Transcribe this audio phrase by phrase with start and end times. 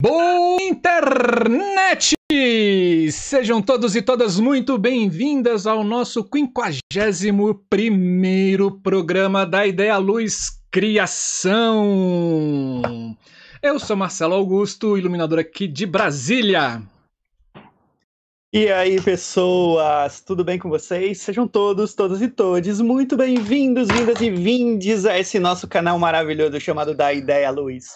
[0.00, 2.14] Boa internet!
[3.12, 12.80] Sejam todos e todas muito bem-vindas ao nosso 51 programa da Ideia Luz Criação.
[13.62, 16.82] Eu sou Marcelo Augusto, iluminador aqui de Brasília.
[18.50, 21.20] E aí, pessoas, tudo bem com vocês?
[21.20, 26.58] Sejam todos, todas e todes muito bem-vindos, vindas e vindes a esse nosso canal maravilhoso
[26.58, 27.88] chamado da Ideia Luz.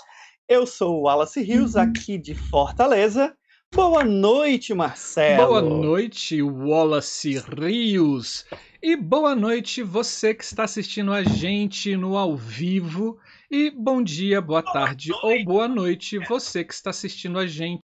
[0.47, 3.35] Eu sou o Wallace Rios, aqui de Fortaleza.
[3.75, 5.47] Boa noite, Marcelo.
[5.47, 8.45] Boa noite, Wallace Rios.
[8.83, 13.19] E boa noite você que está assistindo a gente no ao vivo.
[13.57, 17.81] E bom dia, boa tarde ou boa noite você que está assistindo a gente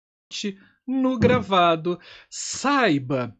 [0.86, 2.00] no gravado.
[2.30, 3.36] Saiba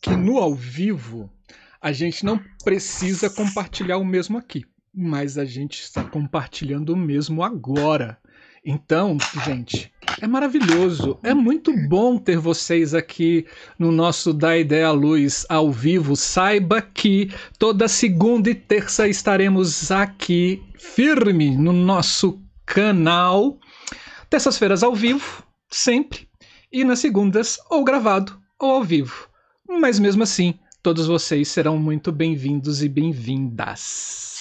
[0.00, 1.32] que no ao vivo
[1.80, 7.44] a gente não precisa compartilhar o mesmo aqui, mas a gente está compartilhando o mesmo
[7.44, 8.20] agora.
[8.64, 13.44] Então, gente, é maravilhoso, é muito bom ter vocês aqui
[13.76, 16.14] no nosso Da Ideia à Luz ao vivo.
[16.14, 23.58] Saiba que toda segunda e terça estaremos aqui firme no nosso canal.
[24.30, 26.28] Terças-feiras ao vivo, sempre,
[26.70, 29.28] e nas segundas ou gravado ou ao vivo.
[29.68, 34.31] Mas mesmo assim, todos vocês serão muito bem-vindos e bem-vindas.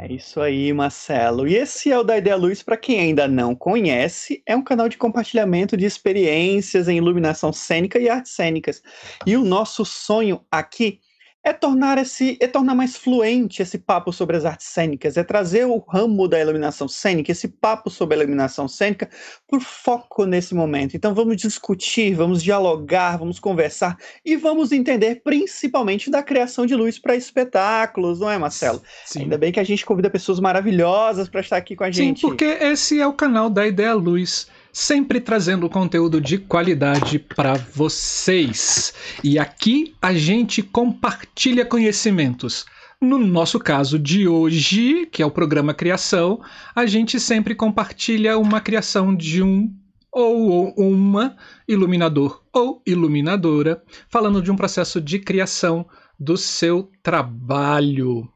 [0.00, 1.48] É isso aí, Marcelo.
[1.48, 4.88] E esse é o da Ideia Luz, para quem ainda não conhece, é um canal
[4.88, 8.80] de compartilhamento de experiências em iluminação cênica e artes cênicas.
[9.26, 11.00] E o nosso sonho aqui
[11.48, 15.64] é tornar esse é tornar mais fluente esse papo sobre as artes cênicas, é trazer
[15.64, 19.08] o ramo da iluminação cênica, esse papo sobre a iluminação cênica
[19.46, 20.94] por foco nesse momento.
[20.94, 26.98] Então vamos discutir, vamos dialogar, vamos conversar e vamos entender principalmente da criação de luz
[26.98, 28.82] para espetáculos, não é, Marcelo?
[29.06, 29.22] Sim.
[29.22, 32.20] Ainda bem que a gente convida pessoas maravilhosas para estar aqui com a gente.
[32.20, 37.54] Sim, porque esse é o canal da Ideia Luz sempre trazendo conteúdo de qualidade para
[37.54, 38.94] vocês.
[39.24, 42.64] E aqui a gente compartilha conhecimentos.
[43.00, 46.40] No nosso caso de hoje, que é o programa Criação,
[46.76, 49.68] a gente sempre compartilha uma criação de um
[50.12, 51.36] ou uma
[51.66, 55.86] iluminador ou iluminadora, falando de um processo de criação
[56.18, 58.28] do seu trabalho.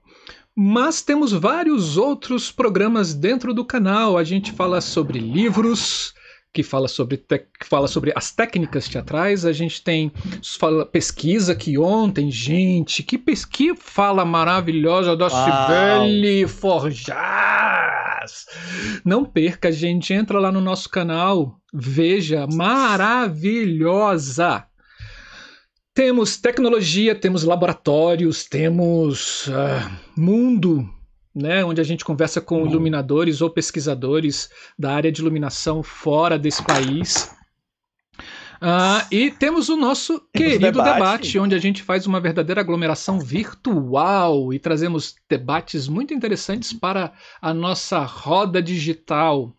[0.56, 4.18] Mas temos vários outros programas dentro do canal.
[4.18, 6.12] A gente fala sobre livros,
[6.52, 9.46] que fala sobre, que fala sobre as técnicas teatrais.
[9.46, 10.12] A gente tem
[10.58, 17.16] fala, pesquisa que ontem, gente, que pesquisa fala maravilhosa da Cibele Forjas.
[19.04, 23.86] Não perca, gente, entra lá no nosso canal, veja, maravilhosa.
[25.94, 30.88] Temos tecnologia, temos laboratórios, temos uh, mundo
[31.34, 36.62] né, onde a gente conversa com iluminadores ou pesquisadores da área de iluminação fora desse
[36.62, 37.34] país.
[38.62, 40.94] Uh, e temos o nosso querido debate.
[40.94, 41.38] debate.
[41.38, 47.52] onde a gente faz uma verdadeira aglomeração virtual e trazemos debates muito interessantes para a
[47.52, 49.52] nossa roda digital,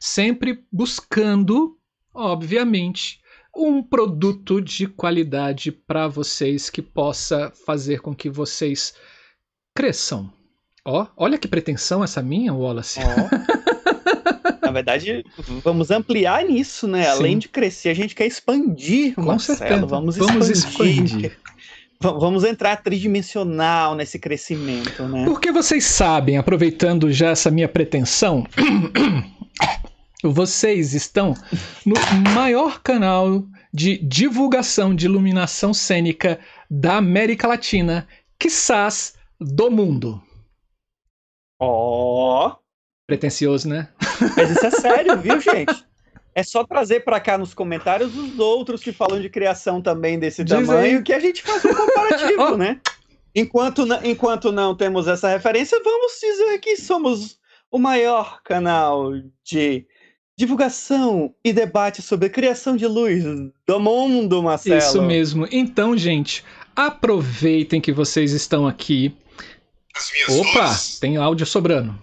[0.00, 1.76] sempre buscando,
[2.14, 3.20] obviamente,
[3.54, 8.94] um produto de qualidade para vocês que possa fazer com que vocês
[9.74, 10.32] cresçam
[10.86, 13.00] Ó, oh, olha que pretensão essa minha, Wallace.
[13.00, 14.62] Oh.
[14.62, 15.24] Na verdade,
[15.64, 17.02] vamos ampliar nisso, né?
[17.02, 17.10] Sim.
[17.10, 19.58] Além de crescer, a gente quer expandir, Com Marcelo.
[19.58, 19.86] Certeza.
[19.86, 21.04] Vamos, vamos expandir.
[21.04, 21.38] expandir.
[22.00, 25.24] Vamos entrar tridimensional nesse crescimento, né?
[25.24, 28.46] Porque vocês sabem, aproveitando já essa minha pretensão,
[30.22, 31.34] vocês estão
[31.84, 31.96] no
[32.32, 33.42] maior canal
[33.72, 36.38] de divulgação de iluminação cênica
[36.70, 38.06] da América Latina,
[38.38, 40.22] quizás do mundo.
[41.58, 42.48] Ó.
[42.48, 42.56] Oh.
[43.06, 43.88] Pretencioso, né?
[44.36, 45.84] Mas isso é sério, viu, gente?
[46.34, 50.44] É só trazer para cá nos comentários os outros que falam de criação também desse
[50.44, 52.56] tamanho, que a gente faz um comparativo, oh.
[52.58, 52.80] né?
[53.34, 57.38] Enquanto, enquanto não temos essa referência, vamos dizer que somos
[57.70, 59.12] o maior canal
[59.44, 59.86] de
[60.38, 63.24] divulgação e debate sobre criação de luz
[63.66, 64.78] do mundo, Marcelo.
[64.78, 65.48] Isso mesmo.
[65.50, 66.44] Então, gente,
[66.74, 69.14] aproveitem que vocês estão aqui
[70.28, 70.98] Opa, luzes.
[70.98, 71.94] tem áudio sobrando.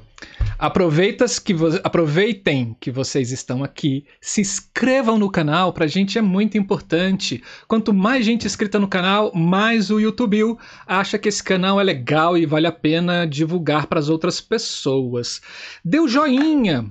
[0.58, 1.54] Aproveitas que
[1.84, 7.44] aproveitem que vocês estão aqui, se inscrevam no canal, pra gente é muito importante.
[7.68, 10.58] Quanto mais gente inscrita no canal, mais o YouTube
[10.88, 15.42] acha que esse canal é legal e vale a pena divulgar para as outras pessoas.
[15.84, 16.86] Dê o joinha,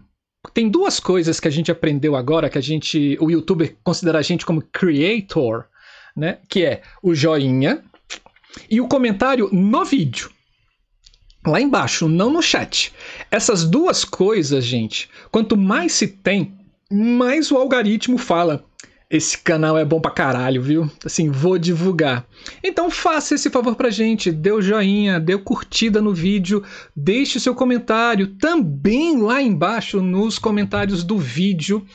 [0.53, 4.23] tem duas coisas que a gente aprendeu agora, que a gente, o youtuber considera a
[4.23, 5.65] gente como creator,
[6.17, 6.39] né?
[6.49, 7.83] Que é o joinha
[8.69, 10.31] e o comentário no vídeo.
[11.45, 12.93] Lá embaixo, não no chat.
[13.31, 16.53] Essas duas coisas, gente, quanto mais se tem,
[16.91, 18.65] mais o algoritmo fala.
[19.13, 20.91] Esse canal é bom pra caralho, viu?
[21.05, 22.27] Assim, vou divulgar.
[22.65, 26.63] Então faça esse favor pra gente, dê o joinha, dê o curtida no vídeo,
[26.97, 31.87] deixe seu comentário também lá embaixo nos comentários do vídeo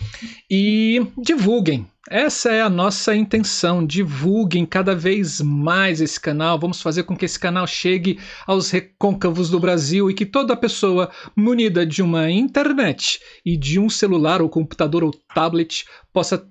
[0.48, 1.88] e divulguem.
[2.08, 3.84] Essa é a nossa intenção.
[3.84, 6.60] Divulguem cada vez mais esse canal.
[6.60, 11.10] Vamos fazer com que esse canal chegue aos recôncavos do Brasil e que toda pessoa
[11.36, 16.48] munida de uma internet e de um celular ou computador ou tablet possa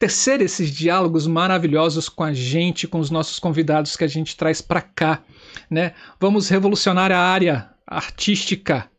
[0.00, 4.62] tecer esses diálogos maravilhosos com a gente, com os nossos convidados que a gente traz
[4.62, 5.22] para cá,
[5.70, 5.92] né?
[6.18, 8.90] Vamos revolucionar a área artística,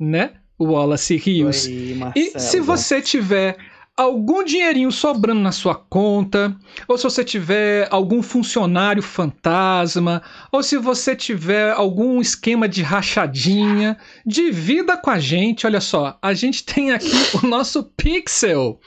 [0.00, 0.32] né?
[0.58, 1.66] Wallace Rios.
[1.66, 3.58] Oi, e se você tiver
[3.96, 6.56] algum dinheirinho sobrando na sua conta,
[6.88, 13.98] ou se você tiver algum funcionário fantasma, ou se você tiver algum esquema de rachadinha,
[14.24, 15.66] divida com a gente.
[15.66, 18.80] Olha só, a gente tem aqui o nosso Pixel,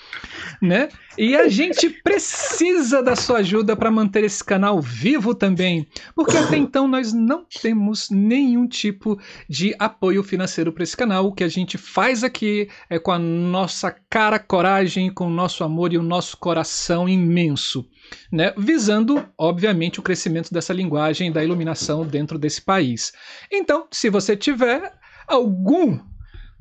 [0.66, 0.90] né?
[1.18, 6.58] E a gente precisa da sua ajuda para manter esse canal vivo também, porque até
[6.58, 9.18] então nós não temos nenhum tipo
[9.50, 11.28] de apoio financeiro para esse canal.
[11.28, 15.64] O que a gente faz aqui é com a nossa cara, coragem, com o nosso
[15.64, 17.88] amor e o nosso coração imenso,
[18.32, 18.54] né?
[18.58, 23.14] Visando, obviamente, o crescimento dessa linguagem da iluminação dentro desse país.
[23.50, 24.92] Então, se você tiver
[25.28, 26.00] algum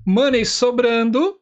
[0.07, 1.39] money sobrando,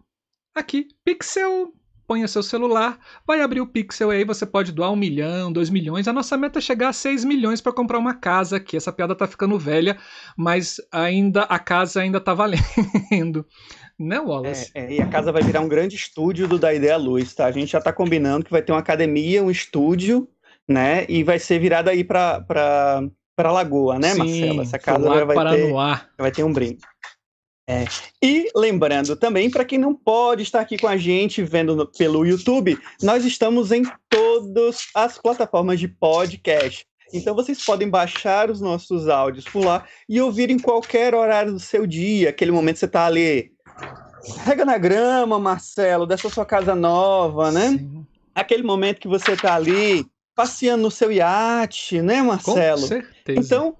[0.54, 1.72] aqui, Pixel
[2.12, 6.06] ponha seu celular, vai abrir o Pixel aí, você pode doar um milhão, dois milhões.
[6.06, 8.76] A nossa meta é chegar a seis milhões para comprar uma casa aqui.
[8.76, 9.96] Essa piada tá ficando velha,
[10.36, 13.46] mas ainda a casa ainda tá valendo.
[13.98, 14.72] Né, Wallace?
[14.74, 17.46] É, é, e a casa vai virar um grande estúdio do Da Ideia Luz, tá?
[17.46, 20.28] A gente já tá combinando que vai ter uma academia, um estúdio,
[20.66, 21.06] né?
[21.08, 22.40] E vai ser virada aí para
[23.36, 24.62] para Lagoa, né, Sim, Marcela?
[24.62, 25.72] Essa casa vai ter,
[26.18, 26.82] vai ter um brinde.
[27.72, 27.84] É.
[28.22, 32.26] E lembrando também, para quem não pode estar aqui com a gente vendo no, pelo
[32.26, 36.86] YouTube, nós estamos em todas as plataformas de podcast.
[37.12, 41.60] Então vocês podem baixar os nossos áudios por lá e ouvir em qualquer horário do
[41.60, 43.52] seu dia, aquele momento que você está ali.
[44.44, 47.70] Rega na grama, Marcelo, dessa sua casa nova, né?
[47.70, 48.06] Sim.
[48.34, 52.80] Aquele momento que você está ali passeando no seu iate, né, Marcelo?
[52.80, 53.40] Com certeza.
[53.40, 53.76] Então,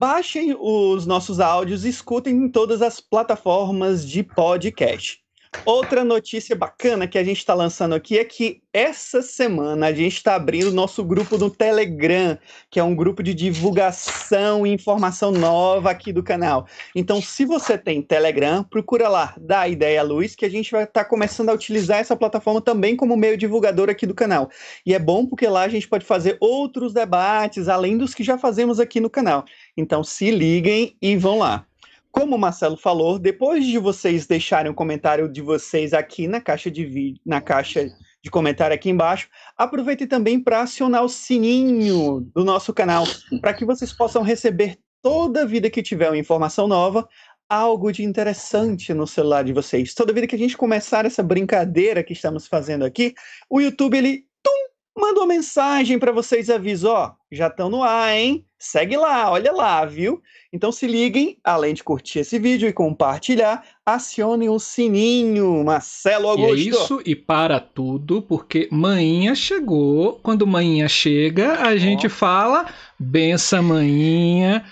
[0.00, 5.22] Baixem os nossos áudios e escutem em todas as plataformas de podcast.
[5.66, 10.14] Outra notícia bacana que a gente está lançando aqui é que essa semana a gente
[10.16, 12.38] está abrindo nosso grupo no Telegram,
[12.70, 16.66] que é um grupo de divulgação e informação nova aqui do canal.
[16.94, 21.04] Então, se você tem Telegram, procura lá, dá ideia luz, que a gente vai estar
[21.04, 24.48] tá começando a utilizar essa plataforma também como meio divulgador aqui do canal.
[24.86, 28.38] E é bom porque lá a gente pode fazer outros debates, além dos que já
[28.38, 29.44] fazemos aqui no canal.
[29.76, 31.66] Então, se liguem e vão lá.
[32.12, 36.70] Como o Marcelo falou, depois de vocês deixarem o comentário de vocês aqui na caixa
[36.70, 37.88] de vídeo, na caixa
[38.22, 43.04] de comentário aqui embaixo, aproveitem também para acionar o sininho do nosso canal,
[43.40, 47.08] para que vocês possam receber toda vida que tiver uma informação nova,
[47.48, 49.94] algo de interessante no celular de vocês.
[49.94, 53.14] Toda vida que a gente começar essa brincadeira que estamos fazendo aqui,
[53.48, 58.14] o YouTube ele tum, manda uma mensagem para vocês aviso, ó, já estão no ar,
[58.14, 58.44] hein?
[58.62, 60.20] Segue lá, olha lá, viu?
[60.52, 66.56] Então se liguem, além de curtir esse vídeo e compartilhar, acionem o sininho, Marcelo Augusto.
[66.58, 70.20] E é isso, e para tudo, porque manhinha chegou.
[70.22, 71.76] Quando manhinha chega, a oh.
[71.78, 72.66] gente fala,
[72.98, 74.62] benção manhinha.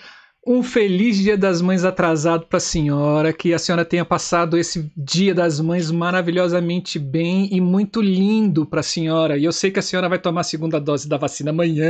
[0.51, 4.91] Um feliz Dia das Mães atrasado para a senhora, que a senhora tenha passado esse
[4.97, 9.37] Dia das Mães maravilhosamente bem e muito lindo para a senhora.
[9.37, 11.85] E eu sei que a senhora vai tomar a segunda dose da vacina amanhã.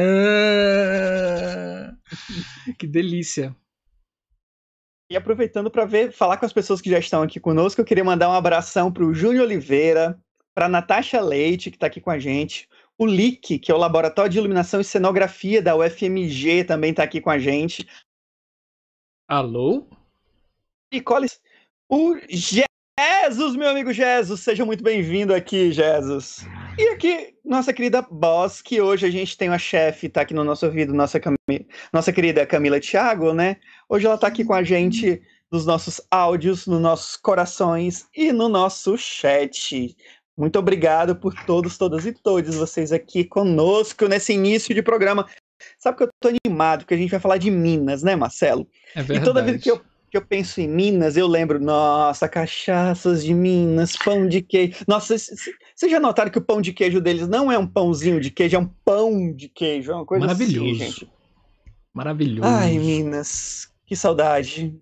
[2.76, 3.54] que delícia.
[5.08, 8.02] E aproveitando para ver, falar com as pessoas que já estão aqui conosco, eu queria
[8.02, 10.18] mandar um abração para o Júnior Oliveira,
[10.52, 14.32] para Natasha Leite, que está aqui com a gente, o LIC, que é o Laboratório
[14.32, 17.86] de Iluminação e Cenografia da UFMG, também está aqui com a gente.
[19.28, 19.86] Alô?
[20.90, 21.02] E
[21.86, 26.46] o Jesus, meu amigo Jesus, seja muito bem-vindo aqui, Jesus.
[26.78, 30.44] E aqui, nossa querida boss, que hoje a gente tem uma chefe, tá aqui no
[30.44, 31.34] nosso ouvido, nossa, Cam...
[31.92, 33.58] nossa querida Camila Thiago, né?
[33.86, 35.20] Hoje ela tá aqui com a gente
[35.52, 39.94] nos nossos áudios, nos nossos corações e no nosso chat.
[40.38, 45.26] Muito obrigado por todos, todas e todos vocês aqui conosco nesse início de programa.
[45.78, 48.68] Sabe que eu tô animado, porque a gente vai falar de Minas, né, Marcelo?
[48.94, 49.20] É verdade.
[49.20, 53.34] E toda vez que eu que eu penso em Minas, eu lembro, nossa, cachaças de
[53.34, 54.76] Minas, pão de queijo.
[54.86, 58.30] Nossa, vocês já notaram que o pão de queijo deles não é um pãozinho de
[58.30, 60.70] queijo, é um pão de queijo, é uma coisa assim, Maravilhoso.
[60.70, 61.12] assim, gente.
[61.92, 62.48] Maravilhoso.
[62.48, 64.74] Ai, Minas, que saudade.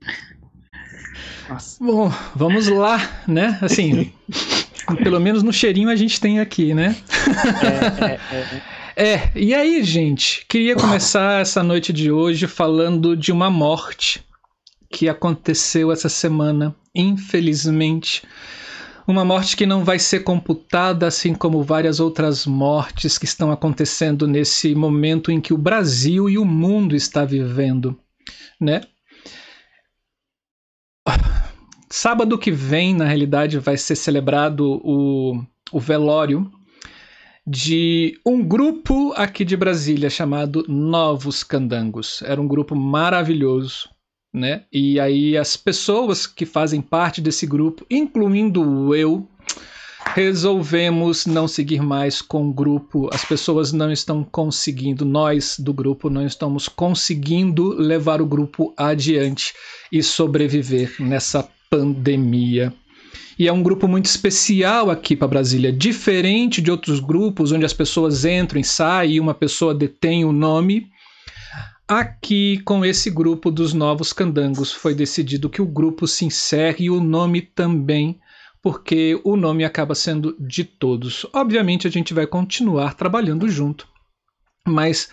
[1.49, 1.85] Nossa.
[1.85, 3.59] Bom, vamos lá, né?
[3.62, 4.12] Assim,
[5.02, 6.97] pelo menos no cheirinho a gente tem aqui, né?
[7.62, 8.85] É, é, é.
[8.98, 14.24] É, e aí, gente, queria começar essa noite de hoje falando de uma morte
[14.90, 18.26] que aconteceu essa semana, infelizmente.
[19.06, 24.26] Uma morte que não vai ser computada, assim como várias outras mortes que estão acontecendo
[24.26, 28.00] nesse momento em que o Brasil e o mundo está vivendo,
[28.58, 28.80] né?
[31.90, 36.50] Sábado que vem, na realidade, vai ser celebrado o, o velório
[37.46, 42.20] de um grupo aqui de Brasília chamado Novos Candangos.
[42.22, 43.88] Era um grupo maravilhoso,
[44.34, 44.64] né?
[44.72, 49.28] E aí as pessoas que fazem parte desse grupo, incluindo eu,
[50.12, 53.08] resolvemos não seguir mais com o grupo.
[53.12, 59.54] As pessoas não estão conseguindo, nós do grupo não estamos conseguindo levar o grupo adiante
[59.92, 62.74] e sobreviver nessa pandemia
[63.38, 67.72] e é um grupo muito especial aqui para Brasília, diferente de outros grupos onde as
[67.72, 70.90] pessoas entram e saem e uma pessoa detém o nome.
[71.86, 76.90] Aqui, com esse grupo dos Novos Candangos, foi decidido que o grupo se encerre e
[76.90, 78.18] o nome também,
[78.62, 81.26] porque o nome acaba sendo de todos.
[81.32, 83.86] Obviamente, a gente vai continuar trabalhando junto,
[84.66, 85.10] mas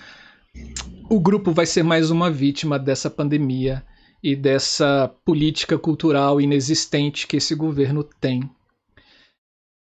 [1.09, 3.83] o grupo vai ser mais uma vítima dessa pandemia
[4.23, 8.49] e dessa política cultural inexistente que esse governo tem.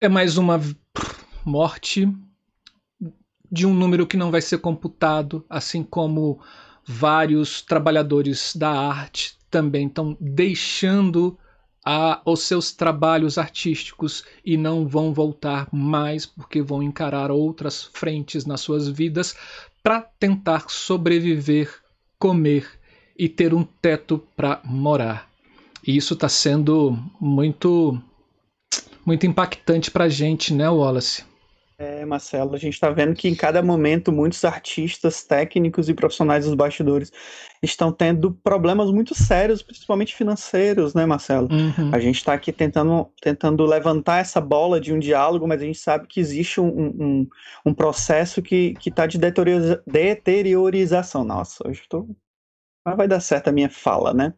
[0.00, 0.58] É mais uma
[1.44, 2.10] morte
[3.50, 6.40] de um número que não vai ser computado, assim como
[6.84, 11.38] vários trabalhadores da arte também estão deixando
[11.84, 18.46] a, os seus trabalhos artísticos e não vão voltar mais porque vão encarar outras frentes
[18.46, 19.36] nas suas vidas
[19.82, 21.70] para tentar sobreviver,
[22.18, 22.80] comer
[23.18, 25.28] e ter um teto para morar.
[25.86, 28.00] E isso está sendo muito
[29.04, 31.24] muito impactante para a gente, né, Wallace?
[31.76, 36.44] É, Marcelo, a gente está vendo que em cada momento muitos artistas, técnicos e profissionais
[36.44, 37.10] dos bastidores
[37.60, 41.48] estão tendo problemas muito sérios, principalmente financeiros, né, Marcelo?
[41.50, 41.90] Uhum.
[41.92, 45.78] A gente está aqui tentando, tentando levantar essa bola de um diálogo, mas a gente
[45.78, 47.28] sabe que existe um, um,
[47.66, 49.18] um processo que está de
[49.86, 51.24] deteriorização.
[51.24, 52.08] Nossa, hoje estou
[52.84, 54.34] mas vai dar certo a minha fala, né?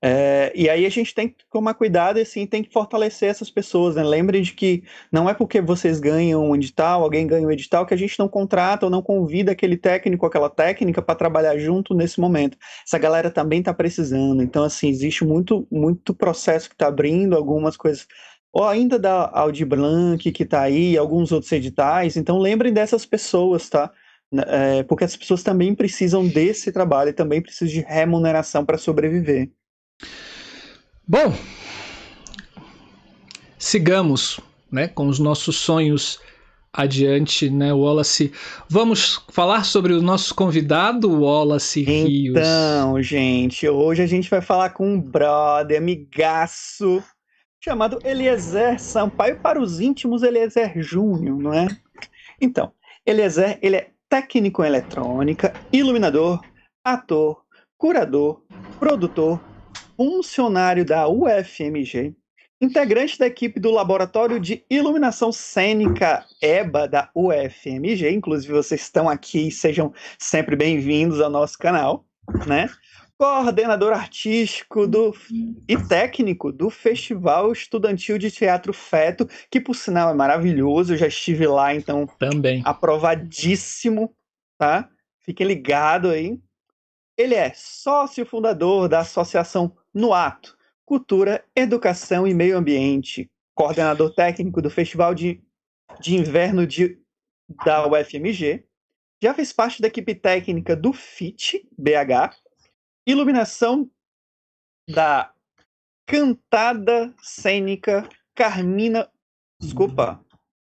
[0.00, 3.50] É, e aí a gente tem que tomar cuidado e assim, tem que fortalecer essas
[3.50, 4.02] pessoas, né?
[4.02, 7.92] Lembrem de que não é porque vocês ganham um edital, alguém ganha um edital, que
[7.92, 12.20] a gente não contrata ou não convida aquele técnico, aquela técnica para trabalhar junto nesse
[12.20, 12.56] momento.
[12.86, 14.42] Essa galera também está precisando.
[14.42, 18.06] Então, assim, existe muito, muito processo que está abrindo, algumas coisas
[18.52, 22.16] ou ainda da Audi Blanc que está aí, alguns outros editais.
[22.16, 23.92] Então lembrem dessas pessoas, tá?
[24.32, 28.78] Né, é, porque as pessoas também precisam desse trabalho e também precisam de remuneração para
[28.78, 29.50] sobreviver.
[31.06, 31.34] Bom,
[33.58, 36.20] sigamos né, com os nossos sonhos
[36.72, 38.32] adiante, né, Wallace?
[38.68, 42.36] Vamos falar sobre o nosso convidado, Wallace Rios.
[42.36, 47.02] Então, gente, hoje a gente vai falar com um brother, amigaço,
[47.58, 51.66] chamado Eliezer Sampaio, para os íntimos Eliezer Júnior, não é?
[52.40, 52.72] Então,
[53.04, 56.40] Eliezer, ele é técnico em eletrônica, iluminador,
[56.82, 57.42] ator,
[57.76, 58.42] curador,
[58.78, 59.40] produtor,
[59.96, 62.14] funcionário da UFMG,
[62.60, 68.10] integrante da equipe do Laboratório de Iluminação Cênica EBA da UFMG.
[68.10, 72.04] Inclusive, vocês estão aqui, sejam sempre bem-vindos ao nosso canal,
[72.46, 72.68] né?
[73.18, 75.12] Coordenador artístico do,
[75.68, 81.08] e técnico do Festival Estudantil de Teatro Feto, que por sinal é maravilhoso, eu já
[81.08, 84.14] estive lá, então também aprovadíssimo,
[84.56, 84.88] tá?
[85.18, 86.40] Fiquem ligados aí.
[87.16, 90.56] Ele é sócio fundador da Associação No Ato,
[90.86, 95.42] Cultura, Educação e Meio Ambiente, coordenador técnico do Festival de,
[96.00, 96.96] de Inverno de,
[97.64, 98.64] da UFMG,
[99.20, 102.36] já fez parte da equipe técnica do FIT BH,
[103.08, 103.90] Iluminação
[104.86, 105.32] da
[106.06, 109.10] cantada cênica Carmina.
[109.58, 110.22] Desculpa.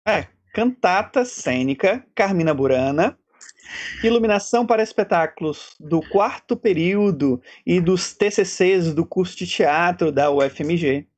[0.06, 3.18] É, cantata cênica Carmina Burana.
[4.04, 11.08] Iluminação para espetáculos do quarto período e dos TCCs do curso de teatro da UFMG.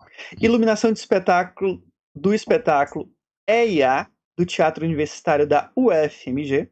[0.40, 3.12] Iluminação de espetáculo do espetáculo
[3.46, 6.70] EIA do Teatro Universitário da UFMG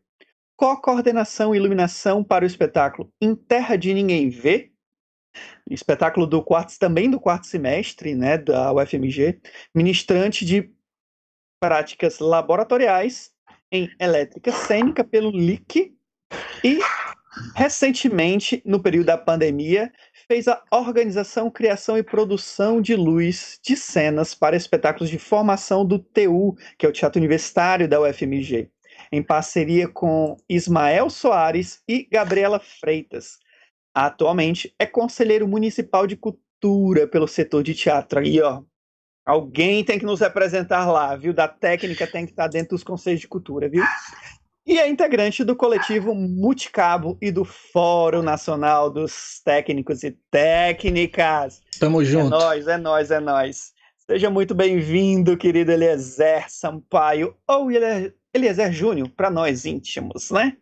[0.60, 4.70] co-coordenação e iluminação para o espetáculo Em Terra de Ninguém Vê,
[5.70, 9.40] espetáculo do quarto, também do quarto semestre, né, da UFMG,
[9.74, 10.70] ministrante de
[11.58, 13.32] práticas laboratoriais
[13.72, 15.96] em elétrica cênica pelo LIC
[16.62, 16.78] e
[17.56, 19.90] recentemente, no período da pandemia,
[20.28, 25.98] fez a organização, criação e produção de luz de cenas para espetáculos de formação do
[25.98, 28.70] TU, que é o Teatro Universitário da UFMG,
[29.12, 33.38] em parceria com Ismael Soares e Gabriela Freitas.
[33.94, 38.20] Atualmente é conselheiro municipal de cultura pelo setor de teatro.
[38.20, 38.62] Aí, ó,
[39.26, 41.32] alguém tem que nos representar lá, viu?
[41.32, 43.84] Da técnica tem que estar dentro dos conselhos de cultura, viu?
[44.66, 51.60] e é integrante do coletivo Multicabo e do Fórum Nacional dos Técnicos e Técnicas.
[51.80, 52.34] Tamo junto.
[52.34, 53.72] É nós, é nós, é nós.
[54.06, 57.70] Seja muito bem-vindo, querido Eliezer Sampaio, ou
[58.34, 60.56] Eliezer Júnior, para nós íntimos, né?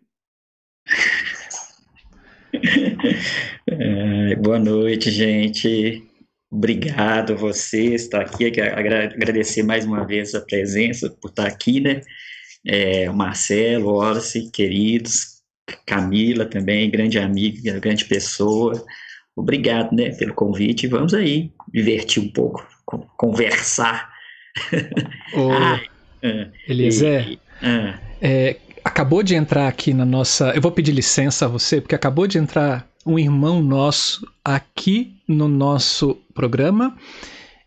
[3.66, 6.02] É, boa noite, gente.
[6.50, 8.46] Obrigado você estar aqui.
[8.60, 12.00] Agradecer mais uma vez a presença, por estar aqui, né?
[12.66, 15.38] é, Marcelo, Wallace, queridos,
[15.86, 18.84] Camila também, grande amiga, grande pessoa.
[19.36, 20.86] Obrigado, né, pelo convite.
[20.86, 22.66] Vamos aí divertir um pouco,
[23.16, 24.10] conversar.
[25.34, 25.80] Ô, ah,
[26.68, 30.50] Eliezer, ah, é, acabou de entrar aqui na nossa.
[30.54, 35.48] Eu vou pedir licença a você, porque acabou de entrar um irmão nosso aqui no
[35.48, 36.96] nosso programa.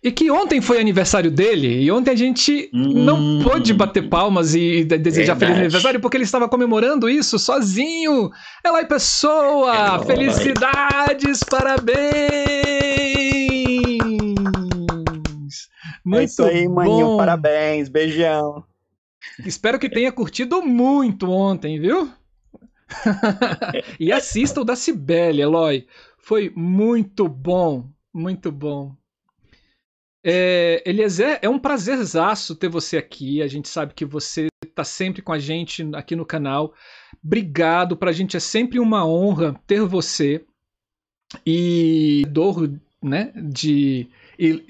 [0.03, 4.55] E que ontem foi aniversário dele, e ontem a gente hum, não pôde bater palmas
[4.55, 5.39] e desejar verdade.
[5.39, 8.31] feliz aniversário porque ele estava comemorando isso sozinho.
[8.63, 9.99] Ela é pessoa!
[10.01, 11.91] É Felicidades, parabéns!
[16.03, 18.63] Muito é isso aí, maninho, parabéns, beijão.
[19.45, 22.11] Espero que tenha curtido muito ontem, viu?
[23.99, 25.87] e assista o da Cibele, Eloy.
[26.17, 28.95] Foi muito bom, muito bom.
[30.23, 33.41] É, Eliezer, é um prazerzaço ter você aqui.
[33.41, 36.73] A gente sabe que você está sempre com a gente aqui no canal.
[37.23, 40.45] Obrigado, para a gente é sempre uma honra ter você.
[41.45, 42.69] E dor
[43.01, 44.07] né, de,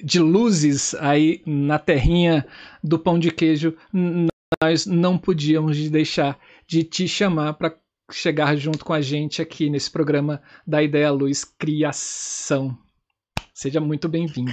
[0.03, 2.45] de luzes aí na terrinha
[2.83, 3.75] do pão de queijo,
[4.61, 7.75] nós não podíamos deixar de te chamar para
[8.11, 12.77] chegar junto com a gente aqui nesse programa da Ideia Luz Criação.
[13.53, 14.51] Seja muito bem-vindo.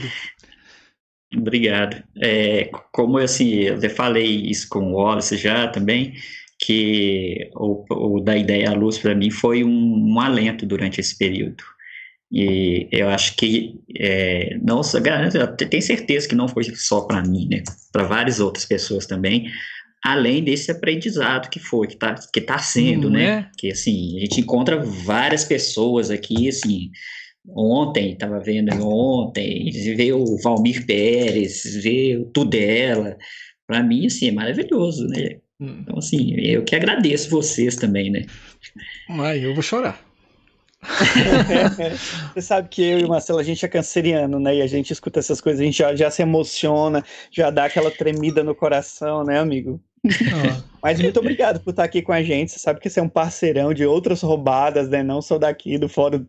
[1.35, 2.03] Obrigado.
[2.23, 6.15] É, como assim, eu já falei isso com o Wallace já também,
[6.59, 7.85] que o,
[8.17, 11.63] o da ideia à luz para mim foi um, um, alento durante esse período.
[12.31, 14.81] E eu acho que, é, não,
[15.35, 17.63] eu tenho certeza que não foi só para mim, né?
[17.93, 19.51] Para várias outras pessoas também,
[20.05, 23.25] além desse aprendizado que foi, que está que tá sendo, hum, né?
[23.25, 23.51] É?
[23.57, 26.91] Que assim, a gente encontra várias pessoas aqui, assim,
[27.49, 33.17] ontem, estava vendo ontem, ver o Valmir Pérez, ver o Tudela,
[33.67, 35.39] para mim, assim, é maravilhoso, né?
[35.61, 35.81] Hum.
[35.83, 38.25] Então, assim, eu que agradeço vocês também, né?
[39.09, 40.09] Ai, eu vou chorar.
[42.35, 44.57] Você sabe que eu e o Marcelo, a gente é canceriano, né?
[44.57, 47.91] E a gente escuta essas coisas, a gente já, já se emociona, já dá aquela
[47.91, 49.83] tremida no coração, né, amigo?
[50.83, 52.53] Mas muito obrigado por estar aqui com a gente.
[52.53, 55.03] Você sabe que você é um parceirão de outras roubadas, né?
[55.03, 56.25] Não só daqui, do fórum,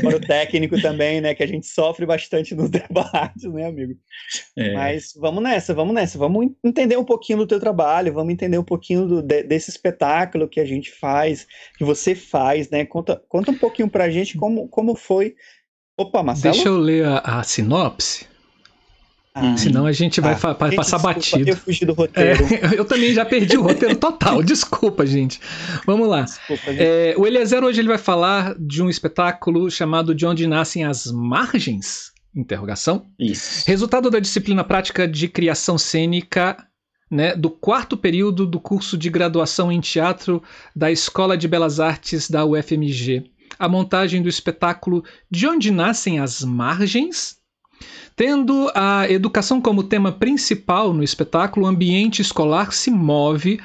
[0.00, 1.34] fórum técnico também, né?
[1.34, 3.94] Que a gente sofre bastante nos debates, né, amigo?
[4.56, 4.72] É.
[4.72, 6.18] Mas vamos nessa, vamos nessa.
[6.18, 10.48] Vamos entender um pouquinho do teu trabalho, vamos entender um pouquinho do, de, desse espetáculo
[10.48, 12.84] que a gente faz, que você faz, né?
[12.86, 15.34] Conta, conta um pouquinho pra gente como, como foi.
[15.96, 16.54] Opa, Marcelo?
[16.54, 18.33] Deixa eu ler a, a sinopse.
[19.36, 21.50] Ah, Senão a gente vai ah, pa passar desculpa, batido.
[21.50, 22.44] Eu fugi do roteiro.
[22.44, 24.40] É, eu também já perdi o roteiro total.
[24.44, 25.40] Desculpa, gente.
[25.84, 26.22] Vamos lá.
[26.22, 26.80] Desculpa, gente.
[26.80, 31.10] É, o Eliezer hoje ele vai falar de um espetáculo chamado De Onde Nascem as
[31.10, 32.12] Margens?
[32.32, 33.06] Interrogação.
[33.18, 33.64] Isso.
[33.66, 36.56] Resultado da disciplina prática de criação cênica
[37.10, 40.40] né, do quarto período do curso de graduação em teatro
[40.76, 43.24] da Escola de Belas Artes da UFMG.
[43.58, 47.36] A montagem do espetáculo De Onde Nascem as Margens?
[48.16, 53.60] Tendo a educação como tema principal no espetáculo, o ambiente escolar se move,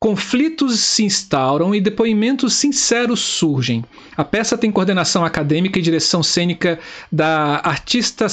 [0.00, 3.84] conflitos se instauram e depoimentos sinceros surgem.
[4.16, 8.26] A peça tem coordenação acadêmica e direção cênica da artista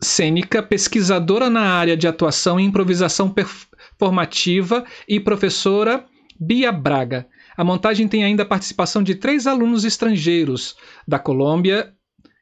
[0.00, 6.06] cênica, pesquisadora na área de atuação e improvisação performativa e professora
[6.40, 7.26] Bia Braga.
[7.56, 10.74] A montagem tem ainda a participação de três alunos estrangeiros
[11.06, 11.92] da Colômbia,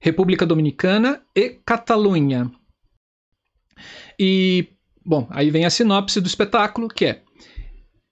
[0.03, 2.51] República Dominicana e Catalunha.
[4.19, 4.67] E,
[5.05, 7.23] bom, aí vem a sinopse do espetáculo, que é: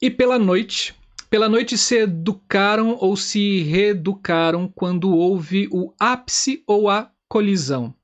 [0.01, 0.95] E pela noite,
[1.31, 7.95] Pela noite se educaram ou se reeducaram quando houve o ápice ou a colisão.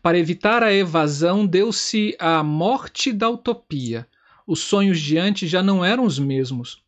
[0.00, 4.06] Para evitar a evasão, deu-se a morte da utopia.
[4.46, 6.80] Os sonhos de antes já não eram os mesmos.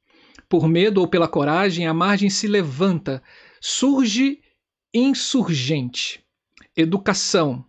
[0.48, 3.20] Por medo ou pela coragem, a margem se levanta,
[3.60, 4.38] surge
[4.94, 6.24] insurgente.
[6.76, 7.64] Educação.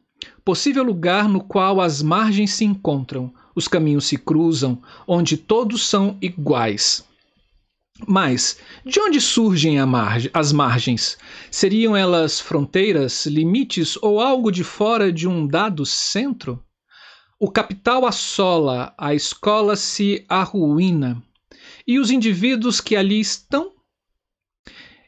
[0.46, 6.20] Possível lugar no qual as margens se encontram, os caminhos se cruzam, onde todos são
[6.22, 7.04] iguais.
[8.08, 9.78] Mas de onde surgem
[10.34, 11.18] as margens?
[11.50, 16.64] Seriam elas fronteiras, limites ou algo de fora de um dado centro?
[17.40, 21.24] O capital assola, a escola se arruína.
[21.88, 23.72] E os indivíduos que ali estão?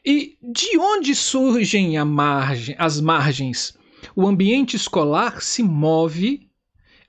[0.04, 3.72] E de onde surgem margem, as margens?
[4.14, 6.50] O ambiente escolar se move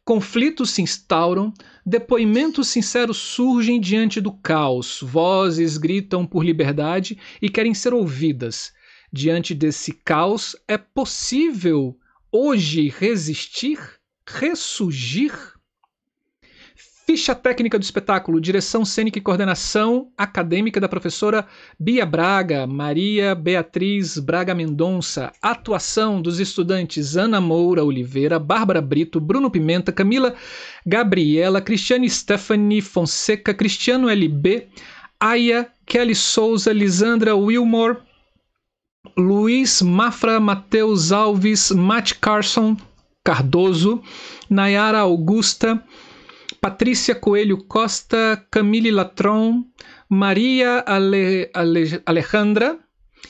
[0.06, 1.52] Conflitos se instauram,
[1.84, 8.72] depoimentos sinceros surgem diante do caos, vozes gritam por liberdade e querem ser ouvidas.
[9.12, 11.98] Diante desse caos, é possível
[12.32, 13.80] hoje resistir,
[14.28, 15.55] ressurgir?
[17.06, 21.46] Ficha técnica do espetáculo, direção cênica e coordenação acadêmica da professora
[21.80, 29.52] Bia Braga, Maria Beatriz Braga Mendonça, atuação dos estudantes Ana Moura Oliveira, Bárbara Brito, Bruno
[29.52, 30.34] Pimenta, Camila
[30.84, 34.68] Gabriela, Cristiane Stephanie Fonseca, Cristiano LB,
[35.20, 38.00] Aya, Kelly Souza, Lisandra Wilmore,
[39.16, 42.76] Luiz Mafra, Matheus Alves, Matt Carson
[43.24, 44.02] Cardoso,
[44.50, 45.84] Nayara Augusta,
[46.66, 49.68] Patrícia Coelho Costa, Camille Latron,
[50.10, 52.80] Maria Ale, Ale, Alejandra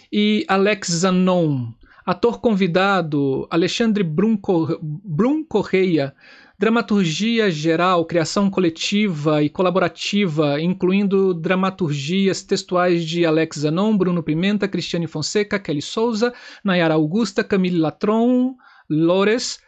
[0.10, 1.74] e Alex Zanon.
[2.06, 4.40] Ator convidado, Alexandre Brum,
[4.82, 6.16] Brum Correia.
[6.58, 15.08] Dramaturgia geral, criação coletiva e colaborativa, incluindo dramaturgias textuais de Alex Zanon, Bruno Pimenta, Cristiane
[15.08, 18.56] Fonseca, Kelly Souza, Nayara Augusta, Camille Latron,
[18.90, 19.60] Lores,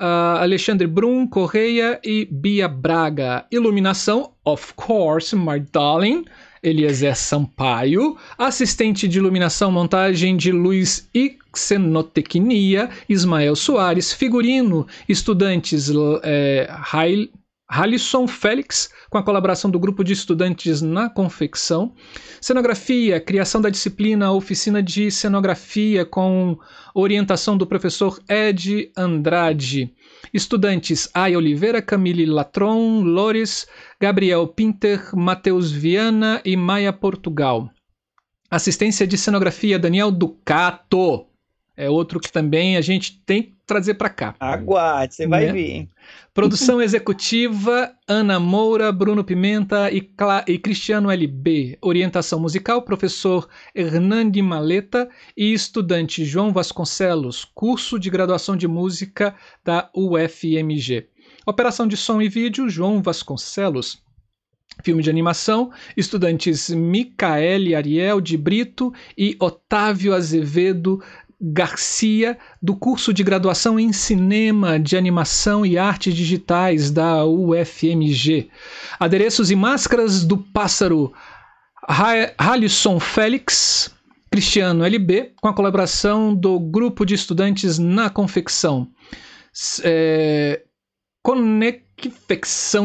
[0.00, 3.46] uh, Alexandre Brum, Correia e Bia Braga.
[3.50, 6.24] Iluminação, of course, my darling.
[6.62, 15.88] Eliezer Sampaio, assistente de iluminação, montagem de luz e xenotecnia, Ismael Soares, figurino, estudantes
[16.24, 16.68] é,
[17.68, 21.94] Halisson Félix, com a colaboração do grupo de estudantes na confecção.
[22.40, 26.58] Cenografia, criação da disciplina Oficina de Cenografia, com
[26.94, 29.94] orientação do professor Ed Andrade.
[30.32, 33.66] Estudantes Aya Oliveira, Camille Latron, Lores,
[34.00, 37.70] Gabriel Pinter, Matheus Viana e Maia Portugal.
[38.50, 41.26] Assistência de cenografia Daniel Ducato.
[41.76, 44.34] É outro que também a gente tem trazer para cá.
[44.38, 45.52] Aguarde, você vai né?
[45.52, 45.88] ver.
[46.32, 51.78] Produção executiva Ana Moura, Bruno Pimenta e, Cla e Cristiano LB.
[51.82, 59.90] Orientação musical professor Hernandi Maleta e estudante João Vasconcelos, curso de graduação de música da
[59.94, 61.08] UFMG.
[61.44, 64.04] Operação de som e vídeo João Vasconcelos.
[64.82, 71.02] Filme de animação, estudantes Micaele Ariel de Brito e Otávio Azevedo
[71.40, 78.48] Garcia, do curso de graduação em Cinema, de Animação e Artes Digitais da UFMG.
[78.98, 81.12] Adereços e máscaras do pássaro
[82.38, 83.94] Halisson Félix,
[84.30, 88.88] Cristiano LB, com a colaboração do grupo de estudantes na confecção.
[89.84, 90.62] É,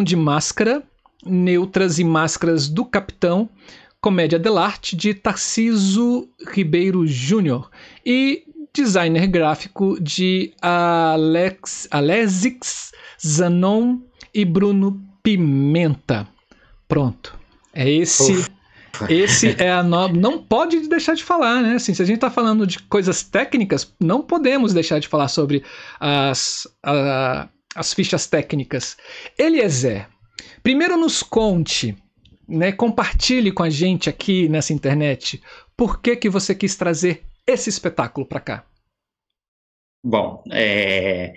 [0.03, 0.83] de máscara,
[1.25, 3.49] neutras e máscaras do Capitão,
[4.01, 7.69] Comédia dell'arte de Tarciso Ribeiro Júnior
[8.05, 12.91] e designer gráfico de Alex, Alexix
[13.25, 13.99] Zanon
[14.33, 16.27] e Bruno Pimenta.
[16.87, 17.37] Pronto.
[17.73, 18.45] É esse.
[19.09, 20.09] Esse é a no...
[20.09, 21.75] Não pode deixar de falar, né?
[21.75, 25.63] Assim, se a gente está falando de coisas técnicas, não podemos deixar de falar sobre
[25.99, 28.97] as, a, as fichas técnicas.
[29.37, 30.07] Eliezer,
[30.61, 31.97] primeiro nos conte
[32.51, 35.41] né, compartilhe com a gente aqui nessa internet
[35.77, 38.65] por que, que você quis trazer esse espetáculo para cá.
[40.03, 41.33] Bom, é,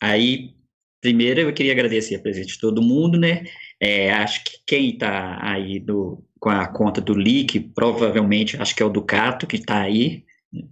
[0.00, 0.54] aí
[1.00, 3.44] primeiro eu queria agradecer a presença de todo mundo, né?
[3.80, 8.82] É, acho que quem está aí do, com a conta do Leak, provavelmente acho que
[8.82, 10.62] é o Ducato que está aí, né?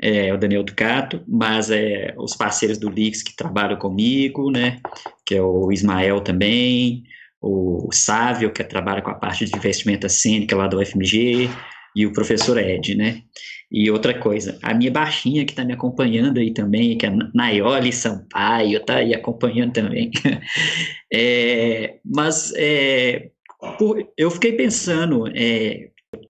[0.00, 4.80] é, o Daniel Ducato, mas é, os parceiros do Leaks que trabalham comigo, né?
[5.24, 7.04] Que é o Ismael também,
[7.40, 11.48] o Sávio, que trabalha com a parte de investimento cênica lá do UFMG,
[11.94, 13.22] e o professor Ed, né?
[13.70, 17.92] E outra coisa, a minha baixinha que está me acompanhando aí também, que é Naioli
[17.92, 20.10] Sampaio, tá aí acompanhando também.
[21.12, 23.30] é, mas é,
[23.78, 25.90] por, eu fiquei pensando, é,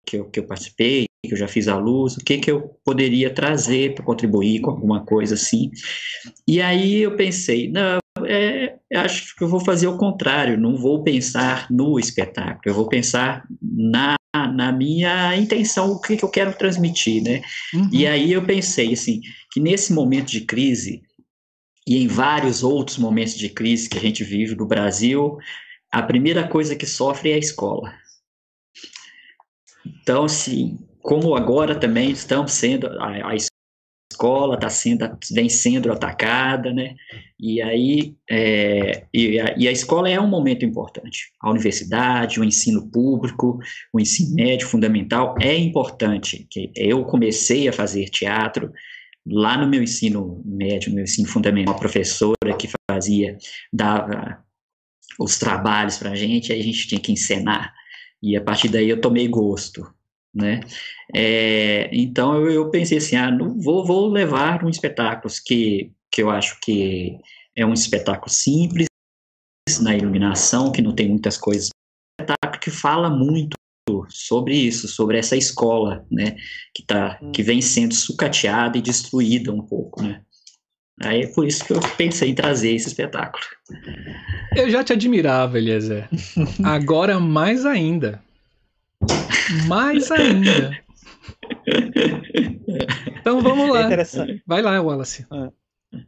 [0.05, 2.77] que eu, que eu participei, que eu já fiz a luz, o que, que eu
[2.85, 5.71] poderia trazer para contribuir com alguma coisa assim.
[6.49, 11.03] E aí eu pensei, não, é, acho que eu vou fazer o contrário, não vou
[11.05, 16.57] pensar no espetáculo, eu vou pensar na, na minha intenção, o que, que eu quero
[16.57, 17.43] transmitir, né?
[17.75, 17.88] Uhum.
[17.93, 19.21] E aí eu pensei, assim,
[19.53, 21.03] que nesse momento de crise,
[21.87, 25.38] e em vários outros momentos de crise que a gente vive no Brasil,
[25.90, 27.93] a primeira coisa que sofre é a escola.
[29.85, 33.37] Então, assim, como agora também estamos sendo, a, a
[34.11, 36.96] escola está sendo, vem sendo atacada, né?
[37.38, 41.33] E aí, é, e, a, e, a, escola é um momento importante.
[41.40, 43.59] A universidade, o ensino público,
[43.92, 46.46] o ensino médio fundamental é importante.
[46.77, 48.73] Eu comecei a fazer teatro
[49.27, 53.38] lá no meu ensino médio, meu ensino fundamental, uma professora que fazia,
[53.73, 54.42] dava
[55.18, 57.73] os trabalhos para a gente, aí a gente tinha que encenar.
[58.23, 59.87] E a partir daí eu tomei gosto,
[60.35, 60.61] né?
[61.14, 66.23] É, então eu, eu, pensei assim, ah, não, vou, vou levar um espetáculo que, que
[66.23, 67.19] eu acho que
[67.57, 68.87] é um espetáculo simples
[69.81, 73.57] na iluminação, que não tem muitas coisas, um espetáculo que fala muito
[74.09, 76.37] sobre isso, sobre essa escola, né,
[76.75, 77.33] que tá, hum.
[77.33, 80.23] que vem sendo sucateada e destruída um pouco, né.
[81.03, 83.43] Aí é por isso que eu pensei em trazer esse espetáculo.
[84.55, 86.07] Eu já te admirava, Eliezer.
[86.62, 88.23] Agora mais ainda.
[89.67, 90.79] Mais ainda.
[93.21, 93.91] Então vamos lá.
[93.93, 95.27] É Vai lá, Wallace.
[95.31, 95.51] Ah.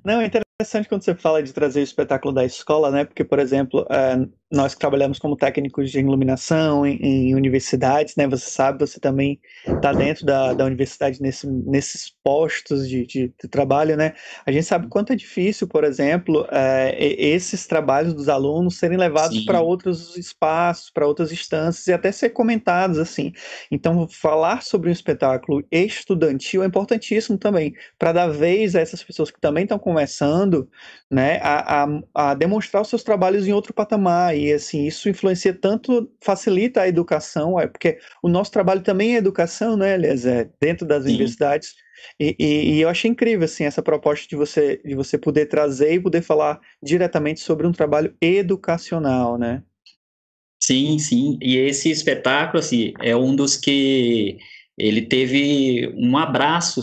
[0.05, 3.05] Não, é interessante quando você fala de trazer o espetáculo da escola, né?
[3.05, 4.17] Porque, por exemplo, é,
[4.53, 8.27] nós que trabalhamos como técnicos de iluminação em, em universidades, né?
[8.29, 13.49] Você sabe, você também está dentro da, da universidade nesse, nesses postos de, de, de,
[13.49, 14.13] trabalho, né?
[14.45, 19.43] A gente sabe quanto é difícil, por exemplo, é, esses trabalhos dos alunos serem levados
[19.47, 23.33] para outros espaços, para outras instâncias e até ser comentados assim.
[23.71, 29.31] Então, falar sobre um espetáculo estudantil é importantíssimo também para dar vez a essas pessoas
[29.31, 30.69] que também estão começando,
[31.11, 35.55] né, a, a, a demonstrar os seus trabalhos em outro patamar e assim, isso influencia
[35.55, 40.51] tanto, facilita a educação, é porque o nosso trabalho também é educação, né, aliás, é
[40.61, 41.11] dentro das Sim.
[41.11, 41.75] universidades.
[42.19, 45.95] E, e, e, eu achei incrível assim essa proposta de você de você poder trazer
[45.95, 49.63] e poder falar diretamente sobre um trabalho educacional, né?
[50.61, 51.39] Sim, sim.
[51.41, 54.39] E esse espetáculo assim é um dos que
[54.77, 56.81] ele teve um abraço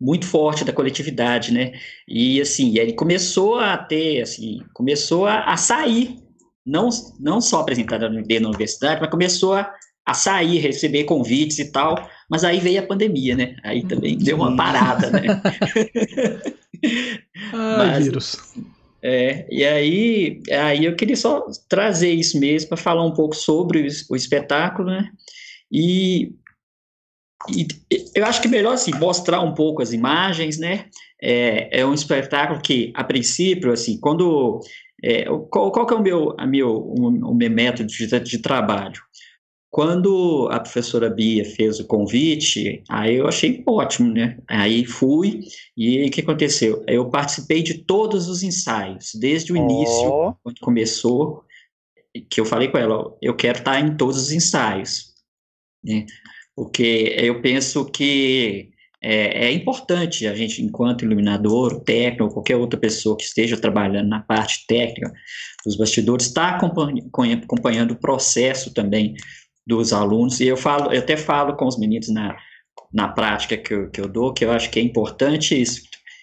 [0.00, 1.72] muito forte da coletividade, né?
[2.08, 6.21] E assim, ele começou a ter, assim, começou a, a sair
[6.64, 9.72] não, não só apresentada da universidade, mas começou a,
[10.06, 11.96] a sair, receber convites e tal,
[12.30, 13.56] mas aí veio a pandemia, né?
[13.62, 15.42] Aí também deu uma parada, né?
[17.52, 18.36] ah, mas, vírus.
[19.02, 23.80] É, e aí, aí eu queria só trazer isso mesmo para falar um pouco sobre
[23.80, 25.10] o, o espetáculo, né?
[25.70, 26.32] E,
[27.50, 27.66] e,
[28.14, 30.86] eu acho que melhor assim, mostrar um pouco as imagens, né?
[31.20, 34.60] É, é um espetáculo que, a princípio, assim, quando
[35.02, 38.38] é, qual, qual que é o meu, a meu, o, o meu método de, de
[38.38, 39.02] trabalho?
[39.70, 44.38] Quando a professora Bia fez o convite, aí eu achei ótimo, né?
[44.46, 45.40] Aí fui
[45.74, 46.84] e o que aconteceu?
[46.86, 50.34] Eu participei de todos os ensaios, desde o início, oh.
[50.42, 51.42] quando começou,
[52.28, 55.14] que eu falei com ela, eu quero estar em todos os ensaios,
[55.82, 56.04] né?
[56.54, 58.71] Porque eu penso que
[59.02, 64.20] é, é, importante a gente, enquanto iluminador, técnico, qualquer outra pessoa que esteja trabalhando na
[64.20, 65.12] parte técnica
[65.64, 69.14] dos bastidores, está acompanhando o processo também
[69.66, 70.38] dos alunos.
[70.40, 72.36] E eu falo, eu até falo com os meninos na,
[72.92, 75.82] na prática que eu, que eu dou, que eu acho que é importante isso,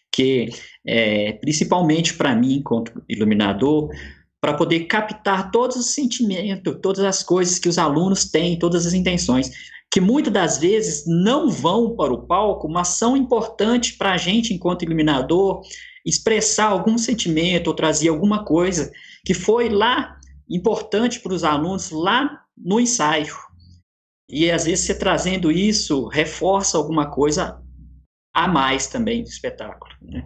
[0.09, 0.49] que
[0.87, 3.89] é, principalmente para mim, enquanto iluminador,
[4.41, 8.93] para poder captar todos os sentimentos, todas as coisas que os alunos têm, todas as
[8.93, 9.51] intenções
[9.91, 14.53] que muitas das vezes não vão para o palco, mas são importantes para a gente,
[14.53, 15.61] enquanto iluminador,
[16.05, 18.91] expressar algum sentimento ou trazer alguma coisa
[19.25, 20.17] que foi lá
[20.49, 23.35] importante para os alunos lá no ensaio.
[24.29, 27.59] E às vezes você trazendo isso reforça alguma coisa
[28.33, 29.91] a mais também do espetáculo.
[30.01, 30.23] Né?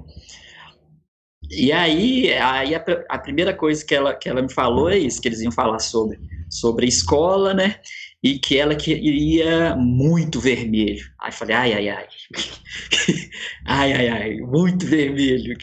[1.49, 5.21] E aí, aí a, a, primeira coisa que ela, que ela me falou é isso,
[5.21, 7.79] que eles iam falar sobre, sobre escola, né?
[8.23, 11.05] E que ela queria muito vermelho.
[11.19, 12.07] Aí falei, ai, ai, ai.
[13.67, 15.53] ai, ai, ai, muito vermelho.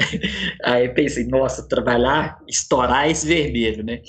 [0.64, 4.00] Aí pensei, nossa, trabalhar, estourar esse vermelho, né?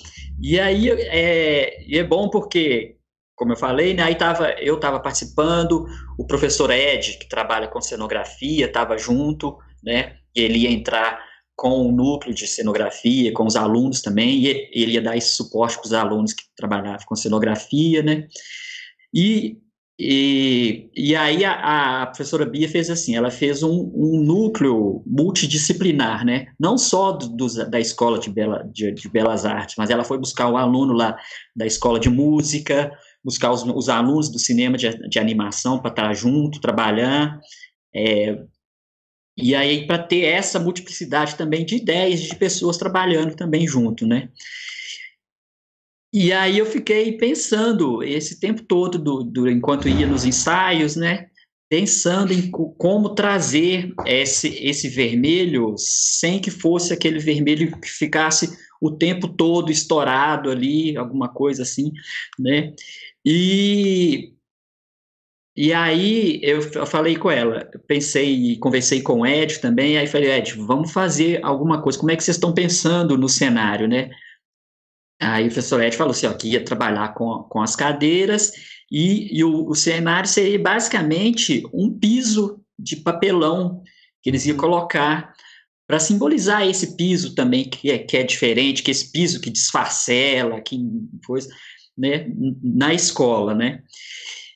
[0.42, 2.96] E aí é, é bom porque,
[3.36, 5.86] como eu falei, né, aí tava, eu estava participando,
[6.18, 10.18] o professor Ed, que trabalha com cenografia, estava junto, né?
[10.36, 11.27] Ele ia entrar
[11.58, 15.76] com o núcleo de cenografia, com os alunos também, e ele ia dar esse suporte
[15.78, 18.28] para os alunos que trabalhavam com cenografia, né?
[19.14, 19.58] E
[20.00, 26.24] E, e aí a, a, professora Bia fez assim, ela fez um, um núcleo multidisciplinar,
[26.24, 26.50] né?
[26.60, 30.20] Não só do, do, da escola de, Bela, de, de, Belas Artes, mas ela foi
[30.20, 31.18] buscar o aluno lá
[31.56, 32.92] da escola de música,
[33.24, 37.40] buscar os, os alunos do cinema de, de animação para estar junto, trabalhar.
[37.96, 38.38] É,
[39.38, 44.30] e aí para ter essa multiplicidade também de ideias de pessoas trabalhando também junto, né?
[46.12, 51.28] E aí eu fiquei pensando esse tempo todo, do, do, enquanto ia nos ensaios, né?
[51.70, 58.90] Pensando em como trazer esse, esse vermelho sem que fosse aquele vermelho que ficasse o
[58.90, 61.92] tempo todo estourado ali, alguma coisa assim,
[62.40, 62.74] né?
[63.26, 64.34] E,
[65.58, 70.54] e aí eu, falei com ela, pensei, conversei com o Ed também, aí falei, Ed,
[70.54, 74.12] vamos fazer alguma coisa, como é que vocês estão pensando no cenário, né?
[75.20, 78.52] Aí o professor Ed falou assim, ó, que ia trabalhar com, com as cadeiras
[78.92, 83.82] e, e o, o, cenário seria basicamente um piso de papelão
[84.22, 85.34] que eles iam colocar
[85.88, 90.62] para simbolizar esse piso também que é, que é diferente, que esse piso que desfarcela,
[90.62, 90.80] que
[91.26, 91.50] coisa,
[91.98, 92.28] né,
[92.62, 93.82] na escola, né?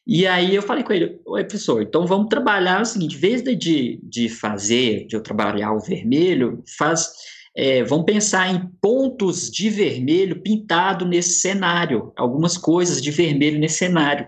[0.05, 3.43] E aí eu falei com ele, oi professor, então vamos trabalhar o seguinte, em vez
[3.43, 7.11] de, de fazer, de eu trabalhar o vermelho, faz
[7.55, 13.77] é, vão pensar em pontos de vermelho pintado nesse cenário, algumas coisas de vermelho nesse
[13.79, 14.27] cenário.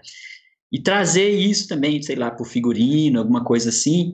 [0.71, 4.13] E trazer isso também, sei lá, por figurino, alguma coisa assim,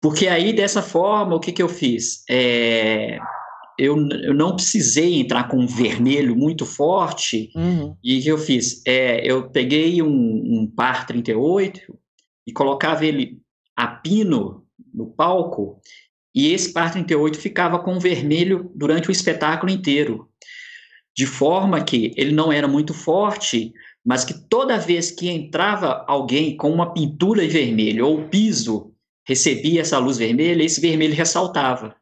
[0.00, 2.22] porque aí dessa forma, o que, que eu fiz?
[2.28, 3.18] É,
[3.80, 7.96] eu, eu não precisei entrar com um vermelho muito forte, uhum.
[8.04, 8.82] e o que eu fiz?
[8.86, 11.80] É, eu peguei um, um par 38
[12.46, 13.40] e colocava ele
[13.74, 15.80] a pino no palco
[16.34, 20.28] e esse par 38 ficava com vermelho durante o espetáculo inteiro,
[21.16, 23.72] de forma que ele não era muito forte,
[24.04, 28.92] mas que toda vez que entrava alguém com uma pintura em vermelho ou o piso
[29.26, 31.96] recebia essa luz vermelha, esse vermelho ressaltava.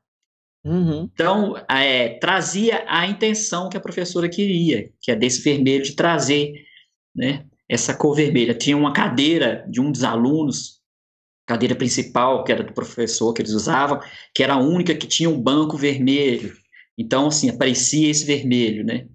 [0.68, 1.08] Uhum.
[1.12, 6.52] Então, é, trazia a intenção que a professora queria, que é desse vermelho de trazer
[7.16, 8.54] né, essa cor vermelha.
[8.54, 10.78] Tinha uma cadeira de um dos alunos
[11.46, 13.98] cadeira principal, que era do professor que eles usavam,
[14.34, 16.52] que era a única que tinha um banco vermelho.
[16.96, 19.06] Então, assim, aparecia esse vermelho, né?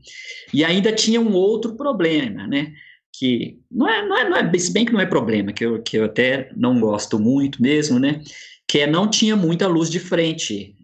[0.52, 2.74] E ainda tinha um outro problema, né?
[3.16, 5.84] Que não é, não é, não é se bem que não é problema, que eu,
[5.84, 8.24] que eu até não gosto muito mesmo, né?
[8.68, 10.76] Que é não tinha muita luz de frente.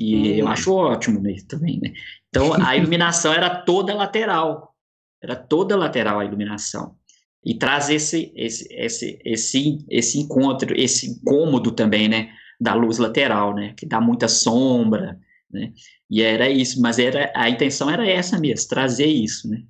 [0.00, 0.34] E hum.
[0.36, 1.92] eu acho ótimo né, também, né?
[2.28, 4.74] Então, a iluminação era toda lateral.
[5.20, 6.96] Era toda lateral a iluminação
[7.44, 12.30] e traz esse, esse, esse, esse, esse encontro, esse incômodo também, né,
[12.60, 15.18] da luz lateral, né, que dá muita sombra,
[15.50, 15.72] né,
[16.10, 19.62] e era isso, mas era, a intenção era essa mesmo, trazer isso, né.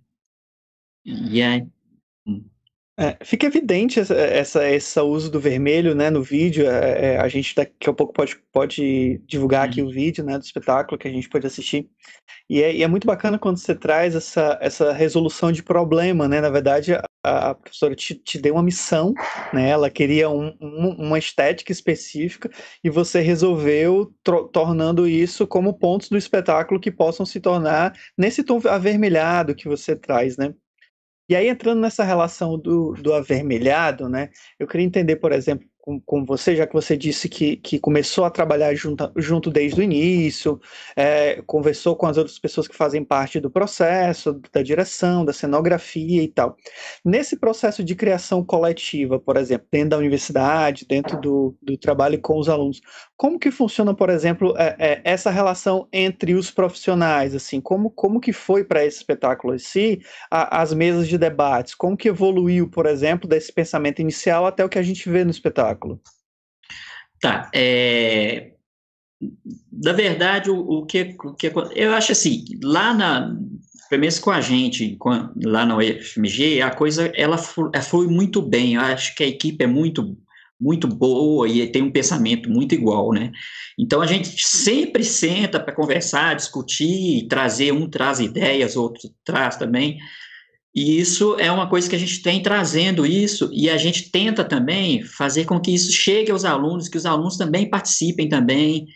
[1.05, 1.67] E aí...
[3.01, 6.69] É, fica evidente essa, essa, esse uso do vermelho né, no vídeo.
[6.69, 9.87] É, é, a gente daqui a pouco pode, pode divulgar aqui uhum.
[9.87, 11.89] o vídeo né, do espetáculo que a gente pode assistir.
[12.51, 16.27] E é, e é, muito bacana quando você traz essa, essa resolução de problema.
[16.27, 16.41] Né?
[16.41, 19.15] Na verdade, a, a professora te, te, deu uma missão,
[19.53, 19.69] né?
[19.69, 22.51] ela queria um, um, uma estética específica
[22.83, 24.13] e você resolveu
[24.53, 29.95] tornando isso como pontos do espetáculo que possam se tornar nesse tom avermelhado que você
[29.95, 30.37] traz.
[30.37, 30.53] Né?
[31.29, 36.01] E aí, entrando nessa relação do, do avermelhado, né, eu queria entender, por exemplo, com,
[36.01, 39.83] com você, já que você disse que, que começou a trabalhar junto, junto desde o
[39.83, 40.61] início,
[40.95, 46.23] é, conversou com as outras pessoas que fazem parte do processo, da direção, da cenografia
[46.23, 46.59] e tal.
[47.03, 52.39] Nesse processo de criação coletiva, por exemplo, dentro da universidade, dentro do, do trabalho com
[52.39, 52.83] os alunos,
[53.17, 58.21] como que funciona, por exemplo, é, é, essa relação entre os profissionais, assim, como, como
[58.21, 62.69] que foi para esse espetáculo em si, a, as mesas de debates, como que evoluiu,
[62.69, 65.78] por exemplo, desse pensamento inicial até o que a gente vê no espetáculo?
[67.21, 67.51] Tá.
[67.55, 68.53] É...
[69.73, 73.37] Na verdade, o, o, que, o que eu acho assim, lá na
[73.89, 75.11] pelo menos com a gente, com,
[75.45, 78.75] lá na UFMG, a coisa ela flui muito bem.
[78.75, 80.17] Eu acho que a equipe é muito
[80.61, 83.31] muito boa e tem um pensamento muito igual, né?
[83.79, 89.99] Então a gente sempre senta para conversar, discutir, trazer um traz ideias, outro traz também.
[90.75, 94.45] E isso é uma coisa que a gente tem trazendo isso, e a gente tenta
[94.45, 98.87] também fazer com que isso chegue aos alunos, que os alunos também participem também,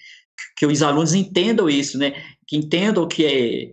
[0.57, 2.13] que os alunos entendam isso, né?
[2.47, 3.71] Que entendam que, é,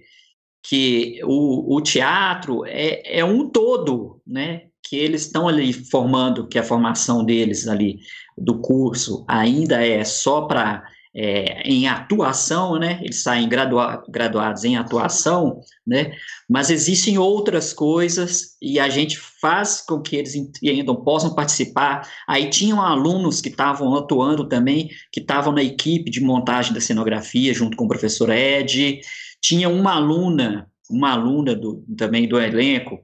[0.64, 4.64] que o, o teatro é, é um todo, né?
[4.84, 8.00] Que eles estão ali formando, que a formação deles ali
[8.38, 10.84] do curso ainda é só para
[11.22, 12.98] é, em atuação, né?
[13.04, 16.14] Eles saem gradua graduados em atuação, né?
[16.50, 22.10] Mas existem outras coisas e a gente faz com que eles entendam, possam participar.
[22.26, 27.54] Aí tinham alunos que estavam atuando também, que estavam na equipe de montagem da cenografia
[27.54, 29.02] junto com o professor Ed.
[29.44, 32.98] Tinha uma aluna, uma aluna do, também do elenco,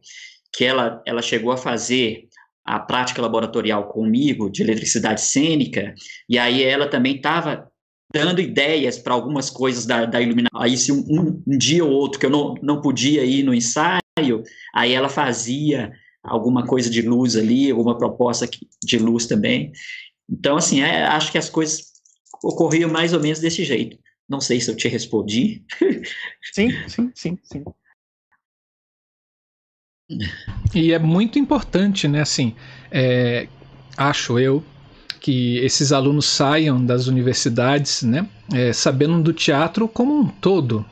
[0.55, 2.29] que ela, ela chegou a fazer
[2.63, 5.93] a prática laboratorial comigo de eletricidade cênica,
[6.27, 7.69] e aí ela também estava
[8.15, 10.61] dando ideias para algumas coisas da, da iluminação.
[10.61, 13.53] Aí, se um, um, um, dia ou outro que eu não, não podia ir no
[13.53, 13.99] ensaio,
[14.73, 15.91] aí ela fazia
[16.23, 18.49] alguma coisa de luz ali, alguma proposta
[18.81, 19.73] de luz também.
[20.29, 21.91] Então, assim, é, acho que as coisas
[22.41, 23.97] ocorriam mais ou menos desse jeito.
[24.29, 25.65] Não sei se eu te respondi.
[26.53, 27.65] Sim, sim, sim, sim.
[30.73, 32.21] E é muito importante, né?
[32.21, 32.55] Assim,
[32.89, 33.49] é,
[33.97, 34.63] acho eu
[35.19, 38.27] que esses alunos saiam das universidades, né?
[38.53, 40.85] É, sabendo do teatro como um todo,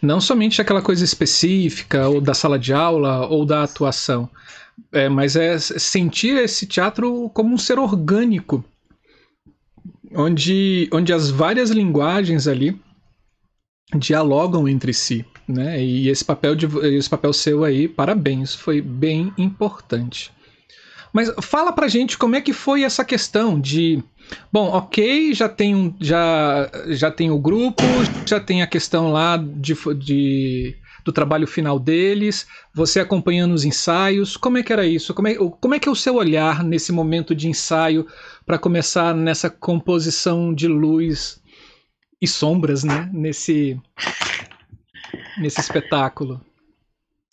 [0.00, 4.28] não somente aquela coisa específica ou da sala de aula ou da atuação,
[4.92, 8.64] é, mas é sentir esse teatro como um ser orgânico,
[10.14, 12.80] onde, onde as várias linguagens ali
[13.96, 15.82] dialogam entre si, né?
[15.82, 20.30] E esse papel de esse papel seu aí, parabéns, foi bem importante.
[21.12, 24.02] Mas fala pra gente como é que foi essa questão de
[24.52, 27.82] Bom, ok, já tem um, já, já tem o grupo,
[28.26, 34.36] já tem a questão lá de, de, do trabalho final deles, você acompanhando os ensaios,
[34.36, 35.14] como é que era isso?
[35.14, 38.06] Como é, como é que é o seu olhar nesse momento de ensaio
[38.44, 41.40] para começar nessa composição de luz
[42.20, 43.08] e sombras, né?
[43.12, 43.80] Nesse,
[45.38, 46.40] nesse espetáculo.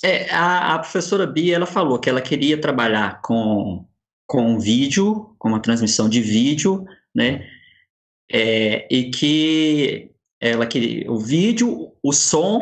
[0.03, 3.85] É, a, a, professora Bia, ela falou que ela queria trabalhar com,
[4.27, 7.47] com vídeo, com uma transmissão de vídeo, né?
[8.31, 12.61] É, e que ela queria o vídeo, o som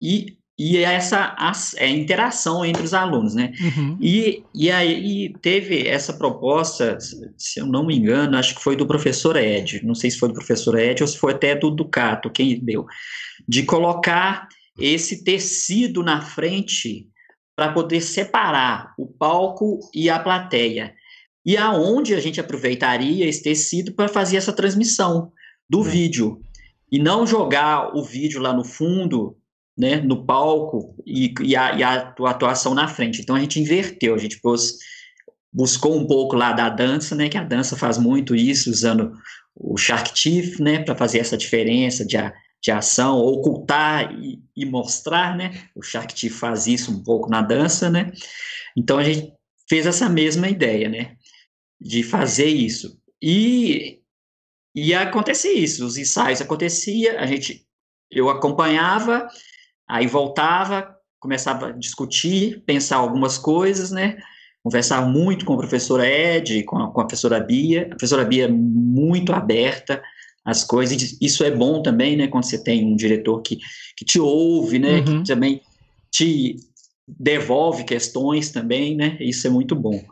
[0.00, 3.52] e e essa a, é, interação entre os alunos, né?
[3.60, 3.96] Uhum.
[4.00, 6.98] E, e aí teve essa proposta,
[7.36, 10.28] se eu não me engano, acho que foi do professor Ed, não sei se foi
[10.28, 12.86] do professor Ed ou se foi até do Ducato, quem deu,
[13.46, 14.48] de colocar
[14.78, 17.08] esse tecido na frente
[17.56, 20.94] para poder separar o palco e a plateia.
[21.44, 25.32] E aonde a gente aproveitaria esse tecido para fazer essa transmissão
[25.68, 25.84] do uhum.
[25.84, 26.40] vídeo.
[26.90, 29.36] E não jogar o vídeo lá no fundo
[29.78, 33.20] né, no palco e, e, a, e, a, atuação na frente.
[33.20, 34.76] Então a gente inverteu, a gente pôs,
[35.52, 39.12] buscou um pouco lá da dança, né, que a dança faz muito isso, usando
[39.54, 44.66] o Shark Teeth, né, para fazer essa diferença de, a, de ação, ocultar e, e,
[44.66, 48.12] mostrar, né, o Shark Teeth faz isso um pouco na dança, né,
[48.76, 49.32] então a gente
[49.68, 51.16] fez essa mesma ideia, né,
[51.80, 53.00] de fazer isso.
[53.22, 54.00] E,
[54.74, 57.64] e acontecia isso, os ensaios acontecia, a gente,
[58.10, 59.28] eu acompanhava,
[59.88, 64.18] Aí voltava, começava a discutir, pensar algumas coisas, né?
[64.62, 67.86] Conversar muito com a professora Ed, com a, com a professora Bia.
[67.86, 70.02] A professora Bia é muito aberta
[70.48, 71.16] às coisas.
[71.20, 72.26] Isso é bom também, né?
[72.26, 73.58] Quando você tem um diretor que,
[73.94, 75.00] que te ouve, né?
[75.00, 75.22] Uhum.
[75.22, 75.60] Que também
[76.10, 76.56] te
[77.06, 79.18] devolve questões também, né?
[79.20, 80.02] Isso é muito bom.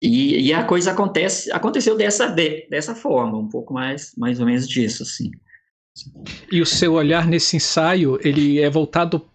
[0.00, 2.28] E, e, a coisa acontece, aconteceu dessa,
[2.70, 5.30] dessa forma, um pouco mais, mais ou menos disso, assim.
[6.52, 9.26] E o seu olhar nesse ensaio, ele é voltado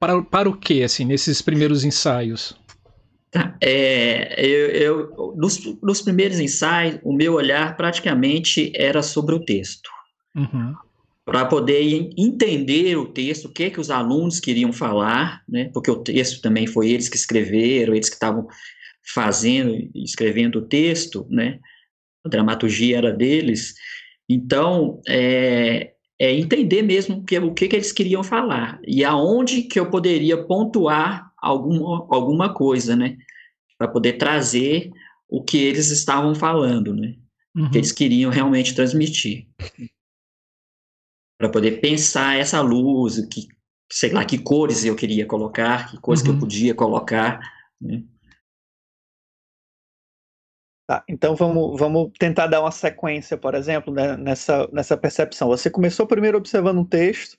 [0.00, 2.56] para, para o que, assim, nesses primeiros ensaios?
[3.32, 9.42] Tá, é, eu, eu nos, nos, primeiros ensaios, o meu olhar praticamente era sobre o
[9.42, 9.88] texto.
[10.36, 10.74] Uhum.
[11.24, 15.70] Para poder entender o texto, o que que os alunos queriam falar, né?
[15.72, 18.46] Porque o texto também foi eles que escreveram, eles que estavam
[19.14, 21.58] fazendo, escrevendo o texto, né?
[22.26, 23.74] A dramaturgia era deles.
[24.28, 29.80] Então, é, é entender mesmo que, o que, que eles queriam falar e aonde que
[29.80, 31.84] eu poderia pontuar algum,
[32.14, 33.18] alguma coisa, né?
[33.76, 34.90] Para poder trazer
[35.28, 37.16] o que eles estavam falando, né?
[37.54, 37.70] Uhum.
[37.70, 39.48] Que eles queriam realmente transmitir.
[41.36, 43.48] Para poder pensar essa luz, que,
[43.90, 46.24] sei lá, que cores eu queria colocar, que cores uhum.
[46.24, 46.40] que eu uhum.
[46.40, 47.40] podia colocar,
[47.80, 48.04] né?
[50.88, 55.48] Tá, então vamos, vamos tentar dar uma sequência, por exemplo, né, nessa, nessa percepção.
[55.48, 57.38] Você começou primeiro observando um texto,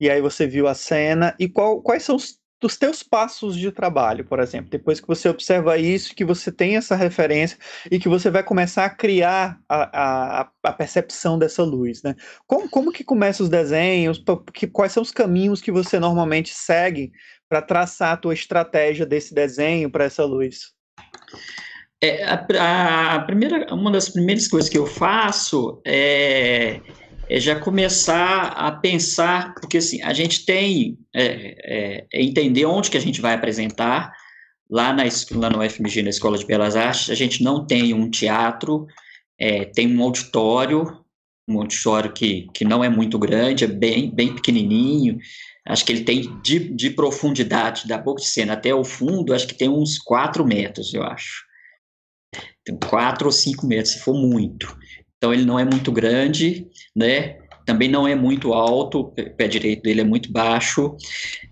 [0.00, 3.72] e aí você viu a cena, e qual, quais são os, os teus passos de
[3.72, 4.70] trabalho, por exemplo?
[4.70, 7.58] Depois que você observa isso, que você tem essa referência,
[7.90, 12.14] e que você vai começar a criar a, a, a percepção dessa luz, né?
[12.46, 14.22] Como, como que começam os desenhos?
[14.52, 17.12] Que, quais são os caminhos que você normalmente segue
[17.48, 20.72] para traçar a tua estratégia desse desenho para essa luz?
[22.02, 26.80] É, a, a, primeira, uma das primeiras coisas que eu faço é,
[27.30, 32.90] é já começar a pensar, porque assim, a gente tem é, é, é entender onde
[32.90, 34.12] que a gente vai apresentar,
[34.68, 38.10] lá, na, lá no FMG, na Escola de Belas Artes, a gente não tem um
[38.10, 38.84] teatro,
[39.38, 41.04] é, tem um auditório,
[41.48, 45.16] um auditório que, que não é muito grande, é bem, bem pequenininho,
[45.68, 49.46] acho que ele tem de, de profundidade da boca de cena até o fundo, acho
[49.46, 51.44] que tem uns 4 metros, eu acho.
[52.64, 54.76] Tem 4 ou 5 metros, se for muito.
[55.20, 56.66] Então ele não é muito grande,
[56.96, 57.36] né?
[57.66, 60.96] Também não é muito alto, o pé direito dele é muito baixo.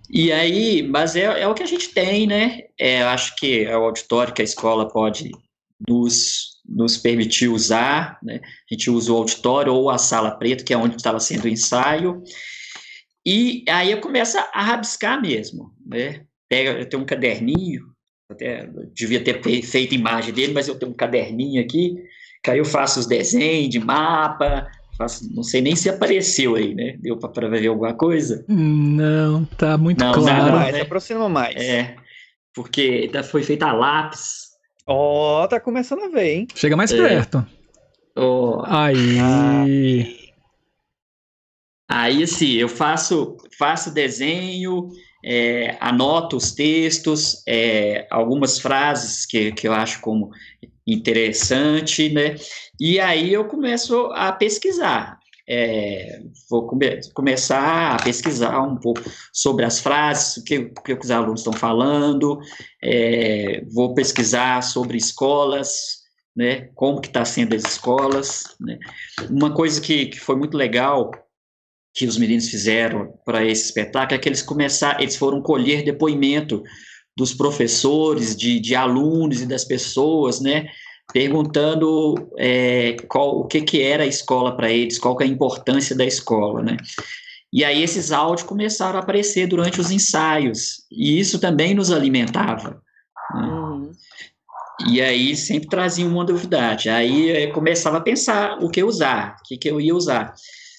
[0.08, 2.60] E aí, mas é, é o que a gente tem, né?
[2.80, 5.30] É, acho que é o auditório que a escola pode
[5.86, 8.40] nos, nos permitir usar, né?
[8.42, 11.48] A gente usa o auditório ou a sala preta, que é onde estava sendo o
[11.48, 12.22] ensaio.
[13.24, 14.00] E aí eu
[14.54, 16.24] a rabiscar mesmo, né?
[16.48, 17.82] Pega, eu tenho um caderninho,
[18.30, 21.94] até devia ter feito imagem dele, mas eu tenho um caderninho aqui,
[22.42, 26.74] que aí eu faço os desenhos de mapa, faço, não sei nem se apareceu aí,
[26.74, 26.96] né?
[27.00, 28.44] Deu para ver alguma coisa?
[28.48, 30.56] Não, tá muito não, claro.
[30.56, 30.80] Mais, né?
[30.82, 31.56] aproxima mais.
[31.56, 31.96] É,
[32.54, 34.48] porque foi feita a lápis.
[34.86, 36.48] Ó, oh, tá começando a ver, hein?
[36.54, 36.96] Chega mais é.
[36.96, 37.46] perto.
[38.16, 38.62] Oh.
[38.66, 39.18] Aí.
[39.20, 39.64] Ah.
[41.90, 44.90] Aí, assim, eu faço, faço desenho,
[45.24, 50.30] é, anoto os textos, é, algumas frases que, que eu acho como
[50.86, 52.36] interessante, né?
[52.80, 55.18] E aí eu começo a pesquisar.
[55.50, 59.02] É, vou come começar a pesquisar um pouco
[59.32, 62.38] sobre as frases, o que, que os alunos estão falando,
[62.82, 65.98] é, vou pesquisar sobre escolas,
[66.36, 68.44] né, como que está sendo as escolas.
[68.60, 68.78] Né.
[69.30, 71.10] Uma coisa que, que foi muito legal
[71.94, 76.62] que os meninos fizeram para esse espetáculo é que eles começaram, eles foram colher depoimento
[77.16, 80.68] dos professores, de, de alunos e das pessoas, né,
[81.12, 85.30] perguntando é, qual, o que, que era a escola para eles, qual que é a
[85.30, 86.76] importância da escola, né?
[87.52, 92.82] E aí esses áudios começaram a aparecer durante os ensaios, e isso também nos alimentava.
[93.34, 93.42] Né?
[93.42, 93.92] Uhum.
[94.86, 96.88] E aí sempre trazia uma novidade.
[96.88, 100.34] Aí eu começava a pensar o que usar, o que, que eu ia usar.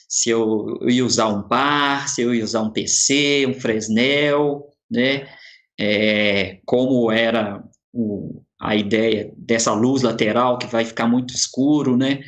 [0.10, 4.66] Se eu, eu ia usar um par, se eu ia usar um PC, um Fresnel,
[4.90, 5.30] né?
[5.80, 12.22] É, como era o, a ideia dessa luz lateral que vai ficar muito escuro, né?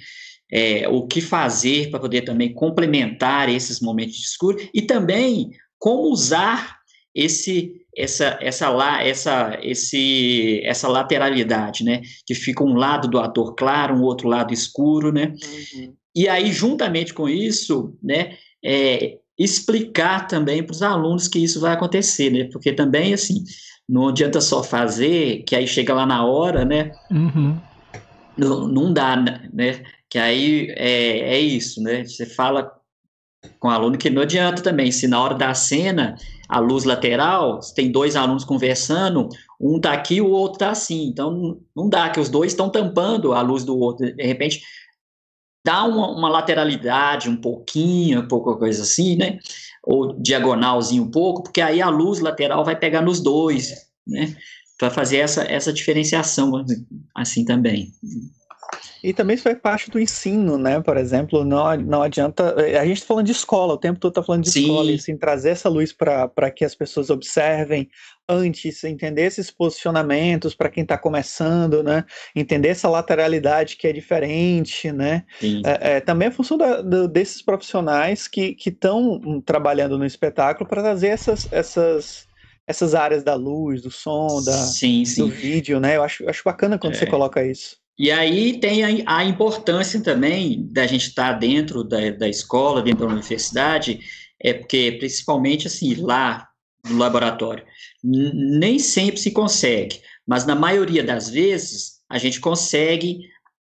[0.54, 6.12] É, o que fazer para poder também complementar esses momentos de escuro e também como
[6.12, 6.78] usar
[7.16, 12.02] esse essa essa lá essa esse essa lateralidade, né?
[12.26, 15.34] Que fica um lado do ator claro, um outro lado escuro, né?
[15.74, 15.94] Uhum.
[16.16, 18.38] E aí juntamente com isso, né?
[18.64, 22.50] É, explicar também para os alunos que isso vai acontecer, né?
[22.52, 23.44] Porque também assim
[23.88, 26.92] não adianta só fazer, que aí chega lá na hora, né?
[27.10, 27.58] Uhum.
[28.38, 29.84] Não, não dá, né?
[30.10, 32.04] Que aí é, é isso, né?
[32.06, 32.72] Você fala
[33.60, 36.16] com o aluno que não adianta também, se na hora da cena,
[36.48, 39.28] a luz lateral, tem dois alunos conversando,
[39.60, 43.34] um tá aqui, o outro tá assim, então não dá, que os dois estão tampando
[43.34, 44.62] a luz do outro, de repente
[45.64, 49.40] dá uma, uma lateralidade um pouquinho, pouca coisa assim, né?
[49.84, 53.74] ou diagonalzinho um pouco, porque aí a luz lateral vai pegar nos dois,
[54.06, 54.36] né?
[54.78, 56.66] Para fazer essa, essa diferenciação
[57.16, 57.92] assim também.
[59.04, 60.80] E também isso faz parte do ensino, né?
[60.80, 62.56] Por exemplo, não, não adianta.
[62.56, 64.62] A gente está falando de escola, o tempo todo está falando de Sim.
[64.62, 67.90] escola, e assim, trazer essa luz para que as pessoas observem
[68.30, 72.06] antes, entender esses posicionamentos para quem está começando, né?
[72.36, 75.24] Entender essa lateralidade que é diferente, né?
[75.66, 80.82] É, é, também é função da, da, desses profissionais que estão trabalhando no espetáculo para
[80.82, 82.30] trazer essas, essas
[82.68, 85.24] essas áreas da luz, do som, da, sim, sim.
[85.24, 85.98] do vídeo, né?
[85.98, 86.98] Eu acho, acho bacana quando é.
[86.98, 87.81] você coloca isso.
[87.98, 93.06] E aí tem a, a importância também da gente estar dentro da, da escola, dentro
[93.06, 94.00] da universidade,
[94.40, 96.48] é porque, principalmente assim, lá
[96.84, 97.64] no laboratório,
[98.04, 103.30] nem sempre se consegue, mas na maioria das vezes a gente consegue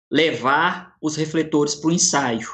[0.09, 2.47] levar os refletores para o ensaio.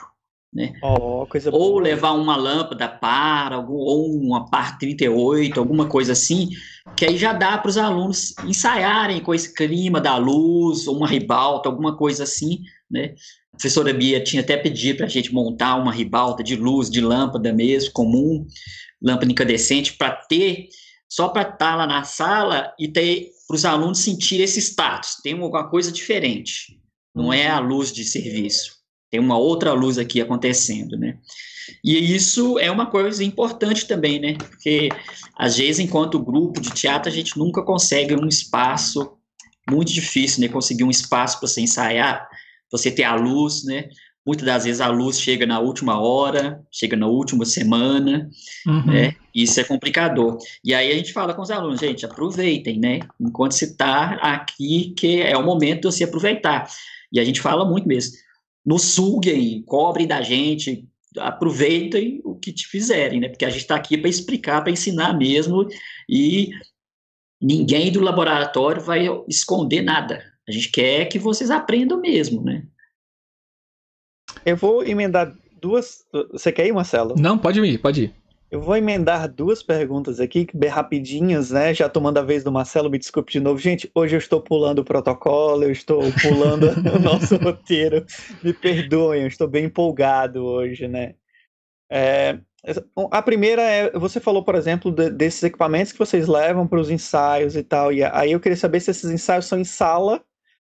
[0.58, 0.74] Né?
[0.82, 1.84] Oh, ou boa.
[1.84, 6.50] levar uma lâmpada para, ou uma par 38, alguma coisa assim,
[6.96, 11.08] que aí já dá para os alunos ensaiarem com esse clima da luz, ou uma
[11.08, 13.14] ribalta, alguma coisa assim, né?
[13.54, 17.02] A professora Bia tinha até pedido para a gente montar uma ribalta de luz, de
[17.02, 18.44] lâmpada mesmo, comum,
[19.00, 20.70] lâmpada incandescente, para ter,
[21.08, 25.18] só para estar tá lá na sala e ter, para os alunos sentir esse status,
[25.22, 26.80] tem alguma coisa diferente,
[27.14, 27.68] não é a uhum.
[27.68, 28.77] luz de serviço,
[29.10, 31.18] tem uma outra luz aqui acontecendo, né?
[31.84, 34.36] E isso é uma coisa importante também, né?
[34.38, 34.90] Porque
[35.36, 39.18] às vezes, enquanto grupo de teatro, a gente nunca consegue um espaço
[39.70, 42.26] muito difícil, né, conseguir um espaço para você ensaiar,
[42.72, 43.90] você ter a luz, né,
[44.28, 48.30] muitas das vezes a luz chega na última hora, chega na última semana,
[48.66, 48.86] uhum.
[48.86, 49.16] né?
[49.34, 50.38] Isso é complicador.
[50.62, 53.00] E aí a gente fala com os alunos, gente, aproveitem, né?
[53.20, 56.68] Enquanto você está aqui, que é o momento de você aproveitar.
[57.12, 58.18] E a gente fala muito mesmo.
[58.68, 60.86] Nos suguem, cobrem da gente,
[61.18, 63.30] aproveitem o que te fizerem, né?
[63.30, 65.66] Porque a gente está aqui para explicar, para ensinar mesmo,
[66.10, 66.50] e
[67.42, 70.22] ninguém do laboratório vai esconder nada.
[70.46, 72.68] A gente quer que vocês aprendam mesmo, né?
[74.46, 76.06] Eu vou emendar duas.
[76.32, 77.16] Você quer ir, Marcelo?
[77.18, 78.14] Não, pode ir, pode ir.
[78.50, 81.74] Eu vou emendar duas perguntas aqui, bem rapidinhas, né?
[81.74, 83.60] Já tomando a vez do Marcelo, me desculpe de novo.
[83.60, 88.06] Gente, hoje eu estou pulando o protocolo, eu estou pulando o nosso roteiro.
[88.42, 91.16] Me perdoem, eu estou bem empolgado hoje, né?
[91.92, 92.40] É,
[93.12, 96.90] a primeira é, você falou, por exemplo, de, desses equipamentos que vocês levam para os
[96.90, 100.24] ensaios e tal, e aí eu queria saber se esses ensaios são em sala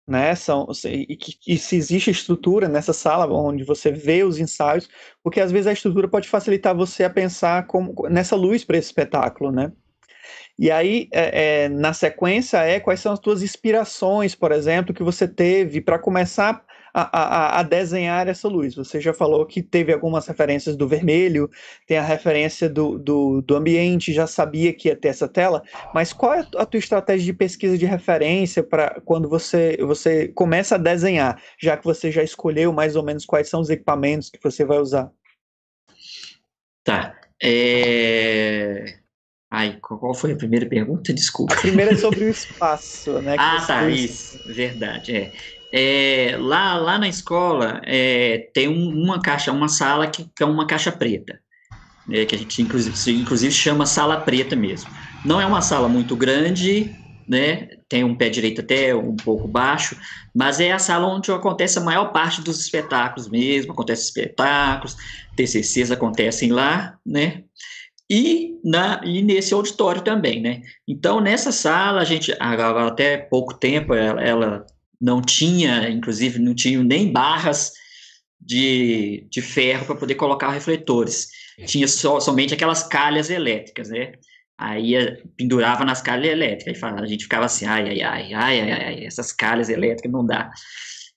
[0.07, 0.35] né?
[0.35, 4.89] São, e, que, e se existe estrutura nessa sala onde você vê os ensaios,
[5.23, 8.89] porque às vezes a estrutura pode facilitar você a pensar como, nessa luz para esse
[8.89, 9.73] espetáculo, né?
[10.59, 15.03] E aí, é, é, na sequência, é quais são as tuas inspirações, por exemplo, que
[15.03, 16.65] você teve para começar
[16.99, 18.75] a, a, a, desenhar essa luz.
[18.75, 21.51] Você já falou que teve algumas referências do vermelho,
[21.87, 26.15] tem a referência do, do, do ambiente, já sabia que ia ter essa tela, mas
[26.15, 30.79] qual é a tua estratégia de pesquisa de referência para quando você, você começa a
[30.79, 34.65] desenhar, já que você já escolheu mais ou menos quais são os equipamentos que você
[34.65, 35.13] vai usar?
[36.83, 37.15] Tá.
[37.43, 39.01] É...
[39.51, 41.13] Ai, qual foi a primeira pergunta?
[41.15, 41.53] Desculpa.
[41.53, 43.37] A primeira é sobre o espaço, né?
[43.39, 45.33] ah, tá, isso, verdade, é.
[45.73, 50.47] É, lá, lá na escola é, tem um, uma caixa, uma sala que, que, é
[50.47, 51.39] uma caixa preta,
[52.07, 54.91] né, que a gente inclusive, inclusive chama sala preta mesmo.
[55.25, 56.95] Não é uma sala muito grande,
[57.29, 59.97] né, tem um pé direito até um pouco baixo,
[60.35, 64.97] mas é a sala onde acontece a maior parte dos espetáculos mesmo, acontece espetáculos,
[65.35, 67.43] TCCs acontecem lá, né,
[68.09, 70.63] e, na, e nesse auditório também, né?
[70.87, 74.65] Então, nessa sala, a gente, até pouco tempo, ela
[75.01, 77.73] não tinha, inclusive, não tinha nem barras
[78.41, 81.29] de, de ferro para poder colocar refletores.
[81.67, 84.13] Tinha só, somente aquelas calhas elétricas, né?
[84.59, 86.83] Aí eh, pendurava nas calhas elétricas.
[86.83, 90.25] Aí a gente ficava assim, ai, ai, ai, ai, ai, ai, essas calhas elétricas não
[90.25, 90.51] dá.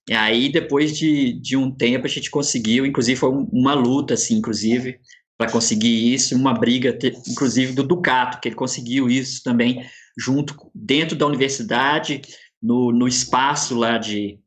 [0.10, 4.38] E aí, depois de, de um tempo, a gente conseguiu, inclusive foi uma luta, assim,
[4.38, 5.00] inclusive,
[5.38, 9.86] para conseguir isso, uma briga, inclusive, do Ducato, que ele conseguiu isso também,
[10.18, 12.22] junto, dentro da universidade,
[12.62, 14.40] no, no espaço lá de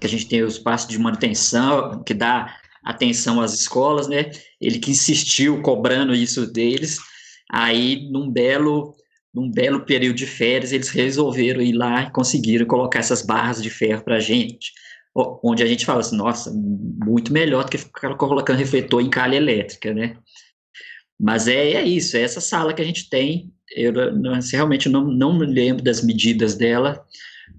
[0.00, 4.30] que a gente tem o espaço de manutenção que dá atenção às escolas, né?
[4.60, 6.98] Ele que insistiu cobrando isso deles.
[7.50, 8.94] Aí, num belo,
[9.32, 13.70] num belo período de férias, eles resolveram ir lá e conseguiram colocar essas barras de
[13.70, 14.72] ferro para a gente,
[15.42, 19.36] onde a gente fala assim, nossa, muito melhor do que ficar colocando refletor em calha
[19.36, 20.16] elétrica, né?
[21.18, 23.52] Mas é, é isso, é essa sala que a gente tem.
[23.74, 23.92] Eu
[24.52, 27.04] realmente não, não me lembro das medidas dela,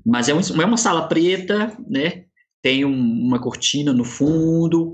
[0.06, 2.26] mas é, um, é uma sala preta, né?
[2.62, 4.94] Tem um, uma cortina no fundo,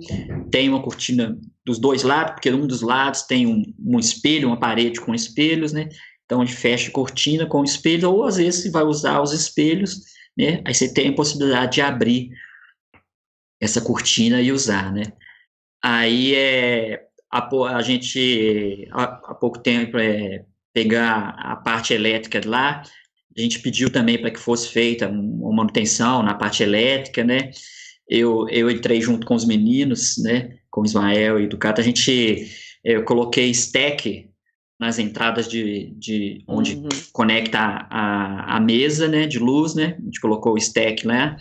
[0.51, 4.59] tem uma cortina dos dois lados, porque um dos lados tem um, um espelho, uma
[4.59, 5.89] parede com espelhos, né?
[6.25, 9.31] Então a gente fecha a cortina com espelho, ou às vezes você vai usar os
[9.31, 10.01] espelhos,
[10.37, 10.61] né?
[10.65, 12.29] Aí você tem a possibilidade de abrir
[13.59, 15.13] essa cortina e usar, né?
[15.83, 22.83] Aí é a, a gente há, pouco tempo é pegar a parte elétrica lá,
[23.37, 27.51] a gente pediu também para que fosse feita uma manutenção na parte elétrica, né?
[28.07, 30.57] Eu, eu entrei junto com os meninos, né?
[30.71, 32.49] Com o Ismael e do Cato, a gente,
[32.83, 34.29] eu coloquei stack
[34.79, 36.89] nas entradas de, de onde uhum.
[37.11, 37.59] conecta
[37.89, 39.25] a, a, mesa, né?
[39.27, 39.97] De luz, né?
[39.99, 41.35] A gente colocou o stack lá.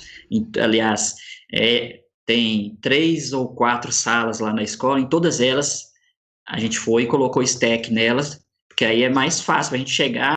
[0.60, 1.14] Aliás,
[1.52, 5.94] é, tem três ou quatro salas lá na escola, em todas elas
[6.46, 10.34] a gente foi e colocou stack nelas, porque aí é mais fácil a gente chegar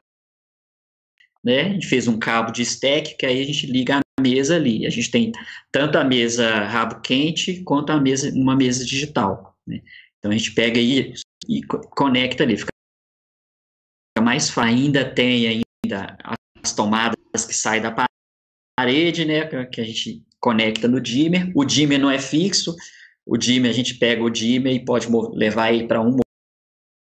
[1.44, 1.62] né?
[1.62, 4.86] A gente fez um cabo de stack que aí a gente liga a mesa ali.
[4.86, 5.32] A gente tem
[5.72, 9.58] tanto a mesa rabo quente quanto a mesa uma mesa digital.
[9.66, 9.82] Né?
[10.18, 11.14] Então a gente pega aí
[11.48, 12.58] e conecta ali.
[12.58, 12.72] Fica
[14.22, 16.18] mais ainda tem ainda
[16.62, 17.96] as tomadas que saem da
[18.78, 19.46] parede, né?
[19.66, 21.52] Que a gente conecta no dimmer.
[21.56, 22.76] O dimmer não é fixo.
[23.26, 26.22] O dimmer a gente pega o dimmer e pode levar ele para uma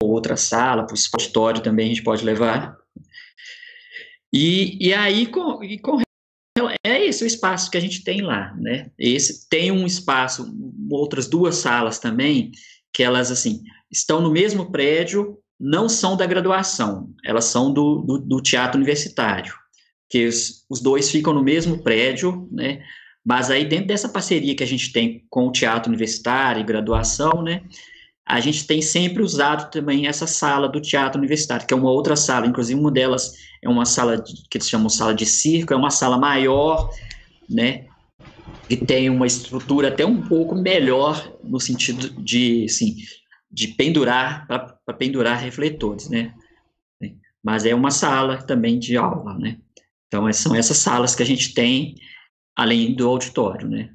[0.03, 2.80] ou outra sala, para o escritório também a gente pode levar.
[4.33, 6.01] E, e aí, com, e com
[6.85, 8.91] é esse o espaço que a gente tem lá, né?
[8.99, 10.53] Esse tem um espaço,
[10.91, 12.53] outras duas salas também,
[12.93, 18.19] que elas assim estão no mesmo prédio, não são da graduação, elas são do, do,
[18.19, 19.55] do teatro universitário.
[20.09, 22.83] que os, os dois ficam no mesmo prédio, né?
[23.25, 27.43] Mas aí dentro dessa parceria que a gente tem com o teatro universitário e graduação,
[27.43, 27.63] né?
[28.31, 32.15] A gente tem sempre usado também essa sala do teatro universitário, que é uma outra
[32.15, 35.77] sala, inclusive uma delas é uma sala de, que eles chamam sala de circo, é
[35.77, 36.95] uma sala maior,
[37.49, 37.89] né?
[38.69, 42.99] E tem uma estrutura até um pouco melhor no sentido de, assim,
[43.51, 46.33] de pendurar para pendurar refletores, né?
[47.43, 49.59] Mas é uma sala também de aula, né?
[50.07, 51.97] Então são essas salas que a gente tem
[52.55, 53.93] além do auditório, né?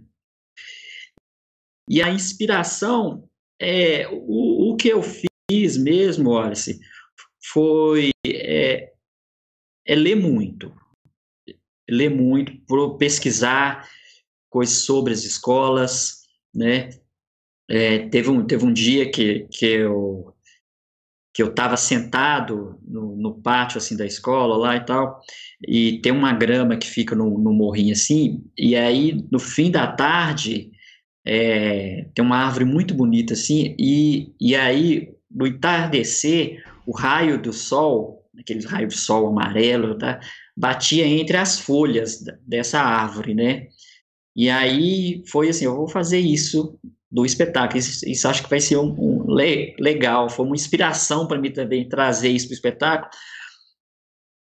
[1.88, 3.30] E a inspiração
[3.60, 6.80] é o, o que eu fiz mesmo, Wallace,
[7.52, 8.92] foi é,
[9.86, 10.74] é ler muito,
[11.90, 12.54] ler muito,
[12.98, 13.88] pesquisar
[14.50, 16.90] coisas sobre as escolas, né?
[17.70, 20.32] É, teve, um, teve um dia que, que eu
[21.34, 25.20] que eu estava sentado no, no, pátio assim da escola lá e tal,
[25.68, 29.86] e tem uma grama que fica no, no morrinho assim, e aí no fim da
[29.86, 30.72] tarde
[31.26, 37.52] é, tem uma árvore muito bonita assim, e, e aí no entardecer o raio do
[37.52, 40.20] sol, aquele raio de sol amarelo, tá,
[40.56, 43.68] batia entre as folhas dessa árvore, né?
[44.36, 46.78] E aí foi assim, eu vou fazer isso
[47.12, 47.80] do espetáculo.
[47.80, 51.52] Isso, isso acho que vai ser um, um le, legal, foi uma inspiração para mim
[51.52, 53.12] também trazer isso para o espetáculo.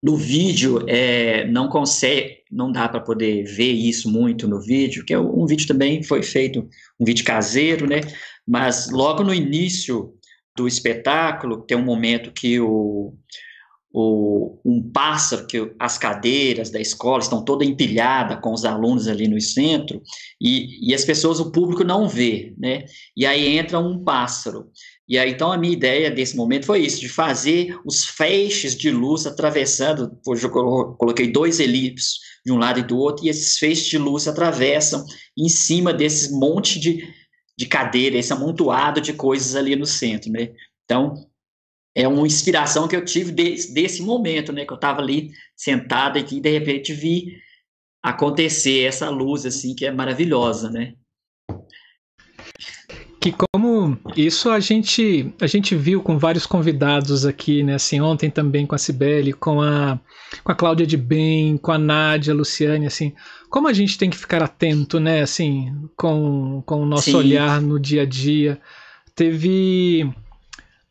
[0.02, 5.12] No vídeo, é, não consegue, não dá para poder ver isso muito no vídeo, que
[5.12, 6.66] é um vídeo também foi feito,
[6.98, 8.00] um vídeo caseiro, né?
[8.46, 10.14] Mas logo no início
[10.56, 13.14] do espetáculo, tem um momento que o,
[13.92, 19.26] o, um pássaro, que as cadeiras da escola estão toda empilhada com os alunos ali
[19.26, 20.02] no centro,
[20.40, 22.84] e, e as pessoas, o público não vê, né?
[23.16, 24.70] E aí entra um pássaro.
[25.10, 28.92] E aí, então, a minha ideia desse momento foi isso, de fazer os feixes de
[28.92, 33.58] luz atravessando, hoje eu coloquei dois elipses de um lado e do outro, e esses
[33.58, 35.04] feixes de luz atravessam
[35.36, 37.12] em cima desse monte de,
[37.58, 40.52] de cadeira, esse amontoado de coisas ali no centro, né?
[40.84, 41.28] Então,
[41.92, 44.64] é uma inspiração que eu tive desse, momento, né?
[44.64, 47.36] Que eu estava ali sentado e de repente vi
[48.00, 50.94] acontecer essa luz, assim, que é maravilhosa, né?
[53.20, 57.74] Que como isso a gente a gente viu com vários convidados aqui, né?
[57.74, 60.00] Assim, ontem também com a Cibele, com a
[60.42, 63.12] com a Cláudia de Bem, com a Nádia, a Luciane, assim,
[63.50, 65.20] como a gente tem que ficar atento, né?
[65.20, 67.16] Assim, com, com o nosso Sim.
[67.16, 68.60] olhar no dia a dia.
[69.14, 70.10] Teve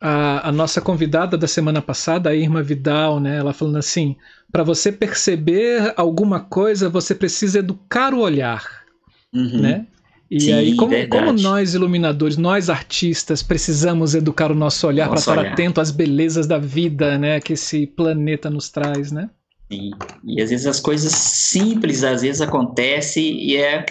[0.00, 4.14] a, a, nossa convidada da semana passada, a Irma Vidal, né, ela falando assim:
[4.52, 8.84] para você perceber alguma coisa, você precisa educar o olhar,
[9.32, 9.60] uhum.
[9.60, 9.86] né?
[10.30, 15.18] E Sim, aí, como, como, nós iluminadores, nós artistas, precisamos educar o nosso olhar para
[15.18, 15.52] estar olhar.
[15.52, 19.28] atento às belezas da vida, né, que esse planeta nos traz, né?
[19.72, 19.90] Sim.
[20.24, 23.84] E às vezes as coisas simples às vezes acontecem e é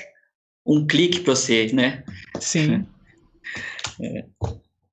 [0.66, 2.04] um clique para você, né?
[2.40, 2.86] Sim.
[4.02, 4.26] é,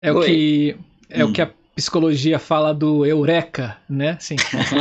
[0.02, 0.76] é o que
[1.08, 1.28] é hum.
[1.28, 4.12] o que a psicologia fala do eureka, né?
[4.12, 4.36] Assim,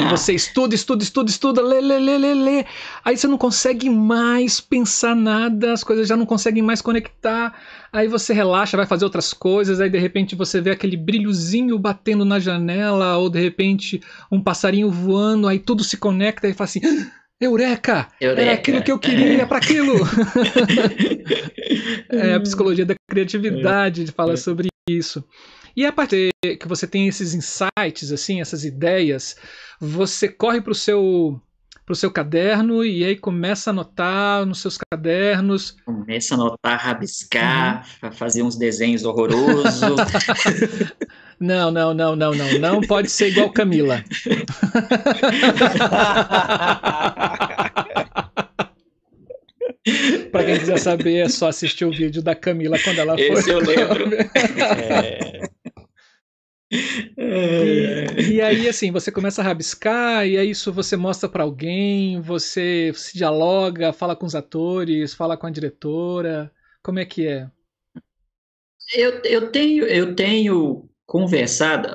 [0.09, 2.65] você estuda, estuda, estuda, estuda, lê, lê, lê, lê, lê.
[3.03, 7.53] Aí você não consegue mais pensar nada, as coisas já não conseguem mais conectar.
[7.91, 12.23] Aí você relaxa, vai fazer outras coisas, aí de repente você vê aquele brilhozinho batendo
[12.23, 16.79] na janela, ou de repente um passarinho voando, aí tudo se conecta e fala assim.
[17.41, 18.07] Eureka!
[18.21, 18.41] Eureka!
[18.41, 19.45] Era aquilo que eu queria é.
[19.45, 19.95] para aquilo!
[22.09, 24.37] é a psicologia da criatividade, de falar é.
[24.37, 25.21] sobre isso.
[25.75, 29.35] E a partir que você tem esses insights, assim, essas ideias,
[29.79, 31.41] você corre para o seu
[31.85, 35.77] para o seu caderno e aí começa a anotar nos seus cadernos.
[35.85, 38.11] Começa a anotar, rabiscar, uhum.
[38.11, 39.81] fazer uns desenhos horrorosos.
[41.39, 42.59] não, não, não, não, não.
[42.59, 44.03] Não pode ser igual Camila.
[50.31, 53.39] Para quem quiser saber, é só assistir o vídeo da Camila quando ela Esse foi.
[53.39, 54.09] Esse eu lembro.
[54.33, 55.44] é...
[57.17, 62.21] E, e, aí, assim, você começa a rabiscar, e aí isso você mostra para alguém,
[62.21, 66.51] você se dialoga, fala com os atores, fala com a diretora.
[66.83, 67.49] Como é que é?
[68.93, 71.89] Eu, eu tenho eu tenho conversado.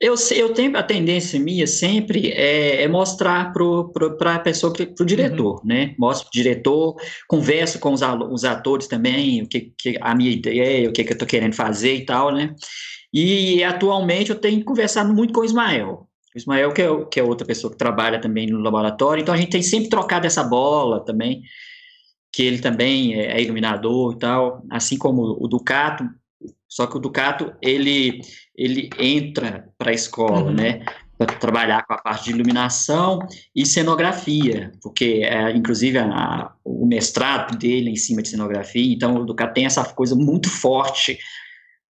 [0.00, 5.04] Eu, eu tenho a tendência minha sempre é, é mostrar para a pessoa, para o
[5.04, 5.66] diretor, uhum.
[5.66, 5.94] né?
[5.98, 6.96] Mostro para o diretor,
[7.28, 11.10] converso com os, os atores também, o que, que a minha ideia, o que, que
[11.10, 12.54] eu estou querendo fazer e tal, né?
[13.12, 16.06] E atualmente eu tenho conversado muito com o Ismael.
[16.34, 19.36] O Ismael, que é, que é outra pessoa que trabalha também no laboratório, então a
[19.36, 21.42] gente tem sempre trocado essa bola também,
[22.32, 26.08] que ele também é, é iluminador e tal, assim como o Ducato,
[26.68, 28.20] só que o Ducato, ele,
[28.56, 30.54] ele entra para a escola, uhum.
[30.54, 30.84] né?
[31.26, 33.18] para trabalhar com a parte de iluminação
[33.54, 39.26] e cenografia, porque é, inclusive a, o mestrado dele em cima de cenografia, então o
[39.26, 41.18] Ducat tem essa coisa muito forte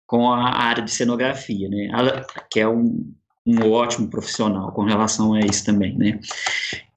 [0.07, 1.89] com a área de cenografia, né?
[2.51, 3.13] Que é um,
[3.47, 6.21] um ótimo profissional com relação a isso também, né?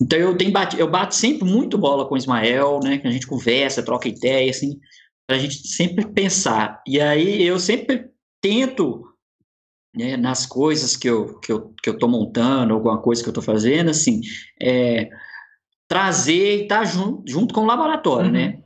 [0.02, 2.98] Então eu tenho bate, eu bato sempre muito bola com o Ismael, né?
[2.98, 4.80] Que a gente conversa, troca ideia, assim,
[5.28, 6.82] para a gente sempre pensar.
[6.88, 8.10] E aí eu sempre
[8.42, 9.06] tento
[9.96, 13.34] né, nas coisas que eu que eu que eu tô montando, alguma coisa que eu
[13.34, 14.22] tô fazendo, assim,
[14.62, 15.10] é,
[15.88, 18.34] trazer e estar tá junto, junto com o laboratório, uhum.
[18.34, 18.60] né?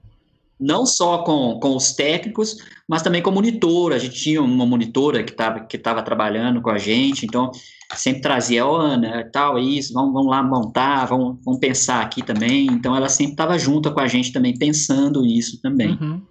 [0.64, 2.58] Não só com, com os técnicos,
[2.88, 3.96] mas também com a monitora.
[3.96, 7.52] A gente tinha uma monitora que estava que tava trabalhando com a gente, então
[7.96, 12.24] sempre trazia, ó, oh, Ana, tal, isso, vamos, vamos lá montar, vamos, vamos pensar aqui
[12.24, 12.68] também.
[12.68, 15.98] Então ela sempre estava junto com a gente também, pensando isso também.
[16.02, 16.22] Uhum.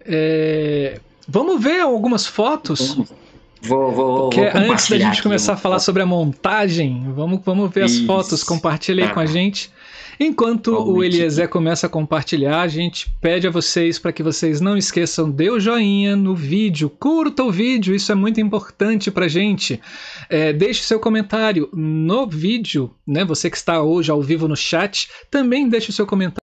[0.00, 2.94] É, vamos ver algumas fotos?
[2.94, 3.12] Vamos.
[3.60, 7.70] Vou, vou, Porque vou antes da gente começar a falar sobre a montagem, vamos, vamos
[7.72, 8.06] ver as Isso.
[8.06, 9.70] fotos, compartilhe aí com a gente.
[10.20, 14.76] Enquanto o Eliezer começa a compartilhar, a gente pede a vocês para que vocês não
[14.76, 19.80] esqueçam de o joinha no vídeo, curta o vídeo, isso é muito importante para gente.
[20.28, 23.24] É, deixe seu comentário no vídeo, né?
[23.24, 26.40] Você que está hoje ao vivo no chat, também deixe o seu comentário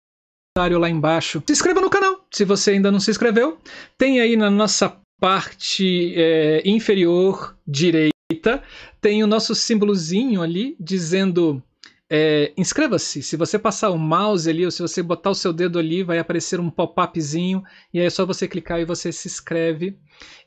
[0.79, 1.43] lá embaixo.
[1.45, 3.59] Se inscreva no canal, se você ainda não se inscreveu.
[3.99, 8.63] Tem aí na nossa parte é, inferior direita,
[8.99, 11.61] tem o nosso símbolozinho ali dizendo
[12.09, 13.21] é, inscreva-se.
[13.21, 16.17] Se você passar o mouse ali, ou se você botar o seu dedo ali, vai
[16.17, 19.97] aparecer um pop-upzinho, e aí é só você clicar e você se inscreve.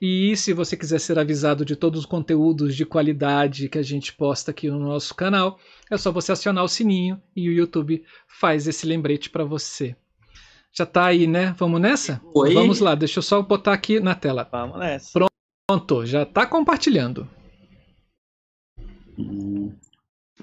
[0.01, 4.13] E se você quiser ser avisado de todos os conteúdos de qualidade que a gente
[4.13, 5.59] posta aqui no nosso canal,
[5.89, 9.95] é só você acionar o sininho e o YouTube faz esse lembrete para você.
[10.73, 11.55] Já tá aí, né?
[11.59, 12.21] Vamos nessa?
[12.35, 12.55] Oi?
[12.55, 14.49] Vamos lá, deixa eu só botar aqui na tela.
[14.51, 15.13] Vamos nessa.
[15.69, 17.29] Pronto, já tá compartilhando.
[19.19, 19.73] Hum.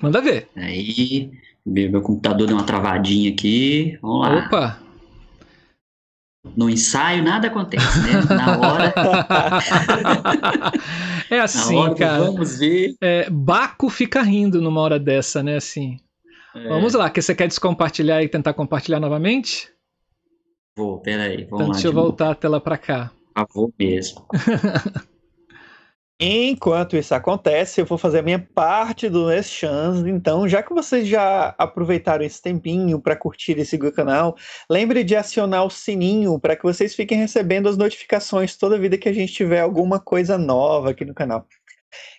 [0.01, 0.49] Manda ver.
[0.55, 1.31] Aí,
[1.65, 3.97] meu computador deu uma travadinha aqui.
[4.01, 4.45] Vamos lá.
[4.45, 4.79] Opa!
[6.55, 8.13] No ensaio nada acontece, né?
[8.35, 8.93] Na hora.
[11.29, 12.23] é assim, hora cara.
[12.23, 12.95] Vamos ver.
[13.01, 15.57] É, Baco fica rindo numa hora dessa, né?
[15.57, 15.97] Assim.
[16.55, 16.67] É.
[16.69, 19.69] Vamos lá, que você quer descompartilhar e tentar compartilhar novamente?
[20.75, 21.43] Vou, peraí.
[21.43, 22.37] Vamos então, lá, deixa eu voltar novo.
[22.37, 23.11] a tela para cá.
[23.35, 24.25] Ah, vou mesmo.
[26.21, 30.09] Enquanto isso acontece, eu vou fazer a minha parte do Last Chance.
[30.09, 34.35] Então, já que vocês já aproveitaram esse tempinho para curtir esse canal,
[34.69, 39.07] lembre de acionar o sininho para que vocês fiquem recebendo as notificações toda vida que
[39.07, 41.47] a gente tiver alguma coisa nova aqui no canal.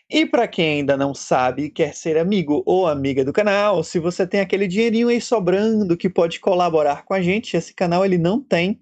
[0.09, 3.99] E para quem ainda não sabe e quer ser amigo ou amiga do canal, se
[3.99, 8.17] você tem aquele dinheirinho aí sobrando que pode colaborar com a gente, esse canal ele
[8.19, 8.81] não tem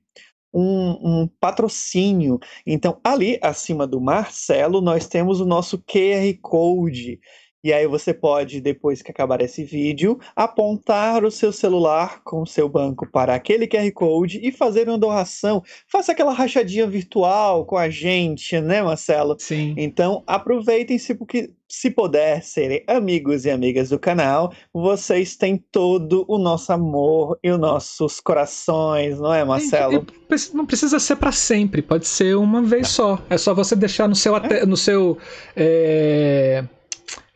[0.52, 2.38] um, um, patrocínio.
[2.66, 7.20] Então, ali acima do Marcelo, nós temos o nosso QR Code.
[7.62, 12.46] E aí você pode, depois que acabar esse vídeo, apontar o seu celular com o
[12.46, 15.62] seu banco para aquele QR Code e fazer uma doação.
[15.90, 19.36] Faça aquela rachadinha virtual com a gente, né, Marcelo?
[19.38, 19.74] Sim.
[19.76, 26.38] Então, aproveitem-se porque se puder serem amigos e amigas do canal, vocês têm todo o
[26.38, 30.06] nosso amor e os nossos corações, não é, Marcelo?
[30.54, 33.20] não precisa ser para sempre, pode ser uma vez só.
[33.28, 34.64] É só você deixar no seu, é?
[34.64, 35.18] no seu
[35.54, 36.64] é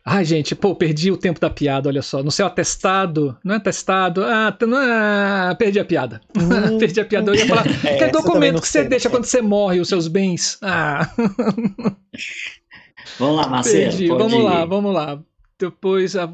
[0.05, 2.21] Ai, gente, pô, perdi o tempo da piada, olha só.
[2.21, 4.53] No seu atestado, não é atestado, ah,
[5.51, 6.19] é, perdi a piada.
[6.37, 7.31] Hum, perdi a piada.
[7.31, 10.57] Eu ia falar, é, que documento que você deixa quando você morre, os seus bens?
[10.61, 11.09] Ah.
[13.17, 13.77] Vamos lá, Marcelo.
[13.77, 14.07] Perdi.
[14.07, 15.21] Vamos lá, vamos lá.
[15.59, 16.15] Depois.
[16.15, 16.31] A...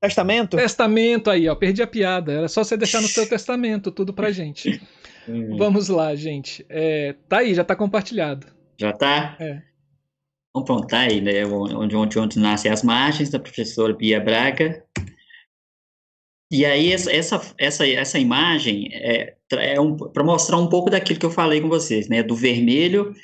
[0.00, 0.56] Testamento?
[0.56, 1.54] Testamento aí, ó.
[1.54, 2.32] Perdi a piada.
[2.32, 4.80] Era só você deixar no seu testamento tudo pra gente.
[5.28, 5.56] Hum.
[5.58, 6.64] Vamos lá, gente.
[6.68, 8.46] É, tá aí, já tá compartilhado.
[8.78, 9.36] Já tá?
[9.38, 9.62] É.
[10.54, 11.44] Vamos pronto, tá aí, né?
[11.46, 14.84] Onde, onde, onde nascem as margens, da professora Bia Braga.
[16.52, 21.26] E aí, essa, essa, essa imagem é, é um, para mostrar um pouco daquilo que
[21.26, 22.22] eu falei com vocês, né?
[22.24, 23.14] Do vermelho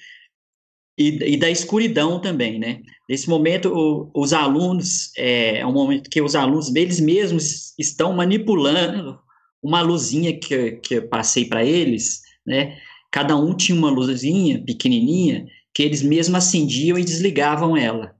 [0.96, 2.80] e, e da escuridão também, né?
[3.08, 8.12] Nesse momento, o, os alunos, é, é um momento que os alunos, eles mesmos, estão
[8.12, 9.18] manipulando
[9.60, 12.78] uma luzinha que, que eu passei para eles, né?
[13.10, 15.46] Cada um tinha uma luzinha pequenininha
[15.76, 18.16] que eles mesmos acendiam e desligavam ela.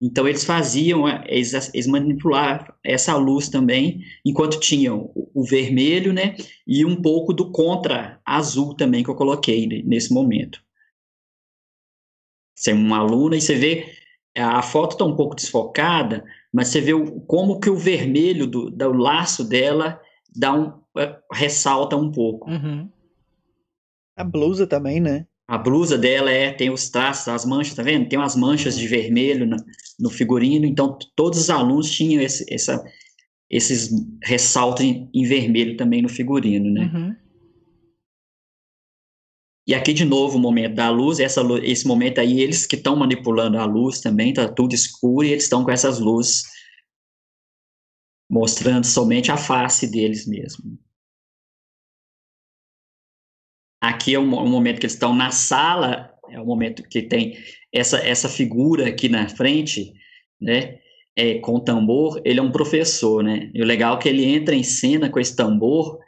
[0.00, 6.36] Então eles faziam, eles, eles manipulavam essa luz também, enquanto tinham o, o vermelho, né,
[6.64, 10.62] e um pouco do contra azul também que eu coloquei nesse momento.
[12.56, 13.92] Você é uma aluna e você vê
[14.36, 18.70] a foto está um pouco desfocada, mas você vê o, como que o vermelho do,
[18.70, 20.00] do laço dela
[20.32, 22.48] dá um é, ressalta um pouco.
[22.48, 22.88] Uhum.
[24.16, 25.26] A blusa também, né?
[25.50, 28.08] A blusa dela é tem os traços, as manchas, tá vendo?
[28.08, 29.56] Tem umas manchas de vermelho na,
[29.98, 32.80] no figurino, então todos os alunos tinham esse, essa,
[33.50, 33.90] esses
[34.22, 36.88] ressaltos em, em, vermelho também no figurino, né?
[36.94, 37.16] Uhum.
[39.66, 42.94] E aqui de novo o momento da luz, essa, esse momento aí, eles que estão
[42.94, 46.44] manipulando a luz também, tá tudo escuro e eles estão com essas luzes
[48.30, 50.78] mostrando somente a face deles mesmo.
[53.80, 57.38] Aqui é um, um momento que eles estão na sala, é o momento que tem
[57.72, 59.92] essa, essa figura aqui na frente,
[60.40, 60.78] né?
[61.16, 63.50] É, com o tambor, ele é um professor, né?
[63.52, 65.98] E o legal é que ele entra em cena com esse tambor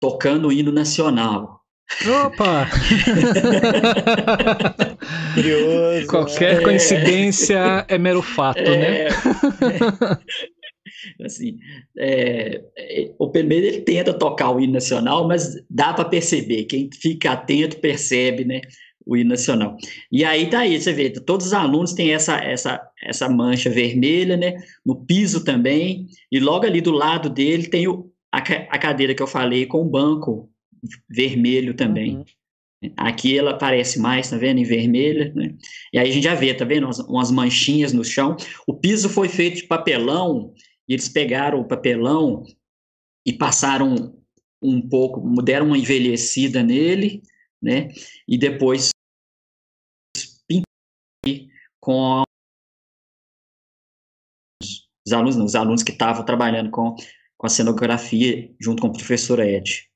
[0.00, 1.58] tocando o hino nacional.
[2.24, 2.68] Opa!
[5.34, 6.06] Curioso.
[6.06, 6.62] Qualquer né?
[6.62, 9.06] coincidência é, é mero fato, né?
[9.06, 9.08] é, né?
[11.24, 11.58] assim,
[11.96, 16.88] é, é, o primeiro ele tenta tocar o hino nacional, mas dá para perceber, quem
[16.92, 18.60] fica atento percebe, né?
[19.06, 19.76] O hino nacional.
[20.12, 24.36] E aí tá aí, você vê, todos os alunos têm essa, essa, essa mancha vermelha,
[24.36, 24.62] né?
[24.84, 29.22] No piso também, e logo ali do lado dele tem o, a, a cadeira que
[29.22, 30.50] eu falei com o banco
[31.08, 32.16] vermelho também.
[32.16, 32.24] Uhum.
[32.96, 34.58] Aqui ela aparece mais, tá vendo?
[34.58, 35.54] Em vermelha, né?
[35.92, 36.84] E aí a gente já vê, tá vendo?
[36.84, 38.36] Umas, umas, manchinhas no chão.
[38.66, 40.52] O piso foi feito de papelão,
[40.88, 42.44] e eles pegaram o papelão
[43.26, 44.16] e passaram
[44.62, 47.22] um pouco, deram uma envelhecida nele,
[47.62, 47.88] né?
[48.26, 48.90] E depois
[50.46, 51.48] pintaram
[51.80, 52.22] com
[55.06, 56.94] os alunos, não, os alunos que estavam trabalhando com,
[57.36, 59.88] com a cenografia junto com o professor Ed.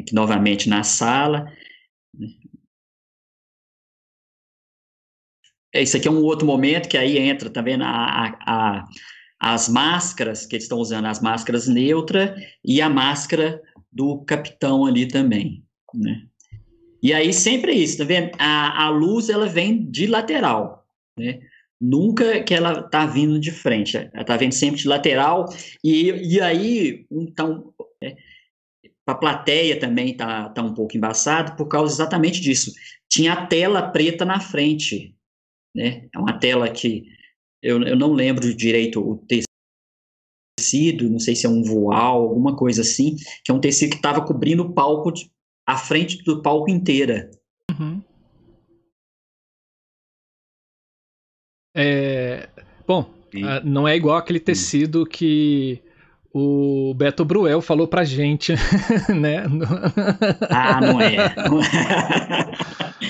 [0.00, 1.46] aqui novamente na sala.
[2.16, 2.39] É,
[5.74, 8.84] isso aqui é um outro momento que aí entra também tá a, a,
[9.38, 13.60] as máscaras que eles estão usando, as máscaras neutra e a máscara
[13.92, 15.64] do capitão ali também,
[15.94, 16.22] né?
[17.02, 18.30] E aí sempre é isso, tá vendo?
[18.38, 20.86] A, a luz ela vem de lateral,
[21.18, 21.40] né?
[21.80, 25.46] Nunca que ela tá vindo de frente, ela tá vindo sempre de lateral
[25.82, 28.14] e, e aí então é,
[29.06, 32.72] a plateia também tá, tá um pouco embaçado por causa exatamente disso.
[33.08, 35.14] Tinha a tela preta na frente,
[35.74, 36.08] né?
[36.14, 37.04] É uma tela que
[37.62, 39.24] eu, eu não lembro direito o
[40.58, 43.96] tecido, não sei se é um voal, alguma coisa assim, que é um tecido que
[43.96, 45.30] estava cobrindo o palco, de,
[45.66, 47.30] a frente do palco inteira.
[47.70, 48.02] Uhum.
[51.74, 52.48] É,
[52.86, 55.80] bom, uh, não é igual aquele tecido que
[56.32, 58.54] o Beto Bruel falou pra gente,
[59.14, 59.44] né?
[60.48, 61.16] Ah, não é.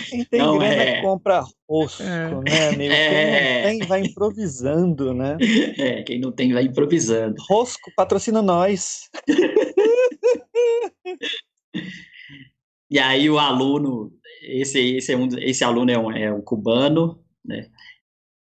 [0.08, 1.02] Quem tem não grana é.
[1.02, 2.30] compra osso, é.
[2.42, 2.92] né, amigo?
[2.92, 3.62] É.
[3.62, 5.36] Quem não tem vai improvisando, né?
[5.78, 7.36] É, quem não tem vai improvisando.
[7.48, 9.10] Rosco, patrocina nós.
[12.90, 14.12] e aí o aluno,
[14.42, 17.68] esse, esse, é um, esse aluno é um, é um cubano, né?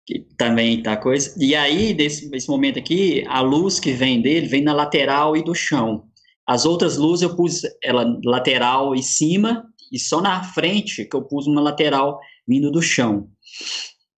[0.07, 1.35] Que também tá coisa.
[1.39, 5.45] E aí, nesse, nesse momento aqui, a luz que vem dele vem na lateral e
[5.45, 6.05] do chão.
[6.47, 11.23] As outras luzes eu pus ela lateral e cima, e só na frente que eu
[11.23, 13.29] pus uma lateral vindo do chão.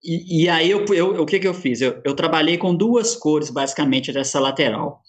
[0.02, 1.80] E, e aí, eu, eu, o que, que eu fiz?
[1.80, 5.00] Eu, eu trabalhei com duas cores, basicamente, dessa lateral.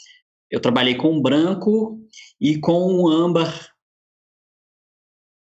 [0.51, 1.99] Eu trabalhei com branco
[2.39, 3.73] e com um âmbar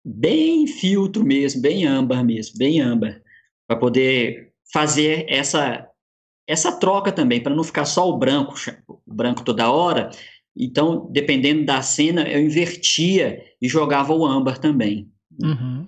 [0.05, 3.21] bem filtro mesmo, bem âmbar mesmo, bem âmbar,
[3.67, 5.89] para poder fazer essa
[6.47, 8.55] essa troca também, para não ficar só o branco,
[8.87, 10.11] o branco toda hora.
[10.57, 15.11] Então, dependendo da cena, eu invertia e jogava o âmbar também.
[15.43, 15.87] Uhum.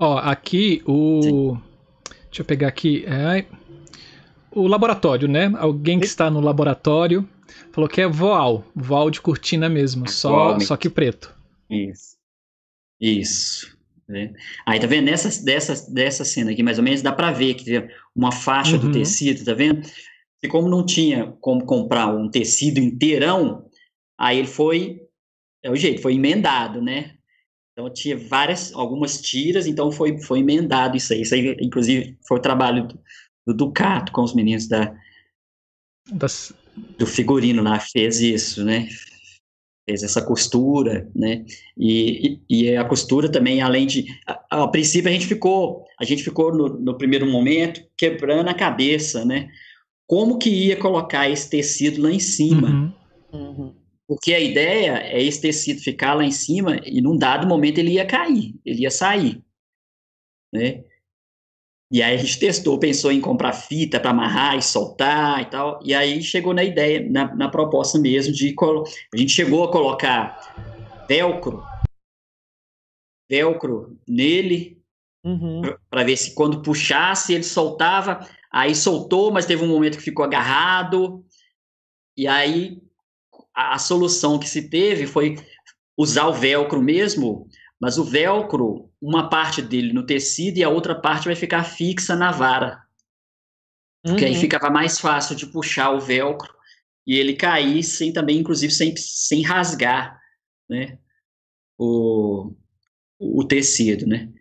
[0.00, 1.20] Ó, aqui o.
[1.22, 1.62] Sim.
[2.26, 3.04] Deixa eu pegar aqui.
[3.06, 3.44] É...
[4.52, 5.52] O laboratório, né?
[5.58, 7.28] Alguém que está no laboratório
[7.72, 8.64] falou que é voal.
[8.74, 11.34] Voal de cortina mesmo, só, só que preto.
[11.68, 12.17] Isso.
[13.00, 13.78] Isso.
[14.08, 14.32] Né?
[14.64, 15.04] Aí, tá vendo?
[15.04, 18.76] Nessa, dessa, dessa cena aqui, mais ou menos, dá para ver que tem uma faixa
[18.76, 18.80] uhum.
[18.80, 19.86] do tecido, tá vendo?
[20.42, 23.68] E como não tinha como comprar um tecido inteirão,
[24.18, 25.00] aí ele foi,
[25.62, 27.14] é o jeito, foi emendado, né?
[27.72, 31.22] Então tinha várias, algumas tiras, então foi, foi emendado isso aí.
[31.22, 33.00] Isso aí, inclusive, foi o trabalho do,
[33.46, 34.96] do Ducato com os meninos da,
[36.10, 36.52] das...
[36.98, 38.88] do figurino lá, fez isso, né?
[39.88, 41.46] Fez essa costura, né?
[41.76, 46.04] E, e, e, a costura também, além de, a, a princípio a gente ficou, a
[46.04, 49.48] gente ficou no, no, primeiro momento quebrando a cabeça, né?
[50.06, 52.68] Como que ia colocar esse tecido lá em cima?
[52.68, 52.92] Uhum.
[53.32, 53.74] Uhum.
[54.06, 57.92] Porque a ideia é esse tecido ficar lá em cima e num dado momento ele
[57.92, 59.42] ia cair, ele ia sair,
[60.52, 60.84] né?
[61.90, 65.80] E aí a gente testou, pensou em comprar fita para amarrar e soltar e tal.
[65.82, 68.54] E aí chegou na ideia, na, na proposta mesmo de.
[69.12, 71.62] A gente chegou a colocar velcro
[73.28, 74.80] velcro nele,
[75.24, 75.62] uhum.
[75.90, 78.26] para ver se quando puxasse ele soltava.
[78.50, 81.24] Aí soltou, mas teve um momento que ficou agarrado.
[82.16, 82.80] E aí
[83.54, 85.36] a, a solução que se teve foi
[85.96, 87.46] usar o velcro mesmo,
[87.80, 92.16] mas o velcro, uma parte dele no tecido e a outra parte vai ficar fixa
[92.16, 92.82] na vara.
[94.02, 94.30] Porque uhum.
[94.30, 96.52] aí ficava mais fácil de puxar o velcro
[97.06, 100.20] e ele cair sem também, inclusive, sem, sem rasgar,
[100.68, 100.98] né?
[101.78, 102.52] O,
[103.18, 104.32] o tecido, né?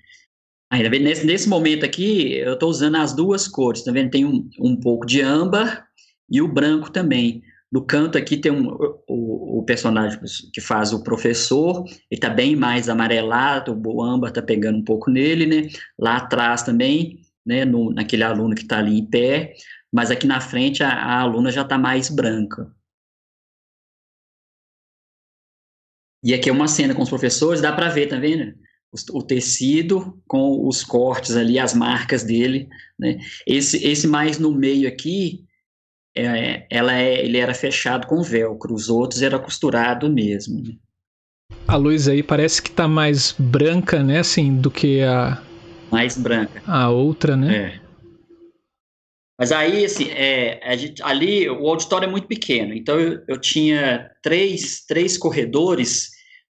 [0.70, 4.12] Ainda bem, nesse, nesse momento aqui, eu estou usando as duas cores, tá vendo?
[4.12, 5.88] Tem um, um pouco de âmbar
[6.30, 7.42] e o branco também.
[7.72, 8.70] No canto aqui tem um,
[9.08, 10.20] o, o personagem
[10.54, 15.10] que faz o professor, ele está bem mais amarelado, o âmbar está pegando um pouco
[15.12, 15.70] nele, né?
[16.00, 17.66] Lá atrás também, né?
[17.66, 19.54] No, naquele aluno que está ali em pé,
[19.92, 22.74] mas aqui na frente a, a aluna já está mais branca.
[26.24, 28.54] E aqui é uma cena com os professores, dá para ver, tá vendo?
[28.92, 33.18] O, o, tecido com os cortes ali, as marcas dele, né?
[33.46, 35.47] Esse, esse mais no meio aqui,
[36.18, 40.62] é, ela é, ele era fechado com velcro, os outros era costurado mesmo.
[40.62, 40.74] Né?
[41.68, 45.42] A luz aí parece que tá mais branca, né, assim, do que a...
[45.92, 46.62] Mais branca.
[46.66, 47.56] A outra, né?
[47.56, 47.88] É.
[49.40, 54.10] Mas aí, assim, é, gente, ali o auditório é muito pequeno, então eu, eu tinha
[54.24, 56.10] três, três corredores,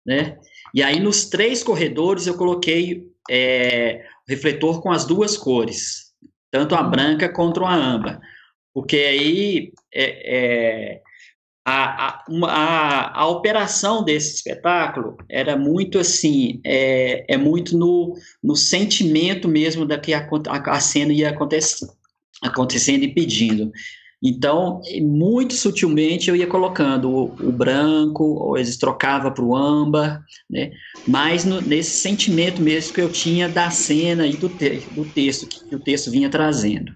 [0.05, 0.37] né?
[0.73, 6.11] E aí nos três corredores eu coloquei é, refletor com as duas cores,
[6.49, 8.19] tanto a branca quanto a âmbar,
[8.73, 11.01] porque aí é, é
[11.63, 18.55] a, a, a, a, operação desse espetáculo era muito assim, é, é muito no, no
[18.55, 21.87] sentimento mesmo da que a, a, cena ia acontecer
[22.41, 23.71] acontecendo e pedindo.
[24.23, 30.23] Então, muito sutilmente eu ia colocando o, o branco, ou eles trocava para o âmbar,
[30.49, 30.71] né?
[31.07, 35.47] mas no, nesse sentimento mesmo que eu tinha da cena e do, te, do texto,
[35.47, 36.93] que, que o texto vinha trazendo.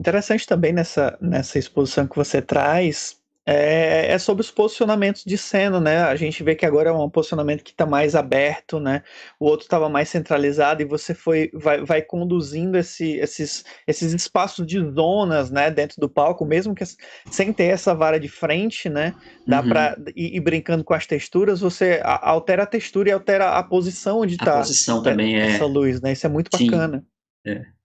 [0.00, 5.78] Interessante também nessa, nessa exposição que você traz é, é, sobre os posicionamentos de cena,
[5.78, 6.02] né?
[6.02, 9.02] A gente vê que agora é um posicionamento que está mais aberto, né?
[9.38, 14.66] O outro estava mais centralizado e você foi vai, vai conduzindo esse, esses, esses espaços
[14.66, 15.70] de zonas, né?
[15.70, 16.84] Dentro do palco, mesmo que
[17.30, 19.14] sem ter essa vara de frente, né?
[19.46, 19.68] Dá uhum.
[19.68, 24.20] para ir, ir, brincando com as texturas, você altera a textura e altera a posição
[24.20, 24.54] onde está.
[24.54, 26.12] A posição também é essa luz, né?
[26.12, 27.04] Isso é muito bacana.
[27.46, 27.52] Sim.
[27.52, 27.79] É.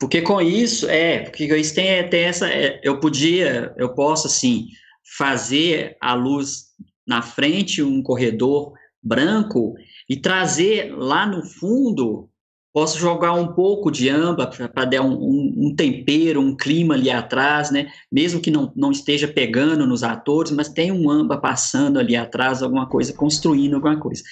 [0.00, 4.68] Porque com isso, é, porque isso tem, tem essa, é, eu podia, eu posso, assim,
[5.16, 6.70] fazer a luz
[7.06, 8.72] na frente, um corredor
[9.02, 9.74] branco,
[10.08, 12.30] e trazer lá no fundo,
[12.72, 17.10] posso jogar um pouco de âmbar para dar um, um, um, tempero, um clima ali
[17.10, 17.92] atrás, né?
[18.10, 22.62] Mesmo que não, não esteja pegando nos atores, mas tem um âmbar passando ali atrás,
[22.62, 24.22] alguma coisa, construindo alguma coisa,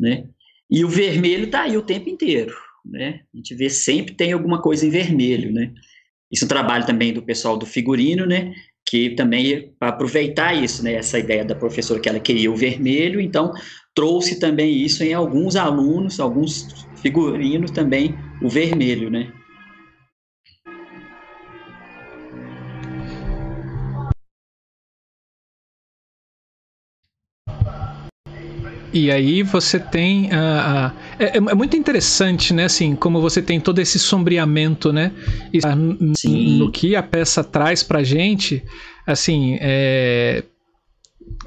[0.00, 0.24] né?
[0.70, 2.54] E o vermelho está aí o tempo inteiro,
[2.88, 3.20] né?
[3.32, 5.72] A gente vê sempre tem alguma coisa em vermelho, né?
[6.30, 8.54] Isso é um trabalho também do pessoal do figurino, né?
[8.86, 10.94] Que também para aproveitar isso, né?
[10.94, 13.52] Essa ideia da professora que ela queria o vermelho, então
[13.94, 19.32] trouxe também isso em alguns alunos, alguns figurinos também o vermelho, né?
[28.92, 32.64] E aí você tem a, uh, é, é, muito interessante, né?
[32.64, 35.12] Assim, como você tem todo esse sombreamento, né?
[35.52, 35.60] E,
[36.56, 38.62] no que a peça traz pra gente,
[39.06, 40.42] assim, é,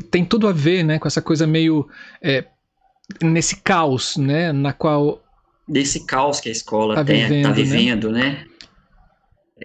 [0.10, 1.00] tem tudo a ver, né?
[1.00, 1.88] Com essa coisa meio
[2.22, 2.46] é,
[3.22, 4.52] nesse caos, né?
[4.52, 5.22] Na qual
[5.68, 8.20] desse caos que a escola tá tem, vivendo, tá vivendo, né?
[8.22, 8.46] né?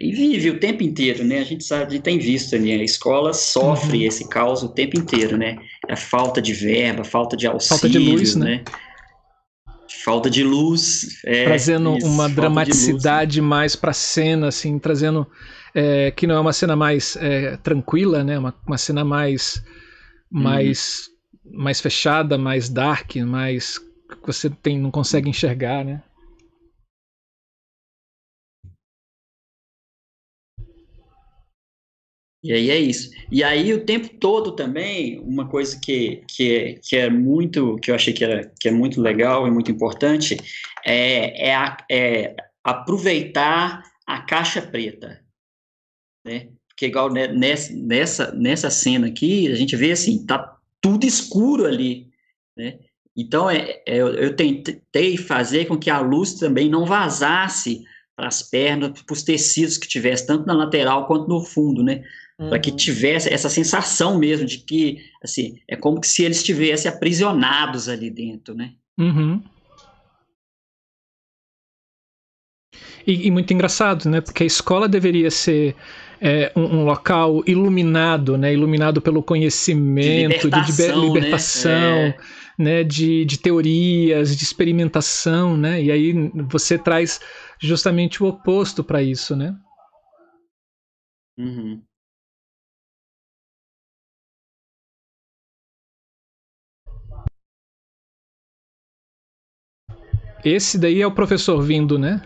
[0.01, 1.39] E vive o tempo inteiro, né?
[1.39, 4.05] A gente sabe, tem visto ali, a escola sofre uhum.
[4.05, 5.59] esse caos o tempo inteiro, né?
[5.89, 8.47] A falta de verba, falta de auxílio, falta de luz, né?
[8.47, 8.65] né?
[10.05, 11.21] Falta de luz.
[11.25, 13.57] É, trazendo isso, uma dramaticidade luz, né?
[13.57, 15.27] mais para cena, assim, trazendo
[15.75, 18.39] é, que não é uma cena mais é, tranquila, né?
[18.39, 19.63] Uma, uma cena mais
[20.31, 21.09] mais
[21.45, 21.59] uhum.
[21.63, 26.03] mais fechada, mais dark, mais que você tem não consegue enxergar, né?
[32.47, 33.11] E aí é isso.
[33.31, 37.91] E aí o tempo todo também, uma coisa que, que, é, que é muito, que
[37.91, 40.37] eu achei que, era, que é muito legal e muito importante,
[40.85, 45.21] é, é, a, é aproveitar a caixa preta,
[46.25, 46.49] né?
[46.69, 52.09] Porque igual nessa, nessa, nessa cena aqui, a gente vê assim, tá tudo escuro ali,
[52.57, 52.79] né?
[53.17, 57.83] Então, é, é, eu tentei fazer com que a luz também não vazasse
[58.15, 62.03] para as pernas, para os tecidos que tivesse, tanto na lateral quanto no fundo, né?
[62.39, 62.49] Uhum.
[62.49, 67.89] para que tivesse essa sensação mesmo de que, assim, é como se eles estivessem aprisionados
[67.89, 68.73] ali dentro, né?
[68.99, 69.43] Uhum.
[73.07, 74.21] E, e, muito engraçado, né?
[74.21, 75.77] Porque a escola deveria ser
[76.21, 78.53] é, um, um, local iluminado, né?
[78.53, 82.17] Iluminado pelo conhecimento, de libertação, de libertação né?
[82.59, 82.85] né?
[82.85, 85.81] De, de teorias, de experimentação, né?
[85.81, 86.13] E aí
[86.49, 87.21] você traz
[87.61, 89.57] justamente o oposto para isso, né?
[91.39, 91.81] Uhum.
[100.49, 102.23] Esse daí é o professor vindo, né?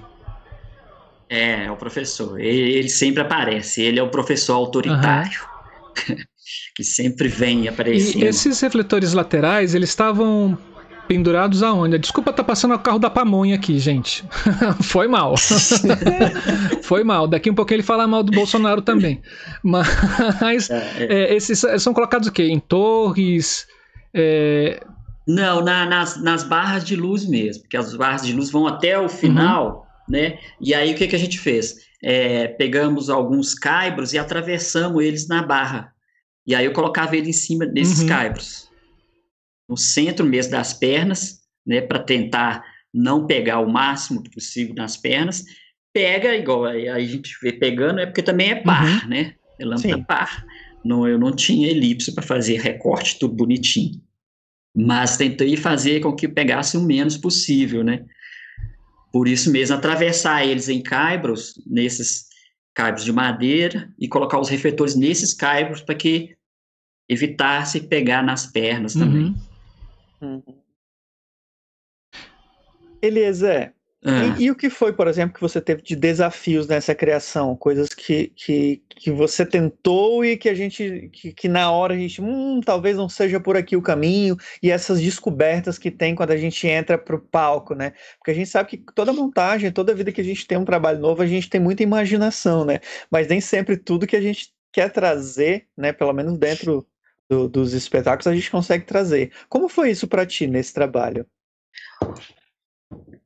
[1.27, 2.39] É, é o professor.
[2.39, 3.81] Ele, ele sempre aparece.
[3.81, 5.41] Ele é o professor autoritário.
[6.09, 6.17] Uhum.
[6.77, 8.23] que sempre vem aparecendo.
[8.23, 10.59] E esses refletores laterais, eles estavam
[11.09, 11.99] pendurados aonde?
[11.99, 14.23] Desculpa tá passando o carro da pamonha aqui, gente.
[14.85, 15.35] Foi mal.
[16.83, 17.27] Foi mal.
[17.27, 19.23] Daqui um pouquinho ele fala mal do Bolsonaro também.
[19.63, 21.07] Mas é, é.
[21.09, 22.45] É, esses são colocados o quê?
[22.45, 23.67] Em torres?
[25.27, 28.99] Não, na, nas, nas barras de luz mesmo, porque as barras de luz vão até
[28.99, 29.85] o final.
[29.85, 30.39] Uhum né?
[30.61, 31.89] E aí o que, que a gente fez?
[32.03, 35.93] É, pegamos alguns caibros e atravessamos eles na barra.
[36.47, 38.09] E aí eu colocava ele em cima desses uhum.
[38.09, 38.69] caibros,
[39.69, 41.81] no centro mesmo das pernas, né?
[41.81, 45.45] Para tentar não pegar o máximo possível nas pernas.
[45.93, 49.09] Pega igual aí a gente vê pegando, é porque também é par, uhum.
[49.09, 49.35] né?
[49.59, 50.03] É lâmpada Sim.
[50.03, 50.45] par.
[50.85, 54.01] Não, eu não tinha elipse para fazer recorte tudo bonitinho.
[54.75, 58.05] Mas tentei fazer com que pegasse o menos possível, né?
[59.13, 62.27] Por isso mesmo, atravessar eles em caibros, nesses
[62.73, 66.37] caibros de madeira, e colocar os refletores nesses caibros para que
[67.09, 69.35] evitasse pegar nas pernas também.
[70.23, 70.43] Uhum.
[70.47, 70.61] Uhum.
[73.03, 77.55] Eliezer, E, e, o que foi, por exemplo, que você teve de desafios nessa criação?
[77.55, 81.99] Coisas que, que, que você tentou e que a gente, que, que na hora a
[81.99, 86.31] gente, hum, talvez não seja por aqui o caminho, e essas descobertas que tem quando
[86.31, 87.93] a gente entra para o palco, né?
[88.17, 90.99] Porque a gente sabe que toda montagem, toda vida que a gente tem um trabalho
[90.99, 92.81] novo, a gente tem muita imaginação, né?
[93.11, 96.87] Mas nem sempre tudo que a gente quer trazer, né, pelo menos dentro
[97.29, 99.31] do, dos espetáculos, a gente consegue trazer.
[99.49, 101.27] Como foi isso para ti nesse trabalho?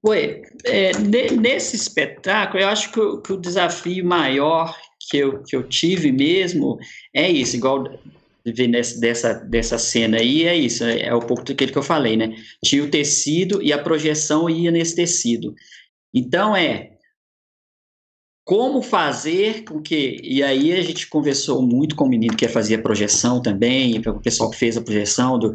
[0.06, 5.56] Oi, é, nesse espetáculo, eu acho que o, que o, desafio maior que eu, que
[5.56, 6.78] eu tive mesmo
[7.14, 7.84] é isso, igual
[8.44, 11.82] ver nessa, dessa, dessa cena aí, é isso, é, é um pouco daquilo que eu
[11.82, 12.36] falei, né?
[12.62, 15.54] Tinha o tecido e a projeção ia nesse tecido.
[16.12, 16.98] Então, é
[18.44, 20.20] como fazer com que.
[20.22, 24.50] E aí a gente conversou muito com o menino que fazia projeção também, o pessoal
[24.50, 25.54] que fez a projeção do,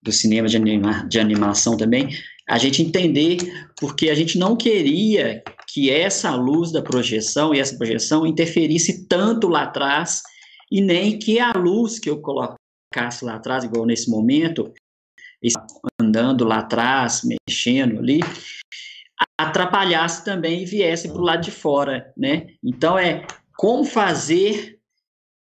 [0.00, 2.08] do cinema de, anima, de animação também,
[2.50, 3.38] a gente entender
[3.78, 9.46] porque a gente não queria que essa luz da projeção e essa projeção interferisse tanto
[9.46, 10.20] lá atrás
[10.68, 14.74] e nem que a luz que eu colocasse lá atrás, igual nesse momento,
[16.00, 18.18] andando lá atrás, mexendo ali,
[19.38, 22.48] atrapalhasse também e viesse para o lado de fora, né?
[22.64, 23.24] Então é
[23.56, 24.76] como fazer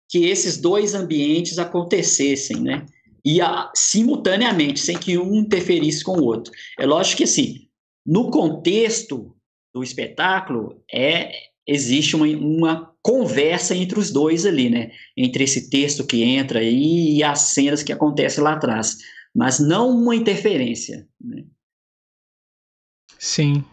[0.07, 2.85] que esses dois ambientes acontecessem, né?
[3.23, 6.51] E a, simultaneamente, sem que um interferisse com o outro.
[6.79, 7.67] É lógico que, assim,
[8.05, 9.35] no contexto
[9.73, 11.31] do espetáculo, é
[11.67, 14.91] existe uma, uma conversa entre os dois ali, né?
[15.15, 18.97] Entre esse texto que entra aí e as cenas que acontecem lá atrás,
[19.33, 21.43] mas não uma interferência, né?
[23.17, 23.63] Sim.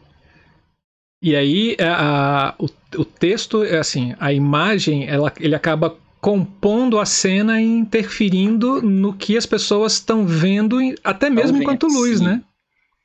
[1.20, 2.66] E aí a, a, o,
[3.00, 9.16] o texto, é assim, a imagem, ela, ele acaba compondo a cena e interferindo no
[9.16, 12.24] que as pessoas estão vendo, até mesmo vendo, enquanto luz, sim.
[12.24, 12.42] né?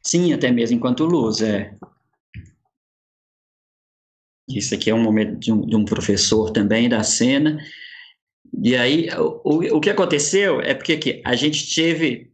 [0.01, 1.75] Sim, até mesmo enquanto luz, é.
[4.47, 7.57] Isso aqui é um momento de um, de um professor também da cena.
[8.61, 12.31] E aí, o, o que aconteceu é porque aqui, a gente teve,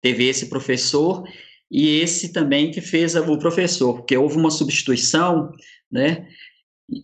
[0.00, 1.24] teve esse professor
[1.70, 5.52] e esse também que fez o professor, porque houve uma substituição,
[5.90, 6.28] né?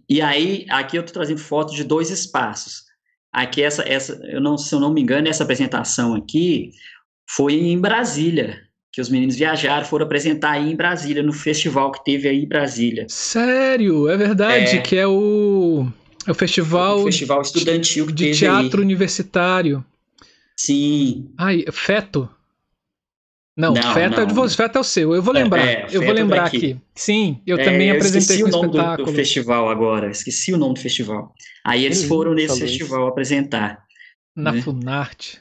[0.08, 2.84] E aí, aqui eu estou trazendo fotos de dois espaços.
[3.36, 6.70] Aqui, essa, essa, eu não, se eu não me engano, essa apresentação aqui
[7.28, 12.02] foi em Brasília, que os meninos viajaram, foram apresentar aí em Brasília, no festival que
[12.02, 13.04] teve aí em Brasília.
[13.10, 14.08] Sério?
[14.08, 15.86] É verdade, é, que é o,
[16.26, 18.84] é o festival, o festival estudantil de teatro aí.
[18.86, 19.84] universitário.
[20.56, 21.28] Sim.
[21.36, 22.30] Ai, Feto.
[23.56, 24.34] Não, não Feta, não.
[24.34, 25.14] Vou, Feta é o seu.
[25.14, 25.66] Eu vou é, lembrar.
[25.66, 26.78] É, eu vou lembrar aqui.
[26.94, 29.06] Sim, eu é, também eu apresentei com o nome espetáculo.
[29.06, 30.10] Do, do festival agora.
[30.10, 31.34] Esqueci o nome do festival.
[31.64, 33.08] Aí eles foram nesse festival isso.
[33.08, 33.82] apresentar.
[34.36, 34.60] Na né?
[34.60, 35.40] Funarte.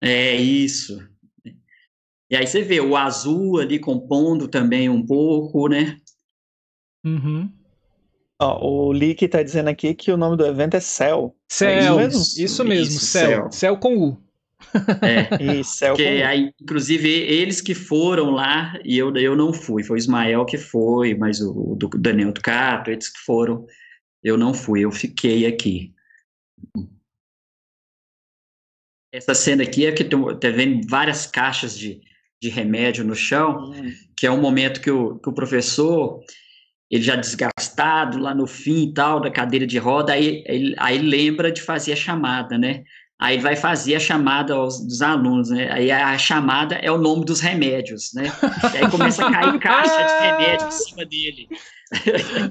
[0.00, 0.98] É isso.
[2.30, 5.96] E aí você vê o azul ali compondo também um pouco, né?
[7.04, 7.50] Uhum.
[8.40, 11.36] Ó, o Lick tá dizendo aqui que o nome do evento é Cell.
[11.50, 13.28] Cell, é isso mesmo, isso mesmo isso, Cell.
[13.28, 13.52] Cell.
[13.52, 14.29] Cell com U.
[15.02, 16.26] É, isso, Cell com U.
[16.26, 19.82] Aí, inclusive, eles que foram lá e eu, eu não fui.
[19.82, 23.66] Foi o Ismael que foi, mas o, o Daniel Ducato, eles que foram.
[24.22, 25.94] Eu não fui, eu fiquei aqui.
[29.12, 32.00] Essa cena aqui é que tá vendo várias caixas de,
[32.40, 33.92] de remédio no chão, hum.
[34.16, 36.22] que é um momento que o, que o professor
[36.90, 40.98] ele já desgastado lá no fim e tal, da cadeira de roda, aí, ele, aí
[40.98, 42.82] lembra de fazer a chamada, né?
[43.20, 45.70] Aí vai fazer a chamada aos, dos alunos, né?
[45.70, 48.24] Aí a chamada é o nome dos remédios, né?
[48.72, 51.48] E aí começa a cair caixa de remédio em cima dele.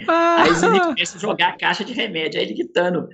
[0.08, 3.10] aí ele começa a jogar a caixa de remédio, aí ele gritando.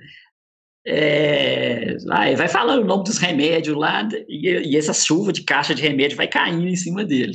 [0.86, 5.74] É, vai, vai falando o nome dos remédios lá, e, e essa chuva de caixa
[5.74, 7.32] de remédio vai caindo em cima dele.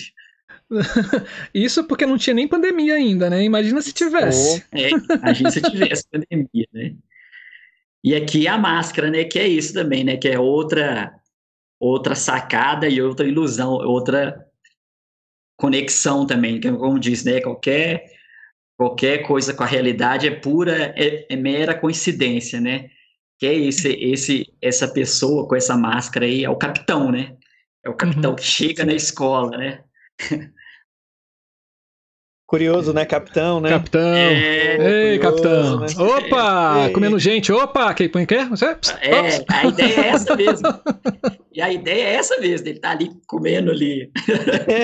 [1.53, 3.43] Isso porque não tinha nem pandemia ainda, né?
[3.43, 4.63] Imagina se tivesse.
[4.71, 6.93] É, imagina se tivesse pandemia, né?
[8.03, 9.23] E aqui a máscara, né?
[9.23, 10.17] Que é isso também, né?
[10.17, 11.13] Que é outra
[11.79, 14.45] outra sacada e outra ilusão, outra
[15.57, 17.41] conexão também, que como disse, né?
[17.41, 18.05] Qualquer
[18.77, 22.89] qualquer coisa com a realidade é pura, é, é mera coincidência, né?
[23.39, 27.35] Que é esse, esse, essa pessoa com essa máscara aí é o capitão, né?
[27.83, 28.87] É o capitão uhum, que chega sim.
[28.87, 29.83] na escola, né?
[32.51, 33.05] Curioso, né?
[33.05, 33.69] Capitão, né?
[33.69, 34.13] Capitão.
[34.13, 35.79] É, Ei, curioso, capitão.
[35.79, 35.87] Né?
[36.17, 36.87] Opa!
[36.87, 36.91] Ei.
[36.91, 37.49] Comendo gente.
[37.49, 37.93] Opa!
[37.93, 38.49] Quem põe quer?
[38.49, 38.65] Você?
[38.99, 40.67] É, a ideia é essa mesmo.
[41.53, 42.65] E a ideia é essa mesmo.
[42.65, 44.09] Ele tá ali comendo ali.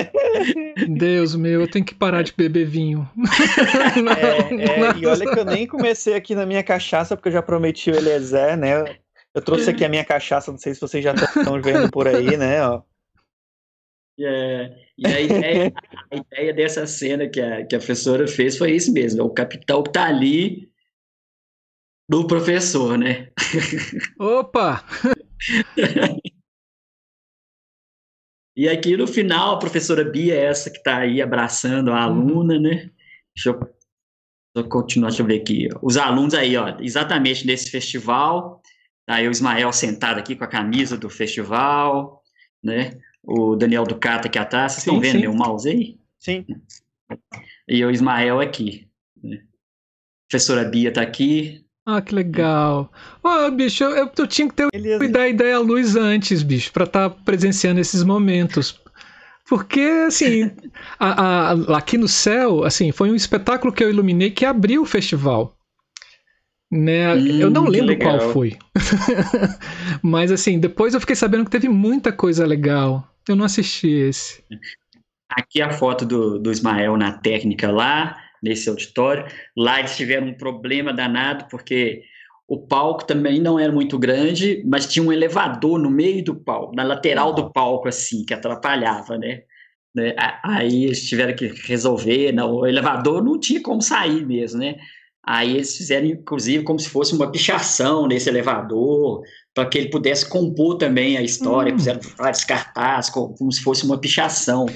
[0.86, 3.08] Deus meu, eu tenho que parar de beber vinho.
[4.18, 7.40] É, é, e olha que eu nem comecei aqui na minha cachaça, porque eu já
[7.40, 8.84] prometi o Eliezer, né?
[9.34, 12.36] Eu trouxe aqui a minha cachaça, não sei se vocês já estão vendo por aí,
[12.36, 12.62] né?
[12.62, 12.82] Ó.
[14.20, 15.72] É, e a ideia,
[16.10, 19.30] a ideia dessa cena que a, que a professora fez foi isso mesmo: é o
[19.30, 20.68] capitão que está ali
[22.08, 23.30] do professor, né?
[24.18, 24.84] Opa!
[28.56, 32.20] e aqui no final, a professora Bia é essa que está aí abraçando a uhum.
[32.20, 32.90] aluna, né?
[33.36, 33.72] Deixa eu, deixa
[34.56, 35.68] eu continuar, deixa eu ver aqui.
[35.80, 38.60] Os alunos aí, ó, exatamente nesse festival.
[39.06, 42.22] Tá aí o Ismael sentado aqui com a camisa do festival,
[42.62, 42.98] né?
[43.28, 44.72] O Daniel Ducata aqui atrás.
[44.72, 45.20] Vocês sim, estão vendo sim.
[45.20, 45.98] meu mouse aí?
[46.18, 46.46] Sim.
[47.68, 48.88] E o Ismael aqui.
[49.22, 49.36] Né?
[49.36, 51.62] A professora Bia está aqui.
[51.84, 52.90] Ah, que legal.
[53.22, 55.08] Oh, bicho, eu, eu tinha que ter Beleza.
[55.08, 58.80] dar ideia à luz antes, bicho, para estar tá presenciando esses momentos.
[59.46, 60.50] Porque, assim,
[60.98, 64.86] a, a, aqui no céu, assim, foi um espetáculo que eu iluminei que abriu o
[64.86, 65.54] festival.
[66.70, 67.14] Né?
[67.14, 68.56] Hum, eu não lembro qual foi.
[70.02, 73.06] Mas, assim, depois eu fiquei sabendo que teve muita coisa legal.
[73.28, 74.42] Eu não assisti esse.
[75.28, 79.26] Aqui a foto do, do Ismael na técnica lá, nesse auditório.
[79.56, 82.02] Lá eles tiveram um problema danado, porque
[82.46, 86.74] o palco também não era muito grande, mas tinha um elevador no meio do palco,
[86.74, 89.42] na lateral do palco, assim, que atrapalhava, né?
[89.94, 90.14] né?
[90.42, 94.76] Aí eles tiveram que resolver, não, o elevador não tinha como sair mesmo, né?
[95.22, 99.20] Aí eles fizeram, inclusive, como se fosse uma pichação nesse elevador,
[99.54, 101.78] para que ele pudesse compor também a história, hum.
[101.78, 104.66] fizeram vários cartazes, como, como, se fosse uma pichação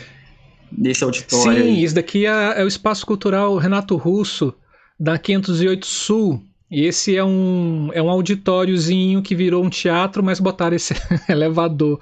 [0.77, 1.63] nesse auditório.
[1.63, 4.55] Sim, isso daqui é, é, o Espaço Cultural Renato Russo,
[4.99, 6.43] da 508 Sul.
[6.71, 10.95] E esse é um, é um auditóriozinho que virou um teatro, mas botaram esse
[11.29, 12.01] elevador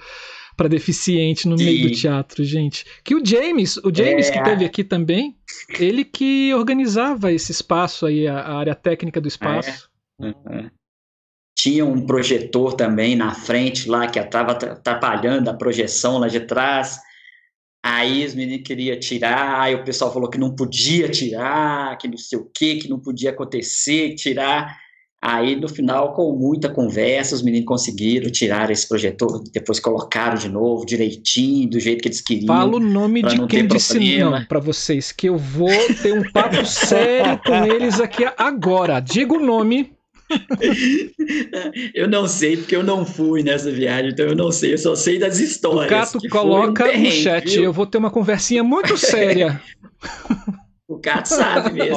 [0.57, 1.65] para deficiente no Sim.
[1.65, 2.85] meio do teatro, gente.
[3.03, 4.33] Que o James, o James é...
[4.33, 5.35] que teve aqui também,
[5.79, 9.89] ele que organizava esse espaço aí, a, a área técnica do espaço.
[10.21, 10.27] É.
[10.27, 10.71] Uhum.
[11.61, 16.99] Tinha um projetor também na frente lá que estava atrapalhando a projeção lá de trás.
[17.85, 22.17] Aí os meninos queriam tirar, aí o pessoal falou que não podia tirar, que não
[22.17, 24.75] sei o que, que não podia acontecer, tirar.
[25.23, 30.49] Aí, no final, com muita conversa, os meninos conseguiram tirar esse projetor, depois colocaram de
[30.49, 32.47] novo, direitinho, do jeito que eles queriam.
[32.47, 35.69] Fala o nome de quem disse não para vocês, que eu vou
[36.03, 38.99] ter um papo sério com eles aqui agora.
[38.99, 40.00] Diga o nome.
[41.95, 44.95] eu não sei, porque eu não fui nessa viagem, então eu não sei, eu só
[44.95, 45.87] sei das histórias.
[45.87, 47.65] O Cato coloca um no chat, viu?
[47.65, 49.61] eu vou ter uma conversinha muito séria.
[50.91, 51.97] O Cato sabe mesmo.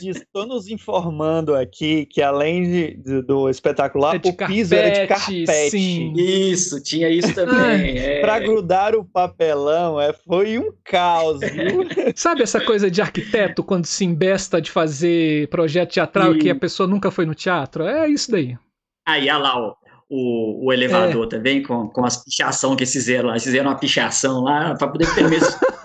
[0.00, 4.90] Estou nos, informando aqui que além de, de, do espetacular, é o carpete, piso era
[4.90, 5.70] de carpete.
[5.70, 6.12] Sim.
[6.16, 7.98] Isso, tinha isso também.
[7.98, 8.20] é.
[8.20, 11.84] Para grudar o papelão, é, foi um caos, viu?
[12.14, 16.38] Sabe essa coisa de arquiteto quando se embesta de fazer projeto teatral e...
[16.38, 17.82] que a pessoa nunca foi no teatro?
[17.82, 18.56] É isso daí.
[19.04, 19.74] Aí, olha lá, ó.
[20.08, 21.28] O, o elevador é.
[21.28, 23.32] também, com, com as pichação que eles fizeram lá.
[23.32, 25.48] Eles fizeram uma pichação lá para poder ter mesmo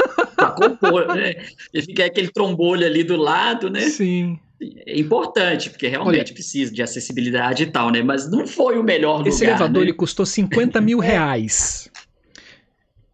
[0.58, 1.36] compor, né?
[1.74, 3.82] E fica aquele trombolho ali do lado, né?
[3.82, 4.40] Sim.
[4.60, 8.02] É importante, porque realmente Olha, precisa de acessibilidade e tal, né?
[8.02, 9.30] Mas não foi o melhor esse lugar.
[9.30, 9.90] Esse elevador né?
[9.90, 11.90] ele custou 50 mil reais.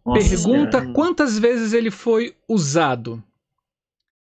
[0.04, 3.22] Nossa Pergunta quantas vezes ele foi usado?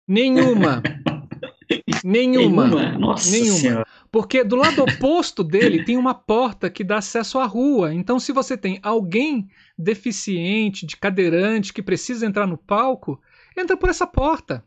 [0.07, 0.83] Nenhuma.
[2.03, 2.67] Nenhuma.
[2.67, 2.99] Nenhuma.
[2.99, 3.59] Nossa Nenhuma.
[3.59, 3.87] Senhora.
[4.11, 7.93] Porque do lado oposto dele tem uma porta que dá acesso à rua.
[7.93, 9.49] Então, se você tem alguém
[9.79, 13.21] deficiente, de cadeirante, que precisa entrar no palco,
[13.57, 14.65] entra por essa porta.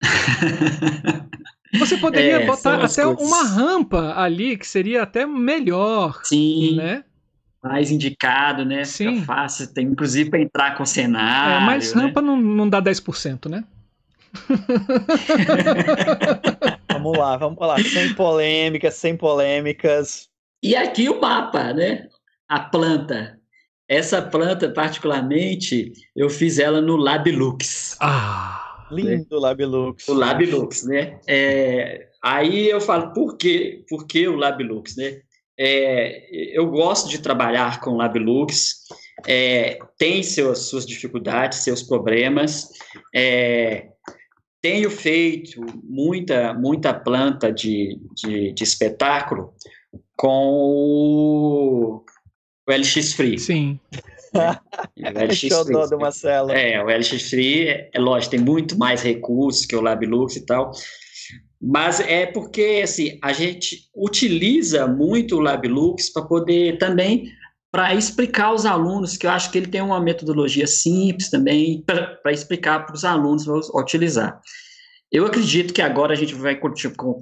[1.78, 3.26] Você poderia é, botar até coisas.
[3.26, 6.20] uma rampa ali, que seria até melhor.
[6.24, 6.76] Sim.
[6.76, 7.02] Né?
[7.62, 8.84] Mais indicado, né?
[8.84, 9.14] Sim.
[9.14, 11.62] Fica fácil, tem inclusive para entrar com cenário.
[11.62, 12.02] É, mas né?
[12.02, 13.64] rampa não, não dá 10%, né?
[16.92, 17.78] vamos lá, vamos lá.
[17.78, 20.28] Sem polêmicas, sem polêmicas.
[20.62, 22.08] E aqui o mapa, né?
[22.48, 23.40] A planta.
[23.92, 27.94] Essa planta, particularmente, eu fiz ela no Labilux.
[28.00, 29.38] Ah, lindo né?
[29.38, 30.08] Labilux.
[30.08, 31.20] O Labilux, né?
[31.28, 33.84] É, aí eu falo, por quê?
[33.90, 35.20] Por que o Labilux, né?
[35.60, 38.84] É, eu gosto de trabalhar com Labilux,
[39.26, 42.70] é, tem seus, suas dificuldades, seus problemas,
[43.14, 43.88] é,
[44.62, 49.52] tenho feito muita, muita planta de, de, de espetáculo
[50.16, 52.02] com
[52.68, 53.38] o, LX Free.
[53.38, 53.78] Sim.
[54.34, 56.50] É, o LX Free, do Marcelo.
[56.50, 60.46] É, o LX Free, é, é lógico, tem muito mais recursos que o LabLux e
[60.46, 60.72] tal,
[61.60, 67.30] mas é porque assim, a gente utiliza muito o LabLux para poder também
[67.72, 72.30] para explicar aos alunos, que eu acho que ele tem uma metodologia simples também para
[72.30, 74.38] explicar para os alunos utilizar.
[75.10, 76.58] Eu acredito que agora a gente vai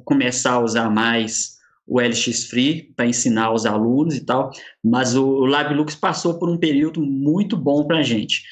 [0.04, 1.59] começar a usar mais
[1.90, 4.52] o LX Free para ensinar os alunos e tal,
[4.82, 8.44] mas o LabLux passou por um período muito bom para a gente.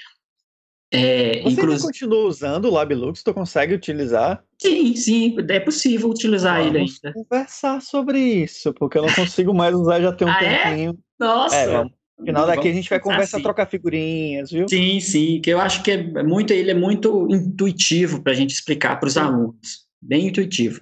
[0.90, 1.78] É, Você inclu...
[1.80, 3.22] continua usando o LabLux?
[3.22, 4.42] Tu consegue utilizar?
[4.60, 7.12] Sim, sim, é possível utilizar vamos ele ainda.
[7.12, 10.90] conversar sobre isso, porque eu não consigo mais usar já tem um ah, tempinho.
[10.90, 11.24] É?
[11.24, 11.56] Nossa!
[11.56, 11.92] É, vamos.
[12.18, 14.68] No final daqui a gente vai conversar, trocar figurinhas, viu?
[14.68, 18.50] Sim, sim, que eu acho que é muito, ele é muito intuitivo para a gente
[18.50, 20.80] explicar para os alunos, bem intuitivo.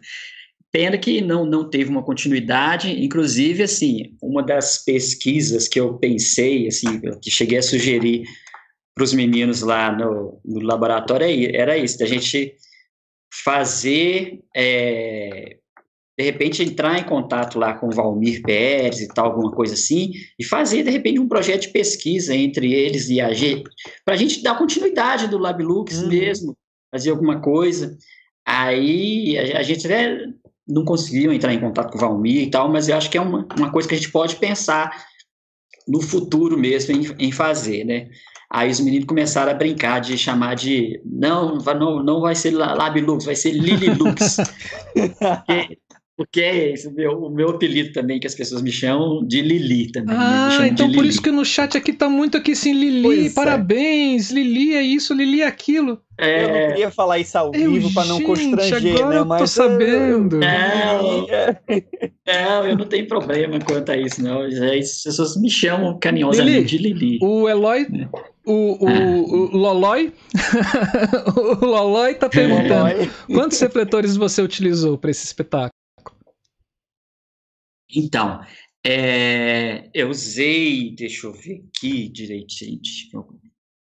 [0.77, 6.69] Pena que não, não teve uma continuidade, inclusive, assim, uma das pesquisas que eu pensei,
[6.69, 8.25] assim, que cheguei a sugerir
[8.95, 12.55] para os meninos lá no, no laboratório é era isso, da gente
[13.43, 15.57] fazer, é,
[16.19, 20.13] de repente, entrar em contato lá com o Valmir Pérez e tal, alguma coisa assim,
[20.39, 23.65] e fazer, de repente, um projeto de pesquisa entre eles e a gente,
[24.05, 26.09] para a gente dar continuidade do LabLux uhum.
[26.09, 26.55] mesmo,
[26.95, 27.97] fazer alguma coisa.
[28.47, 30.37] Aí a, a gente até
[30.67, 33.21] não conseguiu entrar em contato com o Valmir e tal, mas eu acho que é
[33.21, 35.07] uma, uma coisa que a gente pode pensar
[35.87, 38.09] no futuro mesmo em, em fazer, né?
[38.51, 43.25] Aí os meninos começaram a brincar de chamar de não, não, não vai ser Labilux,
[43.25, 44.37] vai ser Lililux.
[44.95, 45.79] porque,
[46.17, 49.43] porque é esse o meu, o meu apelido também, que as pessoas me chamam de
[49.43, 50.17] Lili também.
[50.19, 51.09] Ah, então por Lili.
[51.09, 53.35] isso que no chat aqui tá muito aqui assim, Lili, pois é.
[53.35, 54.35] parabéns, é.
[54.35, 56.01] Lili é isso, Lili é aquilo.
[56.19, 56.45] É...
[56.45, 59.35] Eu não queria falar isso ao vivo para não constranger, agora né?
[59.35, 60.39] Eu tô sabendo.
[60.39, 61.27] Não,
[62.27, 64.41] não, eu não tenho problema quanto a isso, não.
[64.41, 67.19] As pessoas me chamam carinhosamente Lili, de Lili.
[67.21, 67.87] O Eloy
[68.47, 70.13] o, o, o Lolói
[71.61, 75.73] o Lolói tá perguntando quantos refletores você utilizou para esse espetáculo?
[77.95, 78.45] Então,
[78.85, 82.81] é, eu usei, deixa eu ver aqui direitinho,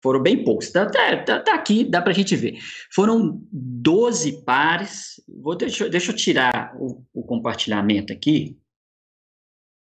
[0.03, 2.59] foram bem poucos, tá, tá, tá, tá aqui, dá para a gente ver.
[2.93, 8.59] Foram 12 pares, vou, deixa, deixa eu tirar o, o compartilhamento aqui,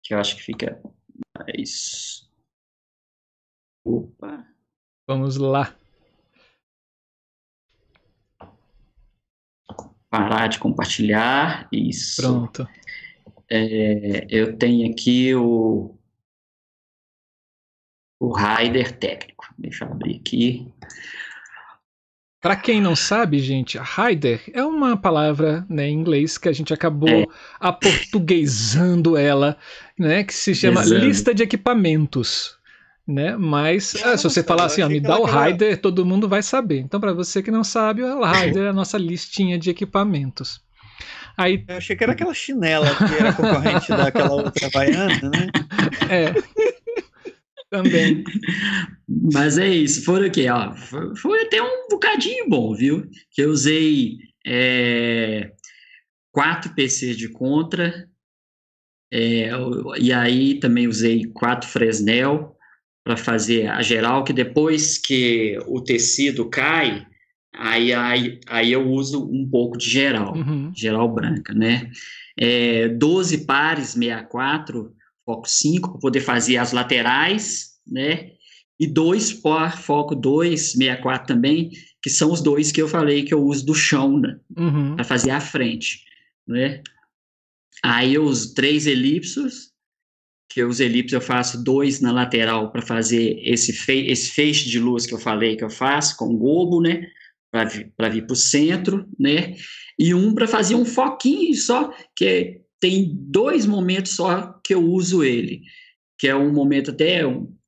[0.04, 0.82] que eu acho que fica
[1.38, 2.28] mais...
[3.86, 4.48] Opa...
[5.08, 5.78] Vamos lá.
[10.10, 11.70] Parar de compartilhar.
[11.72, 12.22] Isso.
[12.22, 12.68] Pronto.
[13.50, 15.96] É, eu tenho aqui o,
[18.20, 19.46] o Rider técnico.
[19.58, 20.74] Deixa eu abrir aqui.
[22.42, 26.72] Para quem não sabe, gente, rider é uma palavra né, em inglês que a gente
[26.72, 27.26] acabou é.
[27.60, 29.58] aportuguesando ela,
[29.98, 31.02] né, que se chama Exato.
[31.02, 32.56] lista de equipamentos
[33.08, 33.38] né?
[33.38, 36.80] Mas é, se você falar assim, ó, me dá o rider, todo mundo vai saber.
[36.80, 40.62] Então, para você que não sabe, o rider é a nossa listinha de equipamentos.
[41.38, 41.64] Aí...
[41.68, 45.48] Eu achei que era aquela chinela que era concorrente daquela outra baiana, né?
[46.10, 46.34] É.
[47.70, 48.24] Também.
[49.08, 50.48] Mas é isso, foram o quê?
[50.50, 53.10] Ó, foi, foi, até um bocadinho bom, viu?
[53.32, 55.52] Que eu usei é,
[56.32, 58.08] quatro PCs de contra,
[59.12, 59.50] é,
[60.00, 62.56] e aí também usei quatro Fresnel,
[63.06, 67.06] para fazer a geral, que depois que o tecido cai,
[67.58, 70.72] aí, aí, aí eu uso um pouco de geral, uhum.
[70.76, 71.92] geral branca, né?
[72.38, 74.94] É, 12 pares 64,
[75.26, 78.32] foco 5, para poder fazer as laterais, né?
[78.80, 81.72] E dois por foco 2, 64 também,
[82.02, 84.38] que são os dois que eu falei que eu uso do chão, né?
[84.58, 84.96] Uhum.
[84.96, 86.04] Para fazer a frente,
[86.48, 86.82] né?
[87.84, 89.72] Aí eu uso três elipsos,
[90.50, 94.80] que os elipses eu faço dois na lateral para fazer esse, fe esse feixe de
[94.80, 97.08] luz que eu falei que eu faço com gobo, né?
[97.96, 99.56] Para vir para o centro, né?
[99.98, 105.24] E um para fazer um foquinho só, que tem dois momentos só que eu uso
[105.24, 105.62] ele,
[106.18, 107.22] que é um momento até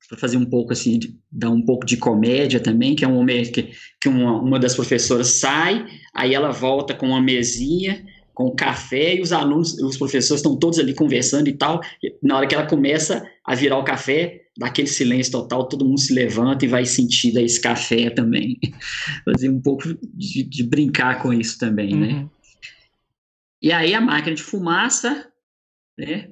[0.10, 3.16] para fazer um pouco assim, de, dar um pouco de comédia também, que é um
[3.16, 8.06] momento que, que uma, uma das professoras sai, aí ela volta com uma mesinha
[8.38, 11.82] com café e os alunos, os professores estão todos ali conversando e tal.
[12.04, 16.00] E na hora que ela começa a virar o café, daquele silêncio total, todo mundo
[16.00, 18.58] se levanta e vai sentir esse café também.
[19.26, 22.08] Fazer um pouco de, de, brincar com isso também, né?
[22.08, 22.22] uhum.
[22.24, 22.30] né?
[23.62, 25.32] E aí a máquina de fumaça,
[25.98, 26.30] né?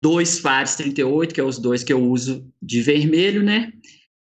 [0.00, 3.72] Dois fares 38, que é os dois que eu uso de vermelho, né?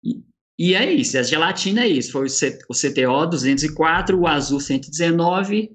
[0.03, 0.23] E,
[0.57, 2.11] e é isso, a gelatina é isso.
[2.11, 5.69] Foi o, C, o CTO 204, o azul 119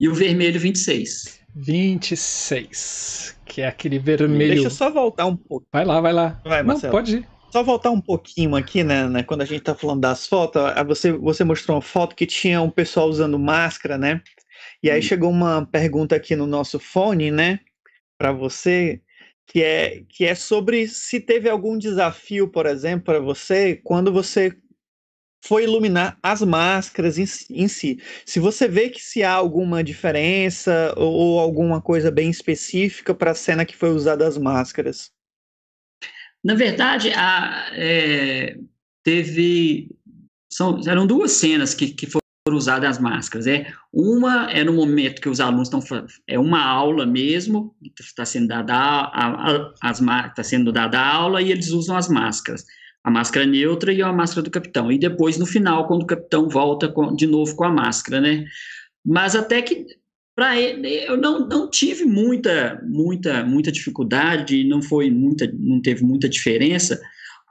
[0.00, 1.37] e o vermelho 26.
[1.60, 4.54] 26, que é aquele vermelho.
[4.54, 5.66] Deixa eu só voltar um pouco.
[5.72, 6.40] Vai lá, vai lá.
[6.44, 6.92] Vai, Marcelo.
[6.92, 7.28] Não, pode ir.
[7.50, 11.12] Só voltar um pouquinho aqui, né, né, Quando a gente tá falando das fotos, você,
[11.12, 14.20] você mostrou uma foto que tinha um pessoal usando máscara, né?
[14.82, 15.02] E aí hum.
[15.02, 17.60] chegou uma pergunta aqui no nosso fone, né?
[18.18, 19.00] Para você,
[19.46, 24.54] que é, que é sobre se teve algum desafio, por exemplo, para você, quando você
[25.44, 28.00] foi iluminar as máscaras em, em, si.
[28.26, 33.30] Se você vê que se há alguma diferença ou, ou alguma coisa bem específica para
[33.30, 35.10] a cena que foi usada as máscaras.
[36.44, 38.56] Na verdade, a, é,
[39.02, 39.90] teve
[40.52, 42.22] são, eram duas cenas que, que foram
[42.56, 43.46] usadas as máscaras.
[43.46, 45.80] É uma é no momento que os alunos estão
[46.26, 51.42] é uma aula mesmo está sendo dada a, a, as está sendo dada a aula
[51.42, 52.64] e eles usam as máscaras
[53.04, 54.90] a máscara neutra e a máscara do capitão.
[54.90, 58.44] E depois, no final, quando o capitão volta com, de novo com a máscara, né?
[59.04, 59.86] Mas até que
[60.34, 66.04] para ele eu não, não tive muita muita muita dificuldade, não foi muita não teve
[66.04, 67.00] muita diferença,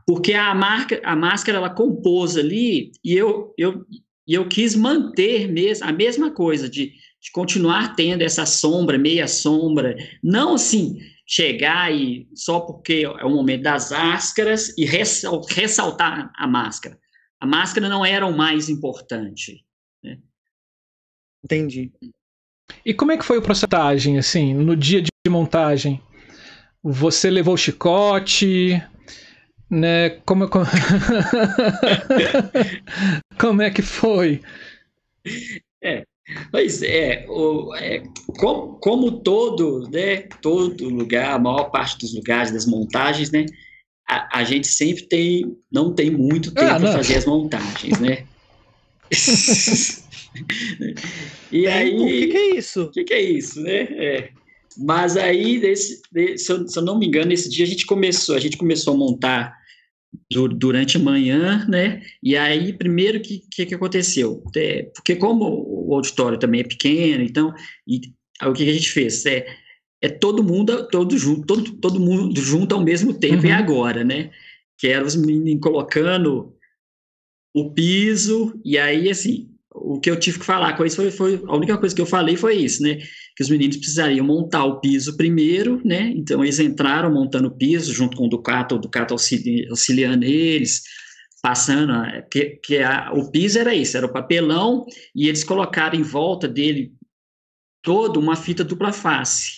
[0.06, 3.86] porque a marca a máscara ela compôs ali e eu eu
[4.26, 9.28] e eu quis manter mesmo a mesma coisa de, de continuar tendo essa sombra, meia
[9.28, 16.47] sombra, não assim chegar e só porque é o momento das máscaras e ressaltar a
[16.47, 16.97] máscara.
[17.39, 19.63] A máscara não era o mais importante.
[20.01, 20.17] Né?
[21.43, 21.91] Entendi.
[22.85, 26.01] E como é que foi o processagem, assim, no dia de montagem?
[26.81, 28.81] Você levou o chicote,
[29.69, 30.11] né?
[30.25, 30.65] Como, como...
[33.37, 34.41] como é que foi?
[35.83, 36.05] É,
[36.51, 38.03] Pois é, o, é
[38.37, 43.45] como, como, todo, né, todo lugar, a maior parte dos lugares das montagens, né,
[44.07, 48.25] a, a gente sempre tem, não tem muito tempo ah, para fazer as montagens, né?
[51.51, 52.83] e aí, o que, que, é isso?
[52.83, 53.81] O que, que, é isso, né?
[53.81, 54.29] É.
[54.77, 57.85] Mas aí, desse, desse, se, eu, se eu não me engano, nesse dia a gente
[57.85, 59.57] começou, a gente começou a montar
[60.31, 62.01] durante a manhã, né?
[62.21, 64.43] E aí, primeiro, o que, que, que, aconteceu?
[64.55, 67.53] É, porque como o auditório também é pequeno, então,
[67.88, 68.01] e,
[68.43, 69.25] o que, que, a gente fez?
[69.25, 69.45] É,
[70.01, 73.49] é todo mundo, todo junto, todo, todo mundo junto ao mesmo tempo uhum.
[73.49, 74.31] e agora, né?
[74.77, 76.53] Que eram os meninos colocando
[77.55, 81.43] o piso, e aí, assim, o que eu tive que falar com isso foi, foi,
[81.47, 82.99] a única coisa que eu falei foi isso, né?
[83.38, 86.11] Que os meninos precisariam montar o piso primeiro, né?
[86.15, 90.81] Então eles entraram montando o piso junto com o Ducato, o Ducato auxili, auxiliando eles,
[91.41, 91.93] passando,
[92.31, 94.85] que, que a, o piso era isso, era o papelão
[95.15, 96.91] e eles colocaram em volta dele
[97.84, 99.51] toda uma fita dupla face,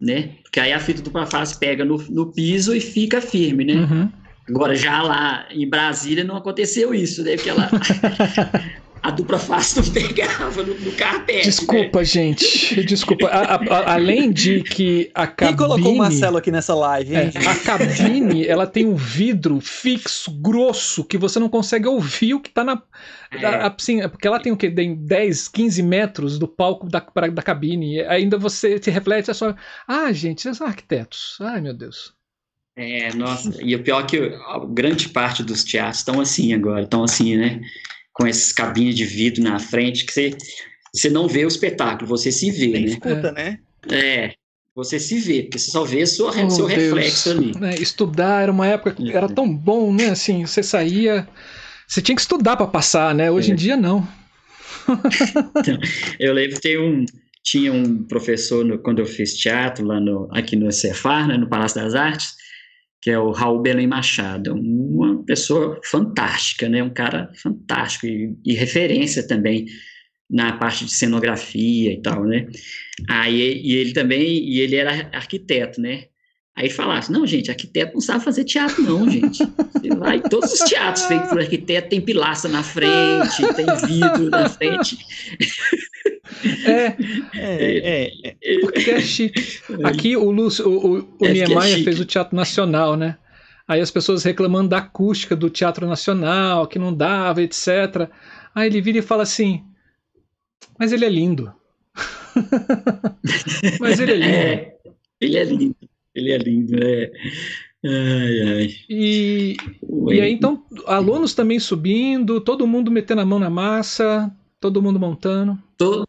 [0.00, 0.36] né?
[0.42, 3.74] Porque aí a fita dupla face pega no, no piso e fica firme, né?
[3.74, 4.12] Uhum.
[4.48, 7.34] Agora, já lá em Brasília não aconteceu isso, né?
[7.34, 7.68] Porque ela,
[9.06, 11.44] a dupla face não pegava no, no carpete.
[11.44, 12.04] Desculpa, né?
[12.04, 12.84] gente.
[12.84, 13.28] Desculpa.
[13.28, 15.56] A, a, a, além de que a cabine...
[15.56, 17.30] Quem colocou o Marcelo aqui nessa live, hein?
[17.32, 22.40] É, a cabine, ela tem um vidro fixo, grosso, que você não consegue ouvir o
[22.40, 22.82] que tá na...
[23.30, 23.46] É.
[23.46, 24.68] Assim, porque ela tem o quê?
[24.72, 28.00] Tem 10, 15 metros do palco da, pra, da cabine.
[28.00, 29.54] Ainda você se reflete, é só...
[29.86, 31.38] Ah, gente, vocês são arquitetos.
[31.40, 32.12] Ai, meu Deus.
[32.74, 33.56] É, nossa.
[33.62, 36.82] E o pior é que a grande parte dos teatros estão assim agora.
[36.82, 37.60] Estão assim, né?
[38.16, 40.34] Com essas cabines de vidro na frente, que você,
[40.92, 42.88] você não vê o espetáculo, você se vê, Tem né?
[42.88, 43.58] escuta, né?
[43.90, 44.32] É.
[44.74, 46.80] você se vê, porque você só vê sua, oh, seu Deus.
[46.80, 47.52] reflexo ali.
[47.62, 50.08] É, estudar era uma época que era tão bom, né?
[50.08, 51.28] Assim, você saía,
[51.86, 53.30] você tinha que estudar para passar, né?
[53.30, 53.52] Hoje é.
[53.52, 54.08] em dia não.
[54.88, 55.78] então,
[56.18, 57.04] eu lembro tem um
[57.44, 61.48] tinha um professor no, quando eu fiz teatro lá no aqui no Cefar, né, no
[61.48, 62.34] Palácio das Artes,
[63.06, 66.82] que é o Raul Belém Machado, uma pessoa fantástica, né?
[66.82, 69.66] Um cara fantástico e, e referência também
[70.28, 72.48] na parte de cenografia e tal, né?
[73.08, 76.06] Aí e ele também e ele era arquiteto, né?
[76.56, 79.38] Aí falasse, não, gente, arquiteto não sabe fazer teatro, não, gente.
[79.38, 84.48] Você vai, todos os teatros feitos por arquiteto tem pilastra na frente, tem vidro na
[84.48, 84.98] frente.
[86.64, 86.96] É,
[87.34, 89.60] é, é, é, porque é chique.
[89.84, 93.16] Aqui o Lúcio, o, o, o é Niemeyer fez o Teatro Nacional, né?
[93.68, 98.08] Aí as pessoas reclamando da acústica do Teatro Nacional, que não dava, etc.
[98.54, 99.64] Aí ele vira e fala assim:
[100.78, 101.52] Mas ele é lindo.
[103.80, 104.28] Mas ele é lindo.
[104.28, 104.76] É,
[105.20, 105.76] ele é lindo.
[106.14, 107.10] Ele é lindo, né?
[107.84, 108.74] Ai, ai.
[108.88, 109.56] E,
[110.08, 114.98] e aí, então, alunos também subindo, todo mundo metendo a mão na massa, todo mundo
[114.98, 115.58] montando.
[115.76, 116.08] Todo,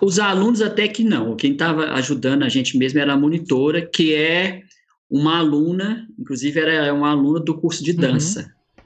[0.00, 1.36] os alunos até que não.
[1.36, 4.62] Quem estava ajudando a gente mesmo era a monitora, que é
[5.10, 7.96] uma aluna, inclusive era uma aluna do curso de uhum.
[7.98, 8.40] dança.
[8.40, 8.84] Uhum.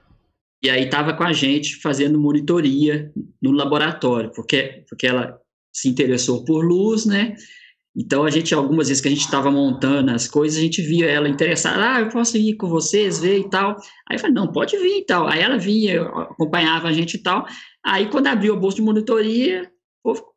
[0.64, 5.38] E aí estava com a gente fazendo monitoria no laboratório, porque, porque ela
[5.72, 7.36] se interessou por luz, né?
[7.96, 11.06] Então, a gente, algumas vezes que a gente estava montando as coisas, a gente via
[11.06, 13.76] ela interessada, ah, eu posso ir com vocês, ver e tal.
[14.08, 15.26] Aí eu falei, não, pode vir e tal.
[15.26, 17.44] Aí ela vinha, acompanhava a gente e tal.
[17.84, 19.68] Aí, quando abriu o bolso de monitoria,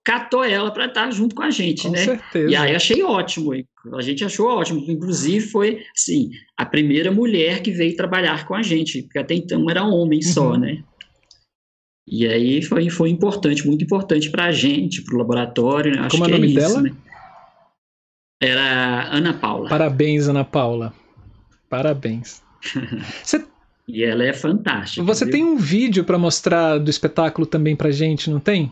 [0.03, 2.03] catou ela para estar junto com a gente, com né?
[2.03, 2.49] Certeza.
[2.49, 3.53] E aí achei ótimo,
[3.93, 4.83] a gente achou ótimo.
[4.87, 9.69] Inclusive, foi, assim, a primeira mulher que veio trabalhar com a gente, porque até então
[9.69, 10.31] era homem uhum.
[10.31, 10.83] só, né?
[12.07, 15.95] E aí foi, foi importante, muito importante para a gente, para o laboratório.
[15.95, 15.99] Né?
[16.01, 16.81] Acho Como é o nome é isso, dela?
[16.81, 16.91] Né?
[18.41, 19.69] Era Ana Paula.
[19.69, 20.93] Parabéns, Ana Paula.
[21.69, 22.41] Parabéns.
[23.23, 23.45] Você...
[23.87, 25.05] E ela é fantástica.
[25.05, 25.31] Você viu?
[25.31, 28.71] tem um vídeo para mostrar do espetáculo também pra gente, não tem?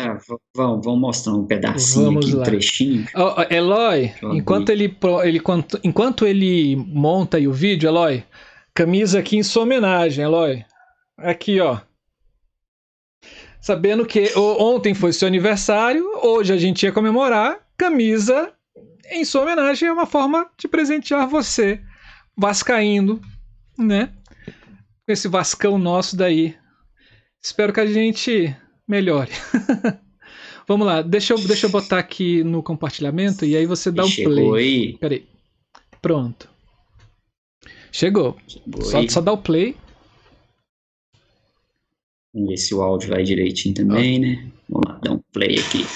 [0.00, 0.16] Ah,
[0.54, 2.40] vamos, vamos mostrar um pedacinho vamos aqui, lá.
[2.40, 3.06] um trechinho.
[3.16, 5.42] Oh, Eloy, enquanto ele, ele,
[5.82, 8.24] enquanto, ele monta aí o vídeo, Eloy,
[8.72, 10.64] camisa aqui em sua homenagem, Eloy.
[11.18, 11.80] Aqui, ó.
[13.60, 18.52] Sabendo que ontem foi seu aniversário, hoje a gente ia comemorar, camisa
[19.10, 21.82] em sua homenagem, é uma forma de presentear você,
[22.36, 23.20] vascaíno,
[23.76, 24.12] né?
[25.04, 26.54] Com esse vascão nosso daí.
[27.42, 28.56] Espero que a gente
[28.88, 29.30] melhore.
[30.66, 34.08] Vamos lá, deixa eu, deixa eu botar aqui no compartilhamento e aí você dá um
[34.08, 34.64] Chegou play.
[34.64, 34.98] Aí.
[34.98, 35.26] Peraí.
[36.02, 36.48] Pronto.
[37.90, 38.36] Chegou.
[38.46, 39.74] Chegou só, só dá o play.
[42.34, 44.50] Vamos ver se o áudio vai direitinho também, né?
[44.68, 45.86] Vamos lá, dar um play aqui.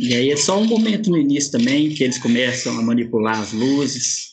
[0.00, 3.52] E aí é só um momento no início também que eles começam a manipular as
[3.52, 4.29] luzes.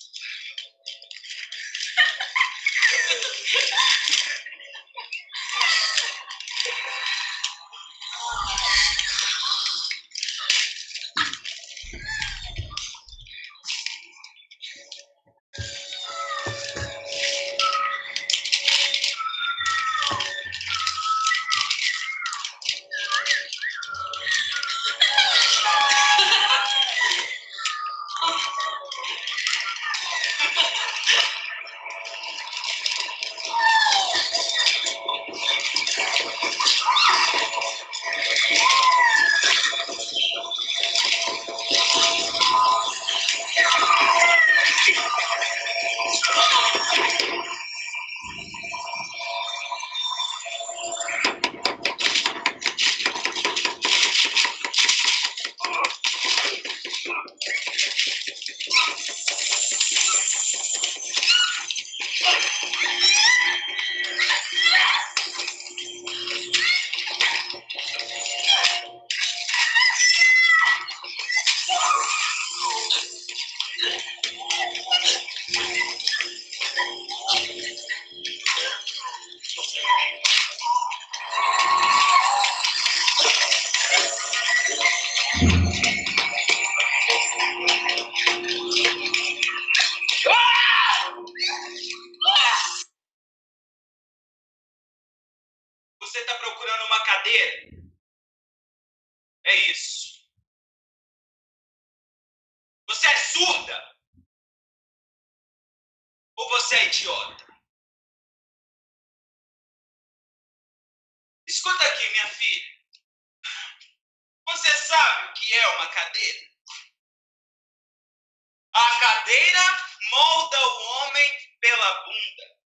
[120.17, 122.57] Molda o homem pela bunda.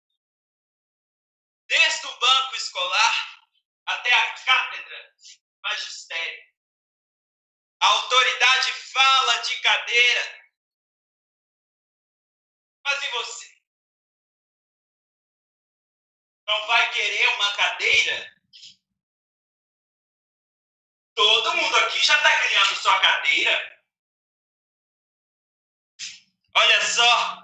[1.68, 3.40] Desde o banco escolar
[3.86, 5.14] até a cátedra
[5.64, 6.44] magistério.
[7.82, 10.41] A autoridade fala de cadeira.
[12.84, 13.52] Mas e você?
[16.48, 18.41] Não vai querer uma cadeira?
[21.15, 23.81] Todo mundo aqui já está criando sua cadeira.
[26.56, 27.44] Olha só,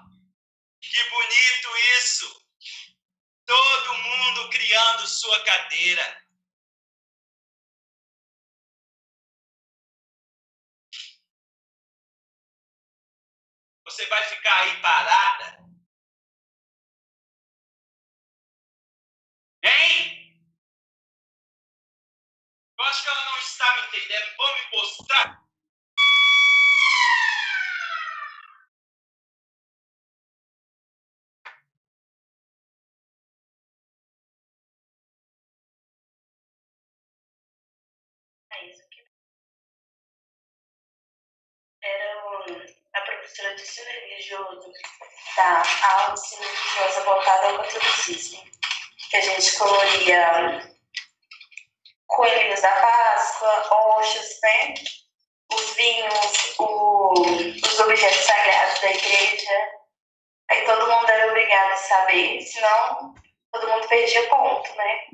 [0.80, 2.46] que bonito isso.
[3.46, 6.28] Todo mundo criando sua cadeira.
[13.84, 15.58] Você vai ficar aí parada?
[19.64, 20.44] Hein?
[22.78, 24.36] Eu acho que ela não está me entendendo.
[24.36, 25.47] Vou me mostrar.
[41.88, 42.20] Era
[42.92, 44.72] a professora de ensino religioso
[45.36, 48.44] da aula de ensino religiosa voltada ao catolicismo,
[49.10, 50.68] que a gente coloria
[52.08, 54.74] coelhinhos da Páscoa, hoxas, né?
[55.50, 57.12] Os vinhos, o,
[57.64, 59.70] os objetos sagrados da igreja.
[60.50, 63.14] Aí todo mundo era obrigado a saber, senão
[63.52, 65.06] todo mundo perdia ponto, né?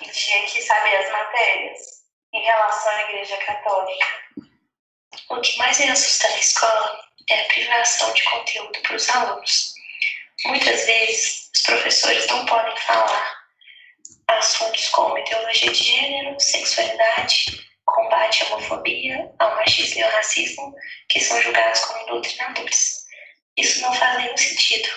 [0.00, 2.02] E tinha que saber as matérias
[2.32, 4.06] em relação à igreja católica.
[5.32, 7.00] O que mais me assusta na escola
[7.30, 9.72] é a privação de conteúdo para os alunos.
[10.44, 13.42] Muitas vezes, os professores não podem falar
[14.28, 20.74] assuntos como ideologia de gênero, sexualidade, combate à homofobia, ao machismo e ao racismo,
[21.08, 23.06] que são julgados como doutrinadores.
[23.56, 24.90] Isso não faz nenhum sentido.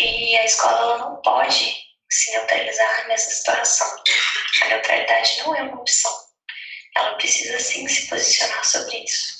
[0.00, 1.72] E a escola não pode
[2.10, 4.02] se neutralizar nessa situação.
[4.62, 6.12] A neutralidade não é uma opção.
[6.96, 9.35] Ela precisa sim se posicionar sobre isso.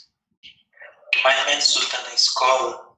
[1.26, 2.94] Mais me assusta na escola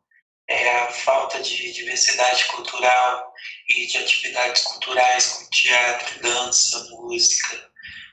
[0.50, 3.32] é a falta de diversidade cultural
[3.70, 7.70] e de atividades culturais como teatro, dança, música,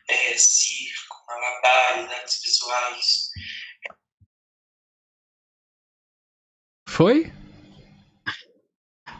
[0.07, 3.29] é, circo, malabares, artes visuais.
[6.87, 7.33] Foi?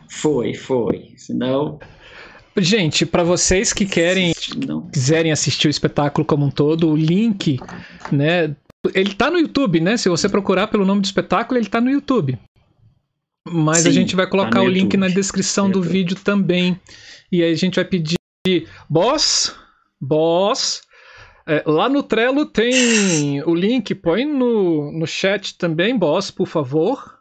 [0.09, 1.13] Foi, foi.
[1.17, 1.77] Senão.
[2.55, 4.34] Gente, para vocês que querem
[4.65, 4.89] Não.
[4.89, 7.59] quiserem assistir o espetáculo como um todo, o link,
[8.13, 8.55] né,
[8.93, 9.97] ele tá no YouTube, né?
[9.97, 12.37] Se você procurar pelo nome do espetáculo, ele tá no YouTube.
[13.47, 14.99] Mas a Sim, gente vai colocar tá o link YouTube.
[14.99, 16.79] na descrição do vídeo também.
[17.31, 18.17] E aí a gente vai pedir
[18.89, 19.55] boss,
[19.99, 20.81] boss,
[21.47, 27.14] é, lá no Trello tem o link, põe no, no chat também, boss, por favor.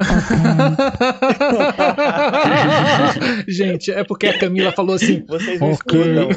[3.48, 5.24] Gente, é porque a Camila falou assim.
[5.26, 6.00] Vocês não Ok.
[6.00, 6.28] escutam.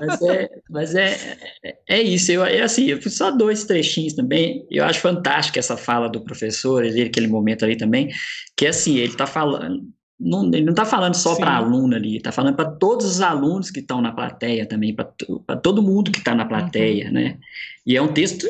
[0.00, 2.32] Mas é, mas é, é, é isso.
[2.32, 4.66] Eu, é assim, eu fiz só dois trechinhos também.
[4.70, 8.10] Eu acho fantástico essa fala do professor, ali, aquele momento ali também,
[8.56, 9.82] que assim, ele tá falando.
[10.20, 13.72] Não, ele não tá falando só para aluno ali, tá falando para todos os alunos
[13.72, 17.38] que estão na plateia também, para todo mundo que está na plateia, né?
[17.84, 18.46] E é um texto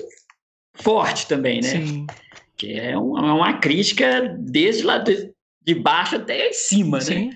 [0.75, 1.69] forte também, né?
[1.69, 2.07] Sim,
[2.63, 5.33] Que é, é uma crítica desde lá de,
[5.67, 7.03] de baixo até em cima, né?
[7.05, 7.31] sim.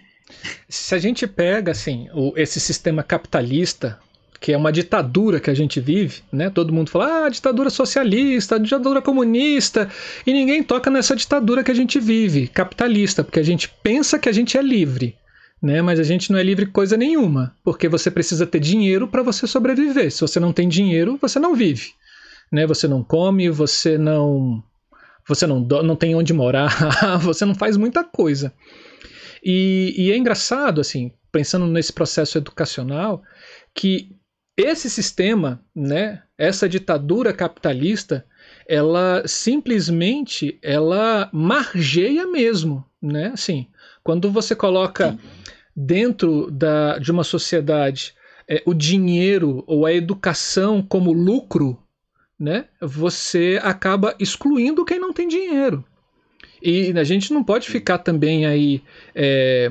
[0.68, 3.98] Se a gente pega assim, o- esse sistema capitalista,
[4.40, 6.48] que é uma ditadura que a gente vive, né?
[6.48, 9.90] Todo mundo fala, ah, ditadura socialista, ditadura comunista,
[10.24, 14.28] e ninguém toca nessa ditadura que a gente vive, capitalista, porque a gente pensa que
[14.28, 15.16] a gente é livre,
[15.60, 15.82] né?
[15.82, 19.44] Mas a gente não é livre coisa nenhuma, porque você precisa ter dinheiro para você
[19.44, 20.12] sobreviver.
[20.12, 21.88] Se você não tem dinheiro, você não vive,
[22.52, 22.64] né?
[22.64, 24.62] Você não come, você não
[25.28, 26.70] você não, não tem onde morar,
[27.20, 28.52] você não faz muita coisa.
[29.44, 33.22] E, e é engraçado, assim, pensando nesse processo educacional,
[33.74, 34.16] que
[34.56, 38.24] esse sistema, né, essa ditadura capitalista,
[38.66, 43.32] ela simplesmente ela margeia mesmo, né?
[43.34, 43.66] Assim,
[44.02, 45.18] quando você coloca
[45.74, 48.14] dentro da, de uma sociedade
[48.48, 51.78] é, o dinheiro ou a educação como lucro,
[52.38, 52.66] né?
[52.80, 55.84] Você acaba excluindo quem não tem dinheiro.
[56.62, 58.82] E a gente não pode ficar também aí
[59.14, 59.70] é,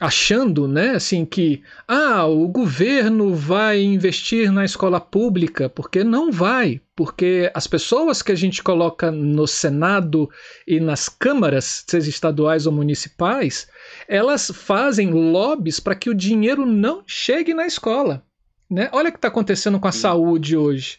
[0.00, 6.80] achando, né, assim que ah, o governo vai investir na escola pública, porque não vai,
[6.96, 10.28] porque as pessoas que a gente coloca no Senado
[10.66, 13.68] e nas câmaras, seja estaduais ou municipais,
[14.08, 18.22] elas fazem lobbies para que o dinheiro não chegue na escola,
[18.68, 18.88] né?
[18.92, 20.98] Olha o que está acontecendo com a saúde hoje,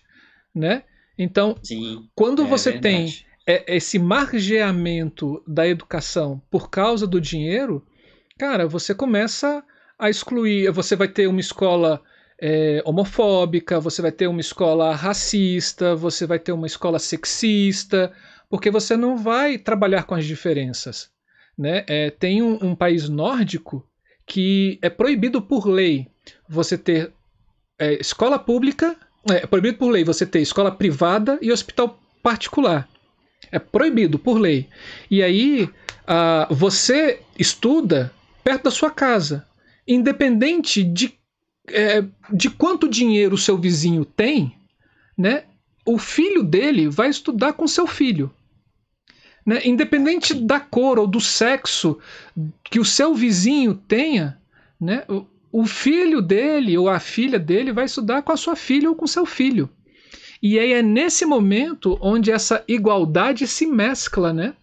[0.55, 0.83] né?
[1.17, 3.25] Então, Sim, quando é você verdade.
[3.45, 7.85] tem esse margeamento da educação por causa do dinheiro,
[8.39, 9.63] cara, você começa
[9.99, 10.71] a excluir.
[10.71, 12.01] Você vai ter uma escola
[12.41, 18.11] é, homofóbica, você vai ter uma escola racista, você vai ter uma escola sexista,
[18.49, 21.09] porque você não vai trabalhar com as diferenças.
[21.57, 21.85] Né?
[21.87, 23.87] É, tem um, um, país nórdico
[24.25, 26.07] que é proibido por lei
[26.49, 27.13] você ter
[27.79, 32.87] é, escola pública, é proibido por lei você ter escola privada e hospital particular.
[33.51, 34.67] É proibido por lei.
[35.09, 38.11] E aí uh, você estuda
[38.43, 39.47] perto da sua casa.
[39.87, 41.13] Independente de,
[41.67, 44.55] é, de quanto dinheiro o seu vizinho tem,
[45.17, 45.43] né,
[45.85, 48.31] o filho dele vai estudar com seu filho.
[49.45, 49.61] Né?
[49.63, 51.99] Independente da cor ou do sexo
[52.63, 54.39] que o seu vizinho tenha,
[54.81, 55.05] né,
[55.59, 59.07] o, filho dele ou a filha dele vai estudar com a sua filha ou com
[59.07, 59.69] seu filho.
[60.41, 64.53] E aí é nesse momento onde essa igualdade se mescla, né?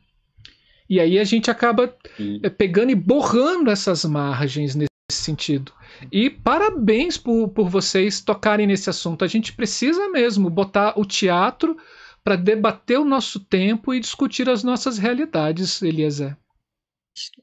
[0.88, 2.40] E aí a gente acaba Sim.
[2.42, 5.72] Eh, pegando e borrando essas margens nesse sentido.
[6.10, 9.24] E parabéns por, por vocês tocarem nesse assunto.
[9.24, 11.76] A gente precisa mesmo botar o teatro
[12.22, 16.36] para debater o nosso tempo e discutir as nossas realidades, Eliezer.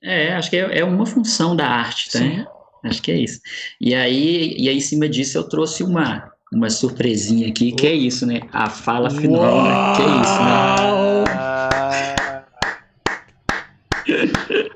[0.02, 2.20] É, acho que é, é uma função da arte, tá?
[2.20, 2.46] Sim.
[2.84, 3.40] Acho que é isso.
[3.80, 7.94] E aí, e aí, em cima disso, eu trouxe uma, uma surpresinha aqui, que é
[7.94, 8.42] isso, né?
[8.52, 9.72] A fala final, né?
[9.96, 11.00] Que é isso, né?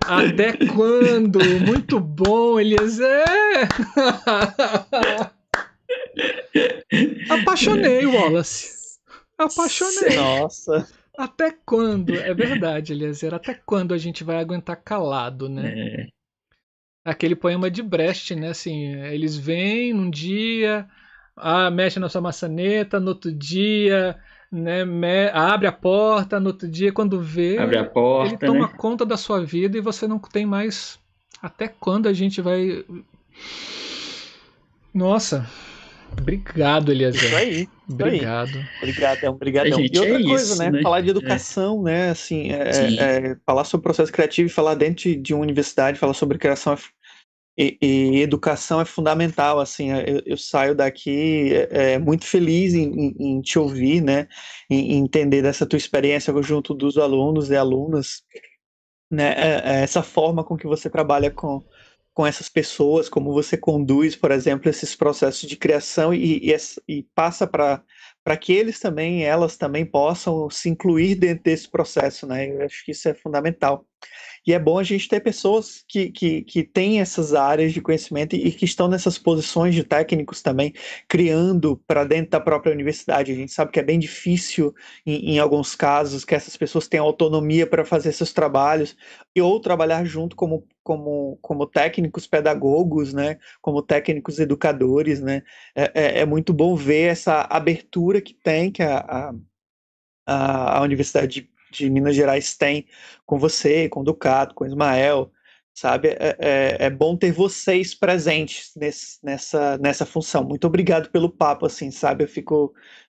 [0.05, 1.39] Até quando?
[1.65, 3.23] Muito bom, Eliezer!
[7.29, 8.99] Apaixonei, Wallace.
[9.37, 10.15] Apaixonei.
[10.15, 10.87] Nossa.
[11.17, 12.13] Até quando?
[12.13, 13.33] É verdade, Eliezer.
[13.33, 15.73] Até quando a gente vai aguentar calado, né?
[15.75, 16.07] É.
[17.03, 18.49] Aquele poema de Brecht, né?
[18.49, 20.87] Assim, eles vêm num dia,
[21.35, 24.17] ah, mexe na sua maçaneta, no outro dia
[24.53, 28.73] né, me, abre a porta, no outro dia, quando vê, porta, ele toma né?
[28.77, 30.99] conta da sua vida e você não tem mais.
[31.41, 32.85] Até quando a gente vai.
[34.93, 35.49] Nossa,
[36.19, 37.23] Obrigado, Eliezer.
[37.23, 37.69] Isso aí.
[37.89, 38.57] Obrigado.
[38.57, 38.65] Aí.
[38.77, 39.79] Obrigadão, obrigadão.
[39.79, 40.71] Gente, e outra é coisa, isso, né?
[40.71, 40.81] né?
[40.81, 41.91] Falar de educação, é.
[41.91, 42.09] né?
[42.09, 42.69] Assim, é,
[42.99, 46.77] é, falar sobre processo criativo e falar dentro de uma universidade, falar sobre criação é
[47.55, 52.89] e, e, educação é fundamental, assim, eu, eu saio daqui é, é muito feliz em,
[52.89, 54.27] em, em, te ouvir, né,
[54.69, 58.23] em, em, entender dessa tua experiência junto dos alunos e alunas,
[59.11, 61.63] né, é, é essa forma com que você trabalha com,
[62.13, 66.55] com essas pessoas, como você conduz, por exemplo, esses processos de criação e, e,
[66.87, 72.49] e passa para que eles também, elas também possam se incluir dentro desse processo, né,
[72.49, 73.85] eu acho que isso é fundamental.
[74.45, 78.35] E é bom a gente ter pessoas que, que, que têm essas áreas de conhecimento
[78.35, 80.73] e, que estão nessas posições de técnicos também,
[81.07, 83.31] criando para dentro da própria universidade.
[83.31, 84.73] A gente sabe que é bem difícil,
[85.05, 88.95] em, em alguns casos, que essas pessoas tenham autonomia para fazer seus trabalhos
[89.33, 93.39] e ou trabalhar junto como, como, como técnicos pedagogos, né?
[93.61, 95.21] como técnicos educadores.
[95.21, 95.41] Né?
[95.73, 99.33] É, é, é muito bom ver essa abertura que tem, que a,
[100.25, 102.85] a, a Universidade de Minas Gerais tem
[103.25, 105.31] com você, com o Ducato, com o Ismael,
[105.73, 106.09] sabe?
[106.09, 110.43] É, é, é, bom ter vocês presentes nesse, nessa, nessa função.
[110.43, 112.23] Muito obrigado pelo papo, assim, sabe?
[112.23, 112.73] Eu fico,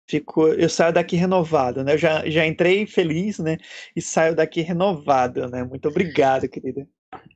[0.07, 1.93] fico, eu saio daqui renovado, né?
[1.93, 3.57] Eu já, já entrei feliz, né?
[3.95, 5.63] E saio daqui renovado, né?
[5.63, 6.87] Muito obrigado, querida.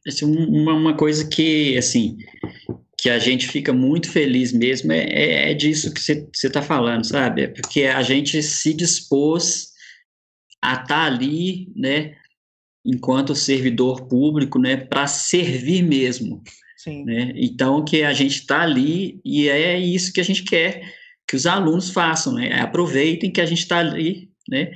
[0.07, 2.17] Assim, uma, uma coisa que, assim,
[2.97, 7.05] que a gente fica muito feliz mesmo é, é, é disso que você está falando,
[7.05, 7.43] sabe?
[7.43, 9.70] É porque a gente se dispôs
[10.61, 12.15] a estar tá ali, né,
[12.85, 16.41] enquanto servidor público, né, para servir mesmo.
[16.77, 17.03] Sim.
[17.05, 17.31] Né?
[17.35, 20.81] Então, que a gente está ali e é isso que a gente quer
[21.27, 22.59] que os alunos façam, né?
[22.59, 24.71] Aproveitem que a gente está ali, né?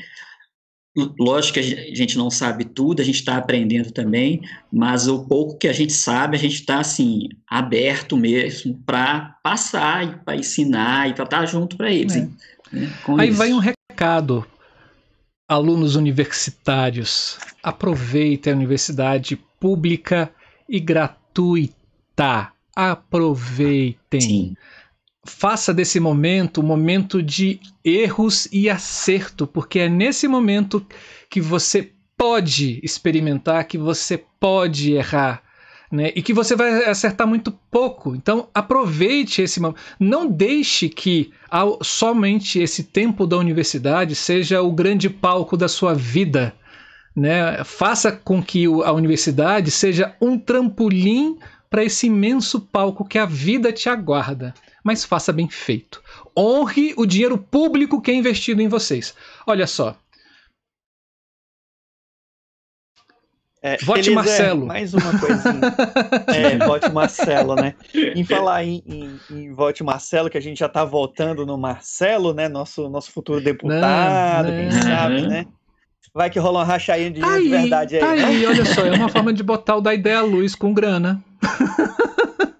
[1.20, 4.40] Lógico que a gente não sabe tudo, a gente está aprendendo também,
[4.72, 10.08] mas o pouco que a gente sabe, a gente está assim aberto mesmo para passar
[10.08, 12.16] e para ensinar e para estar tá junto para eles.
[12.16, 12.30] É.
[12.72, 12.90] Né?
[13.18, 13.38] Aí isso.
[13.38, 14.48] vai um recado
[15.48, 20.32] alunos universitários, aproveitem a universidade pública
[20.68, 22.52] e gratuita.
[22.76, 24.22] Aproveitem.
[24.22, 24.56] Sim.
[25.28, 30.86] Faça desse momento um momento de erros e acerto, porque é nesse momento
[31.30, 35.44] que você pode experimentar, que você pode errar.
[35.92, 38.16] Né, e que você vai acertar muito pouco.
[38.16, 39.80] Então, aproveite esse momento.
[40.00, 45.94] Não deixe que ao, somente esse tempo da universidade seja o grande palco da sua
[45.94, 46.56] vida.
[47.16, 47.64] Né?
[47.64, 51.38] Faça com que a universidade seja um trampolim
[51.70, 54.54] para esse imenso palco que a vida te aguarda.
[54.84, 56.02] Mas faça bem feito.
[56.38, 59.16] Honre o dinheiro público que é investido em vocês.
[59.48, 59.98] Olha só,
[63.66, 64.68] É, vote Marcelo.
[64.68, 65.60] Mais uma coisinha.
[66.30, 67.74] é, vote Marcelo, né?
[68.16, 72.32] Em falar em, em, em, vote Marcelo, que a gente já tá votando no Marcelo,
[72.32, 72.48] né?
[72.48, 74.84] Nosso, nosso futuro deputado, não, quem não.
[74.84, 75.48] sabe, né?
[76.14, 78.02] Vai que rola uma rachainha de, aí, de verdade aí.
[78.02, 78.24] Tá né?
[78.24, 81.24] aí, olha só, é uma forma de botar o da ideia à luz com grana.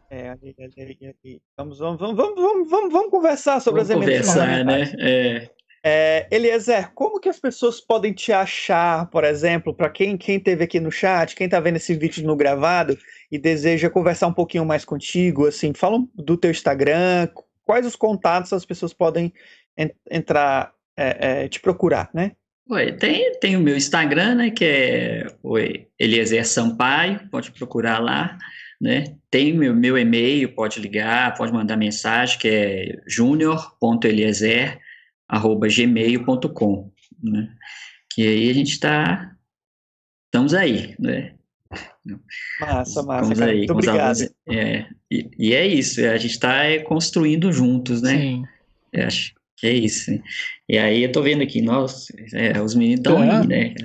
[0.08, 4.34] É, ali, ali, ali, vamos, vamos, vamos, vamos, vamos, vamos conversar sobre vamos as emendas
[4.34, 4.94] conversar, né?
[4.98, 5.50] É.
[5.88, 10.64] É, Eliezer, como que as pessoas podem te achar, por exemplo, para quem, quem teve
[10.64, 12.98] aqui no chat, quem está vendo esse vídeo no gravado
[13.32, 17.30] e deseja conversar um pouquinho mais contigo, assim, fala do teu Instagram,
[17.64, 19.32] quais os contatos as pessoas podem
[19.78, 22.32] en entrar, é, é, te procurar, né?
[22.68, 28.40] Oi, tem, tem o meu Instagram, né, que é oi, Eliezer Sampaio, pode procurar lá,
[28.82, 29.16] né?
[29.30, 34.84] Tem meu, meu e-mail, pode ligar, pode mandar mensagem, que é junior.eliezer
[35.28, 36.92] arroba gmail.com,
[37.22, 37.50] né?
[38.14, 39.36] Que aí a gente está,
[40.28, 41.36] estamos aí, né?
[42.62, 44.20] Massa, massa, estamos cara, aí, muito obrigado.
[44.50, 48.18] é, e, e, é isso, a gente está é, construindo juntos, né?
[48.18, 48.44] Sim.
[48.94, 50.12] Eu é, acho que é isso.
[50.70, 53.32] E aí eu tô vendo aqui, nós, é, os meninos estão é.
[53.32, 53.76] aí, né?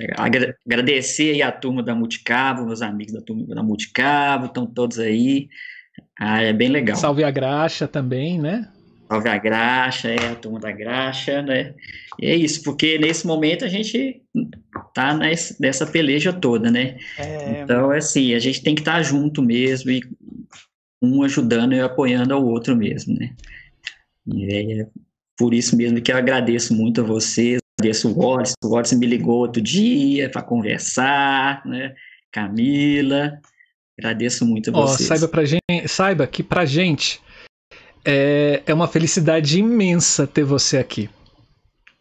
[0.65, 5.49] Agradecer aí a turma da Multicabo, meus amigos da turma da Multicabo, estão todos aí.
[6.19, 6.95] Ah, é bem legal.
[6.95, 8.71] Salve a graxa também, né?
[9.11, 11.73] Salve a graxa, é a turma da graxa, né?
[12.17, 14.21] E é isso, porque nesse momento a gente
[14.93, 16.97] tá nessa, nessa peleja toda, né?
[17.17, 17.61] É...
[17.61, 20.01] Então, é assim, a gente tem que estar tá junto mesmo e
[21.01, 23.35] um ajudando e apoiando ao outro mesmo, né?
[24.25, 24.87] E é
[25.37, 29.07] por isso mesmo que eu agradeço muito a vocês, agradeço o Wallace, o Wallace me
[29.07, 31.93] ligou outro dia para conversar, né?
[32.31, 33.37] Camila,
[33.99, 35.01] agradeço muito a vocês.
[35.01, 37.19] Oh, saiba, pra gente, saiba que pra gente
[38.05, 41.09] é, é uma felicidade imensa ter você aqui.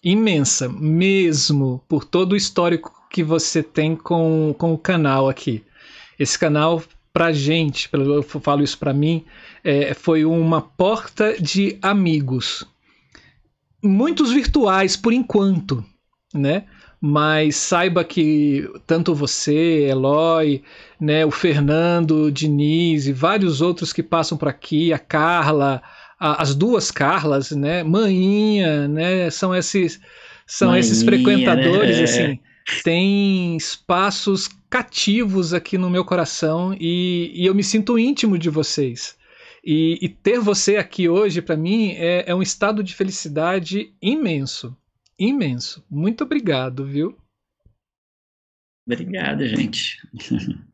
[0.03, 5.63] Imensa, mesmo por todo o histórico que você tem com, com o canal aqui.
[6.19, 6.83] Esse canal,
[7.13, 9.25] pra gente, eu falo isso pra mim,
[9.65, 12.65] é, foi uma porta de amigos.
[13.83, 15.85] Muitos virtuais por enquanto,
[16.35, 16.65] né?
[17.01, 20.63] Mas saiba que tanto você, Eloy,
[21.01, 25.83] né, o Fernando, Diniz e vários outros que passam por aqui, a Carla,
[26.19, 29.99] a, as duas Carlas, né, Maninha, né, são esses
[30.47, 32.05] são esses frequentadores né?
[32.05, 32.39] assim,
[32.83, 39.17] tem espaços cativos aqui no meu coração e, e eu me sinto íntimo de vocês.
[39.65, 44.77] E, e ter você aqui hoje, para mim, é, é um estado de felicidade imenso
[45.29, 45.85] imenso.
[45.91, 47.17] Muito obrigado, viu?
[48.87, 49.99] Obrigado, gente.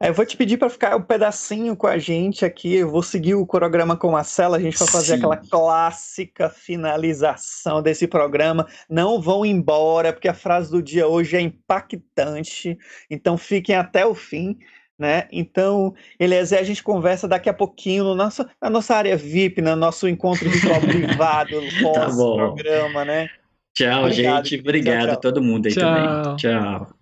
[0.00, 2.76] É, eu vou te pedir para ficar um pedacinho com a gente aqui.
[2.76, 4.56] Eu vou seguir o programa com a Marcela.
[4.56, 5.14] A gente vai fazer Sim.
[5.14, 8.68] aquela clássica finalização desse programa.
[8.88, 12.78] Não vão embora, porque a frase do dia hoje é impactante.
[13.10, 14.56] Então fiquem até o fim
[14.98, 15.28] né?
[15.30, 19.76] Então, Eliezer, a gente conversa daqui a pouquinho no nosso, na nossa área VIP, no
[19.76, 23.28] nosso encontro virtual privado, tá pós-programa, né?
[23.74, 24.60] Tchau, obrigado, gente.
[24.60, 25.82] Obrigado tchau, a todo mundo aí tchau.
[25.82, 26.36] também.
[26.36, 26.94] Tchau.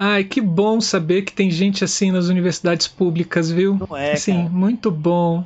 [0.00, 3.76] Ai, que bom saber que tem gente assim nas universidades públicas, viu?
[3.88, 5.44] Não é, Sim, muito bom.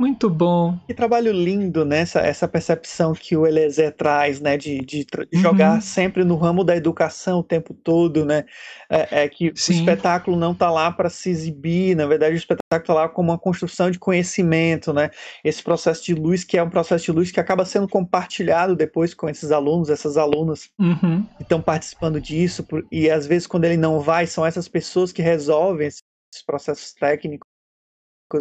[0.00, 0.78] Muito bom.
[0.86, 1.98] Que trabalho lindo, né?
[1.98, 4.56] Essa, essa percepção que o Eliezer traz, né?
[4.56, 5.42] De, de, de uhum.
[5.42, 8.46] jogar sempre no ramo da educação o tempo todo, né?
[8.88, 9.74] É, é que Sim.
[9.74, 13.30] o espetáculo não está lá para se exibir, na verdade o espetáculo está lá como
[13.30, 15.10] uma construção de conhecimento, né?
[15.44, 19.12] Esse processo de luz que é um processo de luz que acaba sendo compartilhado depois
[19.12, 21.26] com esses alunos, essas alunas uhum.
[21.36, 25.20] que estão participando disso, e às vezes quando ele não vai, são essas pessoas que
[25.20, 26.02] resolvem esses
[26.46, 27.49] processos técnicos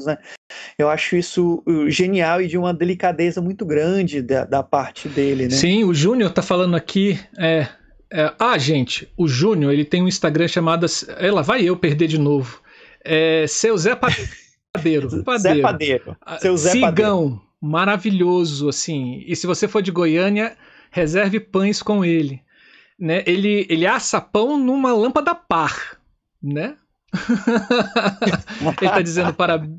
[0.06, 0.18] né?
[0.78, 5.44] Eu acho isso uh, genial e de uma delicadeza muito grande da, da parte dele,
[5.44, 5.52] né?
[5.52, 7.20] Sim, o Júnior tá falando aqui.
[7.38, 7.68] É,
[8.11, 10.86] é, ah, gente, o Júnior ele tem um Instagram chamado.
[11.18, 12.61] Ela vai eu perder de novo.
[13.03, 14.30] É, seu Zé Padeiro.
[14.72, 15.10] Padeiro.
[15.40, 16.18] Zé Padeiro.
[16.22, 17.41] Ah, Seu Zé Cigão, Padeiro.
[17.61, 19.24] maravilhoso, assim.
[19.26, 20.56] E se você for de Goiânia,
[20.91, 22.41] reserve pães com ele.
[22.99, 23.24] Né?
[23.26, 25.98] Ele, ele assa pão numa lâmpada par,
[26.41, 26.76] né?
[28.81, 29.61] Ele tá dizendo para.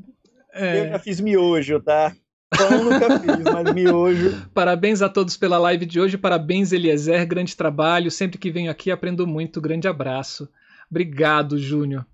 [0.53, 0.81] É...
[0.81, 2.13] Eu já fiz miojo, tá?
[2.49, 4.45] Pão nunca fiz, mas miojo.
[4.53, 6.17] Parabéns a todos pela live de hoje.
[6.17, 7.25] Parabéns, Eliezer.
[7.25, 8.11] Grande trabalho.
[8.11, 9.61] Sempre que venho aqui aprendo muito.
[9.61, 10.49] Grande abraço.
[10.89, 12.05] Obrigado, Júnior.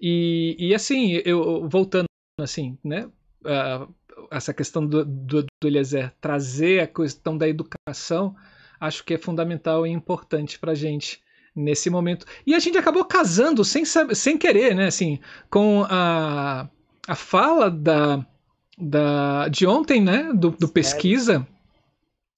[0.00, 2.06] E, e assim, eu voltando
[2.40, 3.08] assim, né?
[3.44, 3.92] Uh,
[4.30, 8.36] essa questão do, do, do Eliezer trazer a questão da educação,
[8.80, 11.20] acho que é fundamental e importante para a gente
[11.54, 12.26] nesse momento.
[12.46, 14.86] E a gente acabou casando sem, sem querer, né?
[14.86, 15.18] Assim,
[15.50, 16.68] com a,
[17.06, 18.24] a fala da,
[18.78, 20.32] da, de ontem, né?
[20.34, 21.46] Do, do pesquisa,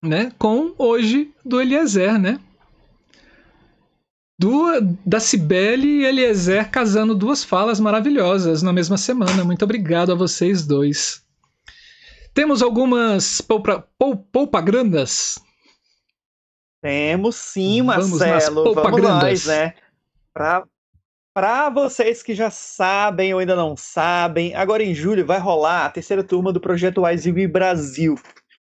[0.03, 0.33] né?
[0.39, 2.41] Com hoje do Eliezer, né?
[4.37, 9.45] Do, da Cibele e Eliezer casando duas falas maravilhosas na mesma semana.
[9.45, 11.23] Muito obrigado a vocês dois.
[12.35, 13.87] Temos algumas poupa,
[14.33, 15.39] poupagrandas?
[16.85, 18.75] Temos sim, Marcelo.
[18.75, 19.73] Vamos nós, né?
[20.35, 20.65] Pra,
[21.33, 25.91] pra vocês que já sabem ou ainda não sabem, agora em julho vai rolar a
[25.91, 28.17] terceira turma do projeto Wise Brasil,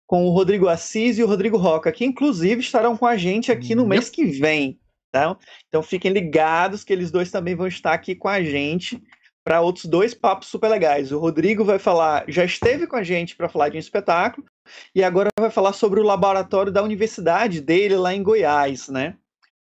[0.07, 3.75] com o Rodrigo Assis e o Rodrigo Roca, que inclusive estarão com a gente aqui
[3.75, 4.79] no mês que vem.
[5.11, 5.37] Tá?
[5.67, 8.99] Então fiquem ligados que eles dois também vão estar aqui com a gente
[9.47, 11.09] para outros dois papos super legais.
[11.13, 14.45] O Rodrigo vai falar, já esteve com a gente para falar de um espetáculo,
[14.93, 19.15] e agora vai falar sobre o laboratório da universidade dele lá em Goiás, né?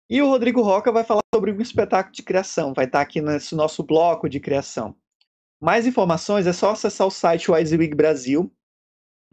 [0.09, 3.57] E o Rodrigo Roca vai falar sobre um espetáculo de criação, vai estar aqui nesse
[3.57, 4.95] nosso bloco de criação.
[5.61, 8.53] Mais informações é só acessar o site WiseWig Brasil,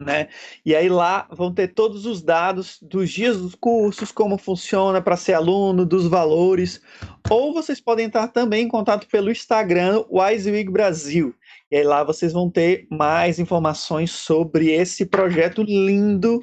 [0.02, 0.28] né?
[0.64, 5.16] E aí lá vão ter todos os dados dos dias dos cursos, como funciona para
[5.16, 6.80] ser aluno, dos valores.
[7.30, 11.34] Ou vocês podem entrar também em contato pelo Instagram WiseWig Brasil.
[11.70, 16.40] E aí lá vocês vão ter mais informações sobre esse projeto lindo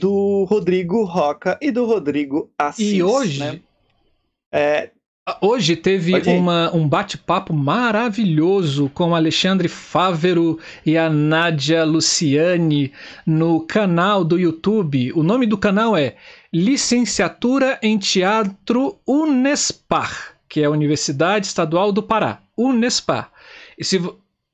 [0.00, 2.92] do Rodrigo Roca e do Rodrigo Assis.
[2.92, 3.60] E hoje, né?
[4.52, 4.90] é,
[5.40, 12.92] Hoje teve uma, um bate-papo maravilhoso com Alexandre Fávero e a Nádia Luciani
[13.26, 15.12] no canal do YouTube.
[15.12, 16.16] O nome do canal é
[16.52, 22.40] Licenciatura em Teatro Unespar, que é a Universidade Estadual do Pará.
[22.56, 23.30] Unespar.
[23.78, 24.00] E se,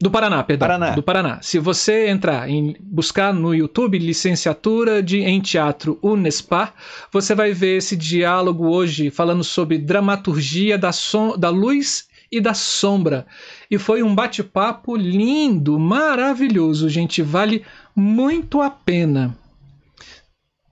[0.02, 0.66] do Paraná, perdão.
[0.66, 0.90] Paraná.
[0.90, 1.38] Do Paraná.
[1.40, 6.74] Se você entrar em buscar no YouTube licenciatura de em teatro Unespar,
[7.12, 12.54] você vai ver esse diálogo hoje falando sobre dramaturgia da, som, da luz e da
[12.54, 13.26] sombra.
[13.70, 17.22] E foi um bate-papo lindo, maravilhoso, gente.
[17.22, 17.64] Vale
[17.94, 19.38] muito a pena.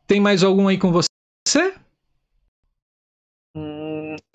[0.06, 1.74] Tem mais algum aí com você?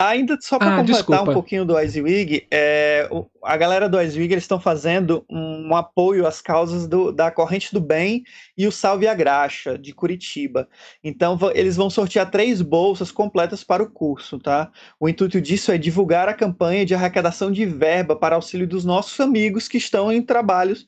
[0.00, 1.30] Ainda só para ah, completar desculpa.
[1.30, 3.10] um pouquinho do Icewig, é,
[3.42, 7.80] a galera do Icewig eles estão fazendo um, apoio às causas do, da Corrente do
[7.80, 8.22] Bem
[8.56, 10.68] e o Salve a Graxa de Curitiba.
[11.02, 14.70] Então eles vão sortear três bolsas completas para o curso, tá?
[15.00, 19.18] O intuito disso é divulgar a campanha de arrecadação de verba para auxílio dos nossos
[19.18, 20.86] amigos que estão em trabalhos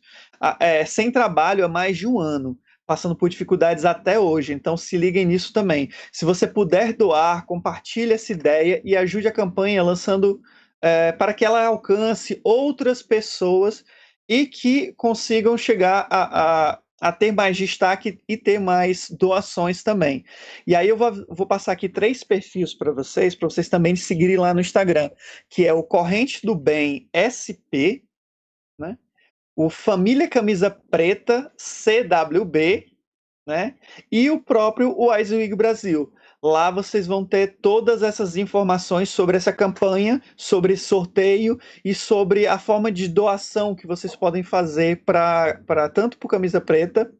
[0.58, 2.56] é, sem trabalho há mais de um ano
[2.90, 4.52] passando por dificuldades até hoje.
[4.52, 5.88] Então se liguem nisso também.
[6.10, 10.40] Se você puder doar, compartilhe essa ideia e ajude a campanha lançando
[10.82, 13.84] é, para que ela alcance outras pessoas
[14.28, 20.24] e que consigam chegar a, a, a, ter mais destaque e ter mais doações também.
[20.66, 24.36] E aí eu vou, vou passar aqui três perfis para vocês, para vocês também seguirem
[24.36, 25.10] lá no Instagram,
[25.48, 28.02] que é o Corrente do Bem SP,
[28.76, 28.98] né?
[29.62, 32.86] O Família Camisa Preta CWB,
[33.46, 33.74] né?
[34.10, 36.10] E o próprio Wisewig Brasil.
[36.42, 42.58] Lá vocês vão ter todas essas informações sobre essa campanha, sobre sorteio e sobre a
[42.58, 47.12] forma de doação que vocês podem fazer para tanto para Camisa Preta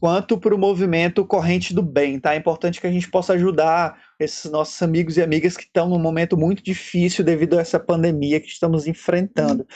[0.00, 2.34] quanto para o movimento Corrente do Bem, tá?
[2.34, 5.98] É importante que a gente possa ajudar esses nossos amigos e amigas que estão num
[5.98, 9.66] momento muito difícil devido a essa pandemia que estamos enfrentando.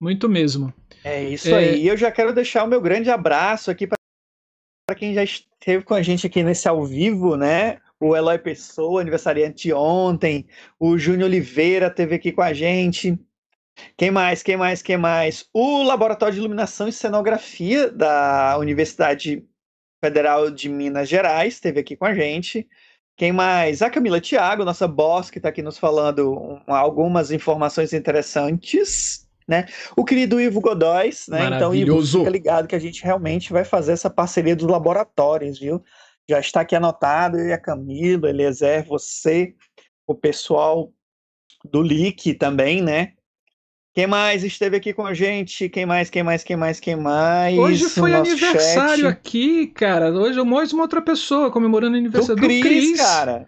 [0.00, 0.72] muito mesmo.
[1.02, 1.58] É isso é...
[1.58, 1.82] aí.
[1.82, 5.92] E eu já quero deixar o meu grande abraço aqui para quem já esteve com
[5.92, 7.80] a gente aqui nesse ao vivo, né?
[7.98, 10.46] o Eloy Pessoa, aniversariante ontem,
[10.78, 13.18] o Júnior Oliveira teve aqui com a gente.
[13.96, 14.42] Quem mais?
[14.42, 14.80] Quem mais?
[14.80, 15.48] Quem mais?
[15.52, 19.44] O Laboratório de Iluminação e Cenografia da Universidade
[20.04, 22.68] Federal de Minas Gerais esteve aqui com a gente.
[23.22, 23.82] Quem mais?
[23.82, 29.28] A Camila Thiago, nossa boss, que está aqui nos falando algumas informações interessantes.
[29.46, 29.66] Né?
[29.96, 31.46] O querido Ivo Godóis, né?
[31.54, 35.80] Então, Ivo, fica ligado que a gente realmente vai fazer essa parceria dos laboratórios, viu?
[36.28, 39.54] já está aqui anotado, eu e a Camila, Eliezer, você,
[40.04, 40.92] o pessoal
[41.64, 43.12] do LIC também, né?
[43.94, 45.68] Quem mais esteve aqui com a gente?
[45.68, 47.58] Quem mais, quem mais, quem mais, quem mais?
[47.58, 49.12] Hoje foi aniversário chat.
[49.12, 50.10] aqui, cara.
[50.10, 52.96] Hoje mais uma outra pessoa comemorando o aniversário do, do Cris, Cris.
[52.96, 53.46] cara.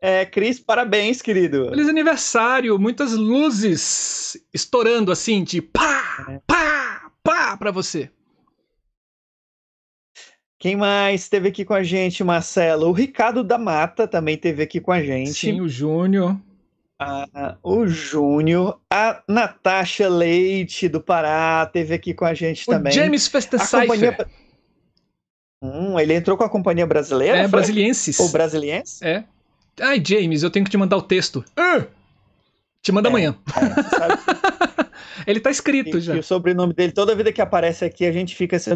[0.00, 1.70] É, Cris, parabéns, querido.
[1.70, 6.40] Feliz aniversário, muitas luzes estourando assim, de pá, é.
[6.46, 8.10] pá, pá pra você.
[10.56, 12.86] Quem mais esteve aqui com a gente, Marcelo?
[12.86, 15.32] O Ricardo da Mata também esteve aqui com a gente.
[15.34, 16.36] Sim, o Júnior.
[17.02, 18.80] Ah, o Júnior.
[18.90, 22.92] A Natasha Leite, do Pará, esteve aqui com a gente o também.
[22.92, 23.88] James Festenseifer.
[23.88, 24.26] Companhia...
[25.62, 27.38] Hum, ele entrou com a companhia brasileira?
[27.38, 28.18] É, brasilienses.
[28.18, 29.04] Ou brasiliense?
[29.04, 29.24] É.
[29.80, 31.44] Ai, James, eu tenho que te mandar o texto.
[31.58, 31.86] Uh!
[32.82, 33.36] Te manda é, amanhã.
[33.56, 34.22] É, sabe?
[35.26, 36.16] Ele tá escrito e, já.
[36.16, 38.70] E o sobrenome dele, toda vida que aparece aqui, a gente fica assim.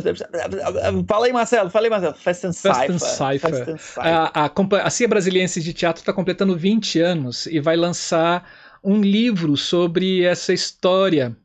[1.09, 2.15] Fala aí, Marcelo, fala aí, Marcelo.
[2.15, 3.77] Fast and Cypher.
[3.99, 4.51] A, a,
[4.83, 8.49] a CIA Brasiliense de Teatro está completando 20 anos e vai lançar
[8.83, 11.37] um livro sobre essa história.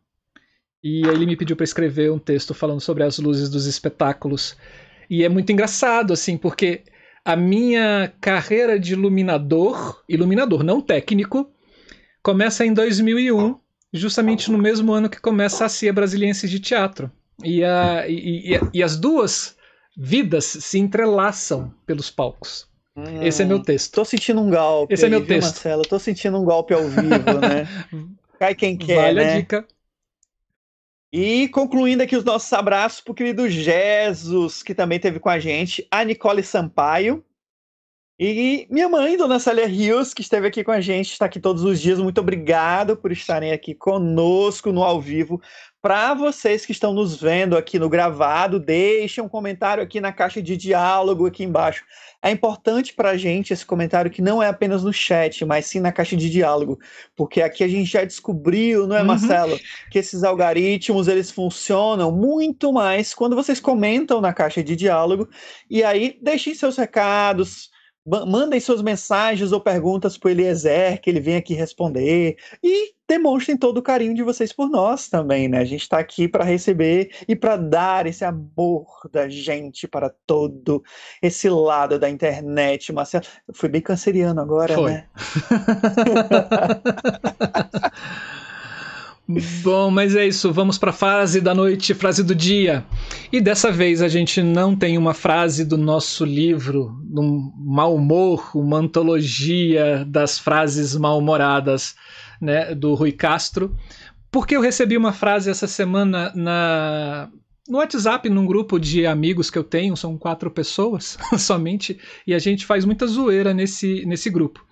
[0.84, 4.56] E aí ele me pediu para escrever um texto falando sobre as luzes dos espetáculos.
[5.10, 6.84] E é muito engraçado, assim, porque
[7.24, 11.52] a minha carreira de iluminador, iluminador não técnico,
[12.24, 13.60] começa em 2001
[13.94, 17.12] justamente no mesmo ano que começa a CIA Brasiliense de Teatro.
[17.44, 19.56] E, a, e, e, e, as duas
[19.98, 22.68] vidas se entrelaçam pelos palcos.
[22.96, 23.94] Hum, Esse é meu texto.
[23.94, 24.94] Tô sentindo um golpe.
[24.94, 25.56] Esse é aí, é meu viu, texto.
[25.56, 25.84] Marcelo?
[25.84, 27.68] Tô sentindo um golpe ao vivo, né?
[28.40, 29.34] Cai quem quer, vale né?
[29.34, 29.68] a dica.
[31.14, 35.86] E concluindo aqui os nossos abraços pro querido Jesus, que também teve com a gente,
[35.92, 37.24] a Nicole Sampaio,
[38.24, 41.64] e minha mãe, Dona Célia Rios, que esteve aqui com a gente, está aqui todos
[41.64, 41.98] os dias.
[41.98, 45.42] Muito obrigado por estarem aqui conosco no ao vivo.
[45.82, 50.40] Para vocês que estão nos vendo aqui no gravado, deixem um comentário aqui na caixa
[50.40, 51.84] de diálogo aqui embaixo.
[52.22, 55.80] É importante para a gente esse comentário que não é apenas no chat, mas sim
[55.80, 56.80] na caixa de diálogo,
[57.16, 59.08] porque aqui a gente já descobriu, não é, uhum.
[59.08, 65.28] Marcelo, que esses algoritmos eles funcionam muito mais quando vocês comentam na caixa de diálogo
[65.68, 67.71] e aí deixem seus recados,
[68.06, 72.38] mandem suas mensagens ou perguntas para o Eliezer, que ele vem aqui responder.
[72.64, 75.60] E demonstrem todo o carinho de vocês por nós também, né?
[75.60, 80.82] A gente está aqui para receber e para dar esse amor da gente para todo
[81.22, 82.92] esse lado da internet.
[82.94, 84.92] Marcelo, fui bem canceriano agora, Foi.
[84.92, 85.08] né?
[89.64, 90.52] Bom, mas é isso.
[90.52, 92.86] Vamos para a frase da noite, frase do dia.
[93.32, 98.52] E dessa vez a gente não tem uma frase do nosso livro, um mau humor,
[98.54, 101.96] uma antologia das frases mal-humoradas,
[102.42, 103.76] né, do Rui Castro,
[104.32, 107.30] porque eu recebi uma frase essa semana na
[107.70, 112.40] no WhatsApp, num grupo de amigos que eu tenho, são quatro pessoas somente, e a
[112.40, 114.66] gente faz muita zoeira nesse, nesse grupo.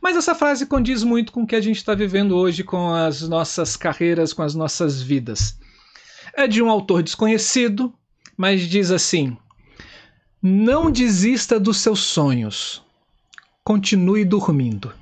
[0.00, 3.26] Mas essa frase condiz muito com o que a gente está vivendo hoje com as
[3.28, 5.58] nossas carreiras, com as nossas vidas.
[6.34, 7.92] É de um autor desconhecido,
[8.36, 9.36] mas diz assim:
[10.42, 12.82] Não desista dos seus sonhos.
[13.64, 14.92] Continue dormindo.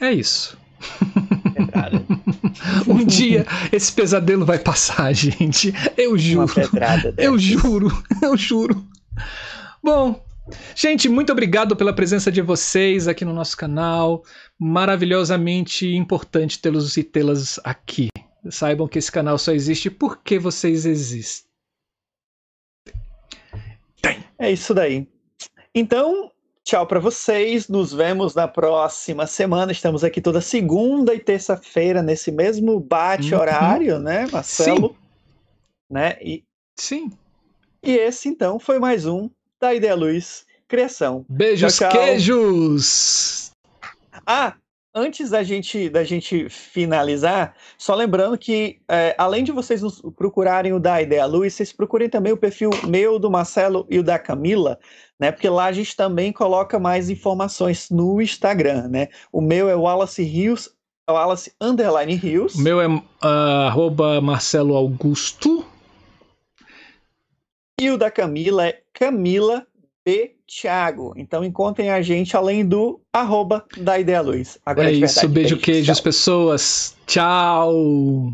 [0.00, 0.58] É isso.
[2.88, 5.72] um dia esse pesadelo vai passar, gente.
[5.96, 6.52] Eu juro.
[7.16, 8.04] Eu juro.
[8.20, 8.84] Eu juro.
[9.82, 10.24] Bom,
[10.74, 14.24] Gente, muito obrigado pela presença de vocês aqui no nosso canal.
[14.58, 18.08] Maravilhosamente importante tê-los e tê-las aqui.
[18.50, 21.50] Saibam que esse canal só existe porque vocês existem.
[24.38, 25.06] É isso daí.
[25.72, 26.32] Então,
[26.64, 27.68] tchau para vocês.
[27.68, 29.70] Nos vemos na próxima semana.
[29.70, 34.02] Estamos aqui toda segunda e terça-feira nesse mesmo bate-horário, uhum.
[34.02, 34.88] né, Marcelo?
[34.88, 34.96] Sim.
[35.88, 36.16] Né?
[36.20, 36.44] E...
[36.76, 37.12] Sim.
[37.84, 39.30] E esse, então, foi mais um
[39.62, 41.24] da Ideia Luz Criação.
[41.28, 42.00] Beijos, Tchau, tchau.
[42.00, 43.52] queijos!
[44.26, 44.54] Ah,
[44.92, 50.72] antes da gente, da gente finalizar, só lembrando que, é, além de vocês nos procurarem
[50.72, 54.18] o da Ideia Luz, vocês procurem também o perfil meu, do Marcelo e o da
[54.18, 54.80] Camila,
[55.20, 55.30] né?
[55.30, 59.08] Porque lá a gente também coloca mais informações no Instagram, né?
[59.30, 60.70] O meu é Wallace Rios,
[61.08, 62.56] Wallace Underline Rios.
[62.56, 62.86] O meu é
[63.20, 65.64] arroba Marcelo Augusto.
[67.80, 69.66] E o da Camila é Camila
[70.04, 70.36] B.
[70.46, 71.14] Thiago.
[71.16, 74.58] Então encontrem a gente além do arroba da Ideia Luz.
[74.66, 76.94] Agora É de isso, verdade, beijo, queijos, pessoas.
[77.06, 78.32] Tchau!